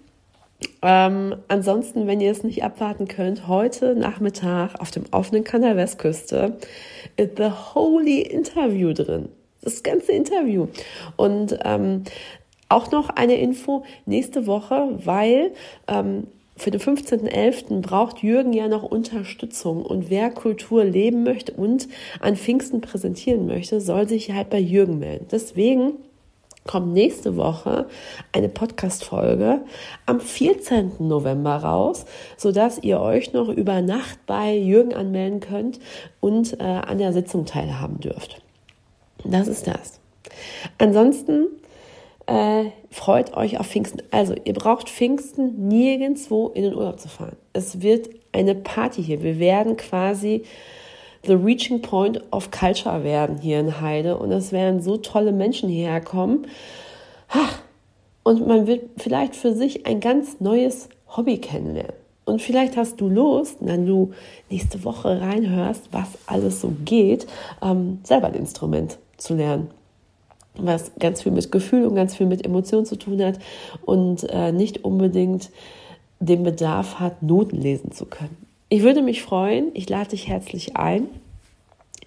Ähm, 0.80 1.36
ansonsten, 1.48 2.06
wenn 2.06 2.22
ihr 2.22 2.30
es 2.30 2.44
nicht 2.44 2.64
abwarten 2.64 3.08
könnt, 3.08 3.46
heute 3.46 3.94
Nachmittag 3.94 4.80
auf 4.80 4.90
dem 4.90 5.04
offenen 5.10 5.44
Kanal 5.44 5.76
Westküste 5.76 6.56
ist 7.18 7.36
The 7.36 7.50
Holy 7.74 8.22
Interview 8.22 8.94
drin. 8.94 9.28
Das 9.60 9.82
ganze 9.82 10.12
Interview. 10.12 10.68
Und 11.16 11.58
ähm, 11.62 12.04
auch 12.68 12.90
noch 12.90 13.10
eine 13.10 13.36
Info 13.36 13.84
nächste 14.06 14.46
Woche, 14.46 14.98
weil 15.04 15.52
ähm, 15.88 16.26
für 16.56 16.70
den 16.70 16.80
15.11. 16.80 17.80
braucht 17.80 18.22
Jürgen 18.22 18.52
ja 18.52 18.68
noch 18.68 18.84
Unterstützung 18.84 19.84
und 19.84 20.08
wer 20.08 20.30
Kultur 20.30 20.84
leben 20.84 21.24
möchte 21.24 21.52
und 21.52 21.88
an 22.20 22.36
Pfingsten 22.36 22.80
präsentieren 22.80 23.46
möchte, 23.46 23.80
soll 23.80 24.08
sich 24.08 24.30
halt 24.32 24.50
bei 24.50 24.60
Jürgen 24.60 24.98
melden. 25.00 25.26
Deswegen 25.30 25.94
kommt 26.64 26.92
nächste 26.92 27.36
Woche 27.36 27.86
eine 28.32 28.48
Podcast-Folge 28.48 29.62
am 30.06 30.20
14. 30.20 30.92
November 31.00 31.56
raus, 31.56 32.06
sodass 32.36 32.78
ihr 32.82 33.00
euch 33.00 33.32
noch 33.32 33.48
über 33.48 33.82
Nacht 33.82 34.18
bei 34.26 34.56
Jürgen 34.56 34.94
anmelden 34.94 35.40
könnt 35.40 35.78
und 36.20 36.58
äh, 36.60 36.62
an 36.62 36.98
der 36.98 37.12
Sitzung 37.12 37.44
teilhaben 37.44 38.00
dürft. 38.00 38.40
Das 39.24 39.48
ist 39.48 39.66
das. 39.66 40.00
Ansonsten 40.78 41.46
äh, 42.26 42.64
freut 42.90 43.36
euch 43.36 43.58
auf 43.60 43.66
Pfingsten. 43.66 44.02
Also, 44.10 44.34
ihr 44.44 44.54
braucht 44.54 44.88
Pfingsten 44.88 45.68
nirgendwo 45.68 46.48
in 46.48 46.62
den 46.62 46.74
Urlaub 46.74 46.98
zu 46.98 47.08
fahren. 47.08 47.36
Es 47.52 47.82
wird 47.82 48.08
eine 48.32 48.54
Party 48.54 49.02
hier. 49.02 49.22
Wir 49.22 49.38
werden 49.38 49.76
quasi 49.76 50.44
the 51.26 51.34
reaching 51.34 51.80
point 51.80 52.20
of 52.32 52.50
culture 52.50 53.02
werden 53.04 53.38
hier 53.38 53.60
in 53.60 53.80
Heide. 53.80 54.16
Und 54.16 54.32
es 54.32 54.52
werden 54.52 54.80
so 54.82 54.96
tolle 54.96 55.32
Menschen 55.32 55.68
hierher 55.68 56.00
kommen. 56.00 56.46
Und 58.22 58.46
man 58.46 58.66
wird 58.66 58.82
vielleicht 58.96 59.36
für 59.36 59.52
sich 59.52 59.86
ein 59.86 60.00
ganz 60.00 60.40
neues 60.40 60.88
Hobby 61.16 61.38
kennenlernen. 61.38 61.94
Und 62.24 62.40
vielleicht 62.40 62.78
hast 62.78 63.02
du 63.02 63.08
Lust, 63.08 63.58
wenn 63.60 63.86
du 63.86 64.12
nächste 64.48 64.82
Woche 64.84 65.20
reinhörst, 65.20 65.88
was 65.92 66.08
alles 66.26 66.62
so 66.62 66.72
geht, 66.86 67.26
ähm, 67.62 67.98
selber 68.02 68.28
ein 68.28 68.34
Instrument 68.34 68.98
zu 69.18 69.34
lernen 69.34 69.68
was 70.56 70.92
ganz 70.98 71.22
viel 71.22 71.32
mit 71.32 71.50
Gefühl 71.50 71.86
und 71.86 71.94
ganz 71.94 72.14
viel 72.14 72.26
mit 72.26 72.44
Emotion 72.44 72.86
zu 72.86 72.96
tun 72.96 73.22
hat 73.22 73.38
und 73.84 74.24
äh, 74.30 74.52
nicht 74.52 74.84
unbedingt 74.84 75.50
den 76.20 76.42
Bedarf 76.42 77.00
hat, 77.00 77.22
Noten 77.22 77.60
lesen 77.60 77.92
zu 77.92 78.06
können. 78.06 78.36
Ich 78.68 78.82
würde 78.82 79.02
mich 79.02 79.22
freuen, 79.22 79.70
ich 79.74 79.88
lade 79.88 80.10
dich 80.10 80.28
herzlich 80.28 80.76
ein. 80.76 81.06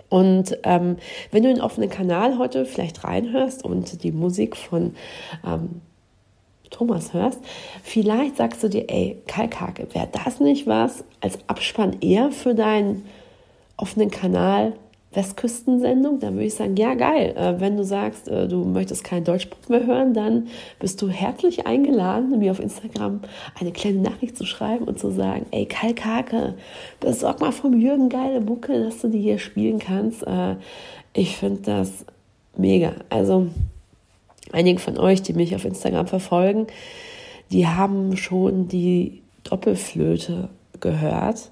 Und 0.10 0.58
ähm, 0.64 0.98
wenn 1.32 1.44
du 1.44 1.50
den 1.50 1.62
offenen 1.62 1.90
Kanal 1.90 2.38
heute 2.38 2.66
vielleicht 2.66 3.04
reinhörst 3.04 3.64
und 3.64 4.04
die 4.04 4.12
Musik 4.12 4.56
von 4.56 4.96
ähm, 5.46 5.82
Thomas 6.70 7.14
hörst, 7.14 7.40
vielleicht 7.84 8.38
sagst 8.38 8.64
du 8.64 8.70
dir, 8.70 8.86
ey, 8.90 9.18
Kalkake, 9.28 9.88
wäre 9.94 10.08
das 10.12 10.40
nicht 10.40 10.68
was 10.68 11.04
als 11.20 11.40
Abspann 11.48 11.98
eher 12.02 12.32
für 12.32 12.56
deinen 12.56 13.06
offenen 13.76 14.12
Kanal 14.12 14.74
Westküstensendung, 15.18 16.20
dann 16.20 16.36
würde 16.36 16.46
ich 16.46 16.54
sagen, 16.54 16.78
ja 16.78 16.94
geil. 16.94 17.34
Äh, 17.36 17.60
wenn 17.60 17.76
du 17.76 17.84
sagst, 17.84 18.28
äh, 18.28 18.48
du 18.48 18.64
möchtest 18.64 19.04
keinen 19.04 19.24
Deutschpop 19.24 19.68
mehr 19.68 19.86
hören, 19.86 20.14
dann 20.14 20.48
bist 20.80 21.02
du 21.02 21.10
herzlich 21.10 21.66
eingeladen, 21.66 22.38
mir 22.38 22.52
auf 22.52 22.60
Instagram 22.60 23.22
eine 23.60 23.72
kleine 23.72 23.98
Nachricht 23.98 24.38
zu 24.38 24.46
schreiben 24.46 24.86
und 24.86 25.00
zu 25.00 25.10
sagen, 25.10 25.48
ey 25.50 25.66
Kalkake, 25.66 26.54
besorg 27.00 27.42
mal 27.42 27.52
vom 27.52 27.80
Jürgen 27.80 28.10
geile 28.10 28.42
Bucke, 28.42 28.84
dass 28.84 29.02
du 29.02 29.10
die 29.10 29.20
hier 29.20 29.40
spielen 29.40 29.80
kannst. 29.80 30.22
Äh, 30.22 30.56
ich 31.14 31.36
finde 31.36 31.62
das 31.64 32.06
mega. 32.56 32.94
Also 33.10 33.48
einige 34.52 34.80
von 34.80 35.00
euch, 35.00 35.24
die 35.24 35.34
mich 35.34 35.56
auf 35.56 35.66
Instagram 35.66 36.06
verfolgen, 36.06 36.68
die 37.52 37.66
haben 37.66 38.16
schon 38.18 38.68
die 38.68 39.24
Doppelflöte 39.44 40.50
gehört. 40.80 41.50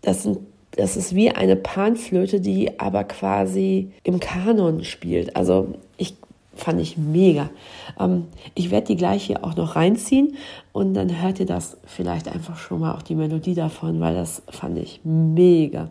Das 0.00 0.22
sind 0.22 0.38
das 0.72 0.96
ist 0.96 1.14
wie 1.14 1.30
eine 1.30 1.56
Panflöte, 1.56 2.40
die 2.40 2.80
aber 2.80 3.04
quasi 3.04 3.92
im 4.04 4.20
Kanon 4.20 4.84
spielt. 4.84 5.36
Also 5.36 5.74
ich 5.96 6.14
fand 6.54 6.80
ich 6.80 6.96
mega. 6.96 7.50
Ähm, 7.98 8.26
ich 8.54 8.70
werde 8.70 8.88
die 8.88 8.96
gleich 8.96 9.24
hier 9.24 9.44
auch 9.44 9.56
noch 9.56 9.76
reinziehen 9.76 10.36
und 10.72 10.94
dann 10.94 11.22
hört 11.22 11.40
ihr 11.40 11.46
das 11.46 11.76
vielleicht 11.86 12.28
einfach 12.28 12.56
schon 12.58 12.80
mal 12.80 12.94
auch 12.94 13.02
die 13.02 13.14
Melodie 13.14 13.54
davon, 13.54 14.00
weil 14.00 14.14
das 14.14 14.42
fand 14.50 14.78
ich 14.78 15.00
mega. 15.04 15.88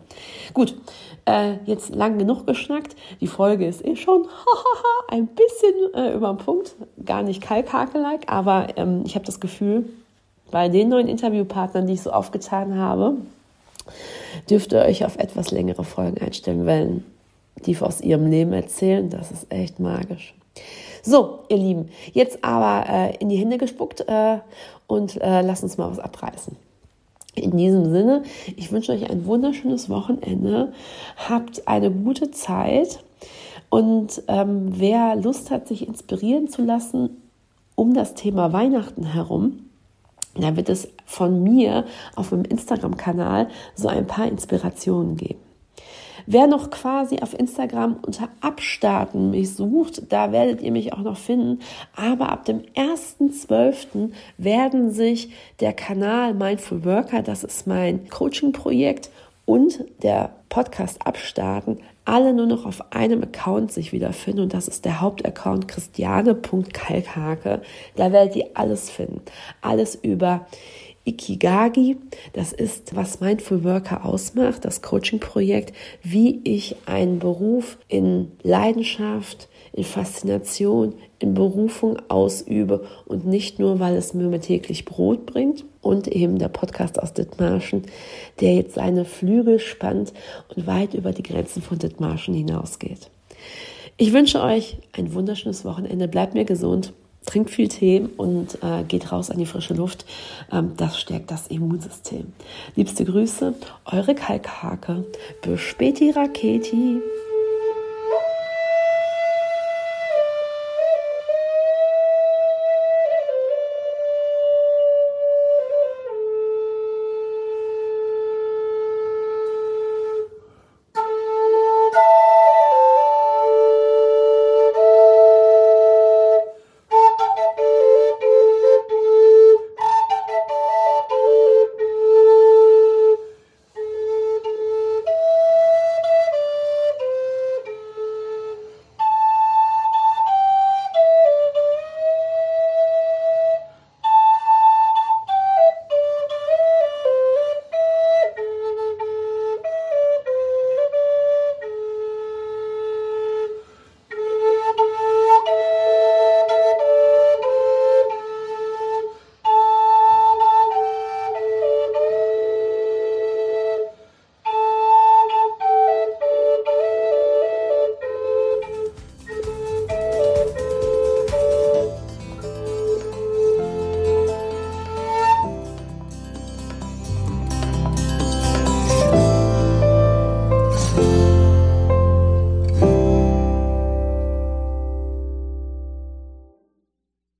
Gut, 0.54 0.76
äh, 1.24 1.54
jetzt 1.66 1.94
lang 1.94 2.18
genug 2.18 2.46
geschnackt. 2.46 2.96
Die 3.20 3.26
Folge 3.26 3.66
ist 3.66 3.84
eh 3.84 3.96
schon 3.96 4.26
ein 5.08 5.28
bisschen 5.28 5.94
äh, 5.94 6.14
über 6.14 6.28
den 6.32 6.38
Punkt, 6.38 6.74
gar 7.04 7.22
nicht 7.22 7.40
kalkhake-like, 7.40 8.30
aber 8.30 8.68
ähm, 8.76 9.02
ich 9.04 9.14
habe 9.14 9.24
das 9.24 9.40
Gefühl, 9.40 9.88
bei 10.50 10.68
den 10.68 10.90
neuen 10.90 11.08
Interviewpartnern, 11.08 11.86
die 11.86 11.94
ich 11.94 12.02
so 12.02 12.10
aufgetan 12.10 12.76
habe, 12.76 13.16
dürft 14.48 14.72
ihr 14.72 14.80
euch 14.80 15.04
auf 15.04 15.16
etwas 15.18 15.50
längere 15.50 15.84
Folgen 15.84 16.18
einstellen, 16.18 16.66
weil 16.66 17.02
die 17.66 17.76
aus 17.78 18.00
ihrem 18.00 18.30
Leben 18.30 18.52
erzählen, 18.52 19.10
das 19.10 19.30
ist 19.30 19.46
echt 19.52 19.80
magisch. 19.80 20.34
So, 21.02 21.40
ihr 21.48 21.56
Lieben, 21.56 21.88
jetzt 22.12 22.44
aber 22.44 22.88
äh, 22.88 23.16
in 23.16 23.28
die 23.28 23.36
Hände 23.36 23.58
gespuckt 23.58 24.04
äh, 24.08 24.38
und 24.86 25.20
äh, 25.20 25.42
lasst 25.42 25.62
uns 25.62 25.78
mal 25.78 25.90
was 25.90 25.98
abreißen. 25.98 26.56
In 27.34 27.56
diesem 27.56 27.90
Sinne, 27.90 28.22
ich 28.56 28.70
wünsche 28.72 28.92
euch 28.92 29.08
ein 29.10 29.24
wunderschönes 29.26 29.88
Wochenende. 29.88 30.72
Habt 31.16 31.66
eine 31.66 31.90
gute 31.90 32.30
Zeit. 32.30 33.02
Und 33.70 34.22
ähm, 34.28 34.78
wer 34.78 35.16
Lust 35.16 35.50
hat, 35.50 35.66
sich 35.66 35.88
inspirieren 35.88 36.48
zu 36.48 36.62
lassen 36.62 37.22
um 37.74 37.94
das 37.94 38.14
Thema 38.14 38.52
Weihnachten 38.52 39.04
herum, 39.04 39.70
da 40.34 40.56
wird 40.56 40.68
es 40.68 40.88
von 41.04 41.42
mir 41.42 41.84
auf 42.16 42.30
dem 42.30 42.44
Instagram-Kanal 42.44 43.48
so 43.74 43.88
ein 43.88 44.06
paar 44.06 44.26
Inspirationen 44.26 45.16
geben. 45.16 45.40
Wer 46.26 46.46
noch 46.46 46.70
quasi 46.70 47.18
auf 47.20 47.38
Instagram 47.38 47.96
unter 48.06 48.28
Abstarten 48.40 49.30
mich 49.30 49.54
sucht, 49.54 50.12
da 50.12 50.30
werdet 50.30 50.62
ihr 50.62 50.70
mich 50.70 50.92
auch 50.92 51.00
noch 51.00 51.16
finden. 51.16 51.58
Aber 51.96 52.28
ab 52.30 52.44
dem 52.44 52.62
1.12. 52.76 54.12
werden 54.38 54.90
sich 54.90 55.32
der 55.60 55.72
Kanal 55.72 56.34
Mindful 56.34 56.84
Worker, 56.84 57.22
das 57.22 57.42
ist 57.42 57.66
mein 57.66 58.08
Coaching-Projekt, 58.08 59.10
und 59.44 59.84
der 60.02 60.30
Podcast 60.48 61.04
Abstarten 61.04 61.80
alle 62.04 62.32
nur 62.32 62.46
noch 62.46 62.66
auf 62.66 62.92
einem 62.92 63.22
Account 63.22 63.72
sich 63.72 63.92
wiederfinden 63.92 64.42
und 64.42 64.54
das 64.54 64.68
ist 64.68 64.84
der 64.84 65.00
Hauptaccount 65.00 65.68
christiane.kalkhake. 65.68 67.62
Da 67.96 68.12
werdet 68.12 68.36
ihr 68.36 68.50
alles 68.54 68.90
finden. 68.90 69.22
Alles 69.60 69.94
über 69.94 70.46
Ikigagi, 71.04 71.96
das 72.32 72.52
ist, 72.52 72.94
was 72.94 73.20
Mindful 73.20 73.64
Worker 73.64 74.04
ausmacht, 74.04 74.64
das 74.64 74.82
Coaching-Projekt, 74.82 75.74
wie 76.02 76.40
ich 76.44 76.76
einen 76.86 77.18
Beruf 77.18 77.76
in 77.88 78.30
Leidenschaft, 78.42 79.48
in 79.72 79.84
Faszination, 79.84 80.94
in 81.18 81.34
Berufung 81.34 81.98
ausübe 82.08 82.86
und 83.06 83.26
nicht 83.26 83.58
nur, 83.58 83.80
weil 83.80 83.96
es 83.96 84.14
mir 84.14 84.40
täglich 84.40 84.84
Brot 84.84 85.26
bringt. 85.26 85.64
Und 85.82 86.08
eben 86.08 86.38
der 86.38 86.48
Podcast 86.48 87.02
aus 87.02 87.12
Dithmarschen, 87.12 87.82
der 88.40 88.54
jetzt 88.54 88.74
seine 88.74 89.04
Flügel 89.04 89.58
spannt 89.58 90.14
und 90.54 90.66
weit 90.66 90.94
über 90.94 91.12
die 91.12 91.22
Grenzen 91.22 91.60
von 91.60 91.78
Dithmarschen 91.78 92.34
hinausgeht. 92.34 93.10
Ich 93.98 94.12
wünsche 94.14 94.40
euch 94.40 94.78
ein 94.92 95.12
wunderschönes 95.12 95.64
Wochenende. 95.64 96.08
Bleibt 96.08 96.34
mir 96.34 96.44
gesund 96.44 96.92
trinkt 97.26 97.50
viel 97.50 97.68
Tee 97.68 98.06
und 98.16 98.58
äh, 98.62 98.84
geht 98.86 99.12
raus 99.12 99.30
an 99.30 99.38
die 99.38 99.46
frische 99.46 99.74
Luft. 99.74 100.04
Ähm, 100.50 100.72
das 100.76 101.00
stärkt 101.00 101.30
das 101.30 101.46
Immunsystem. 101.48 102.32
Liebste 102.74 103.04
Grüße, 103.04 103.54
eure 103.86 104.14
Kalkhake. 104.14 105.04
Bis 105.42 105.60
späti 105.60 106.10
Raketi. 106.10 107.00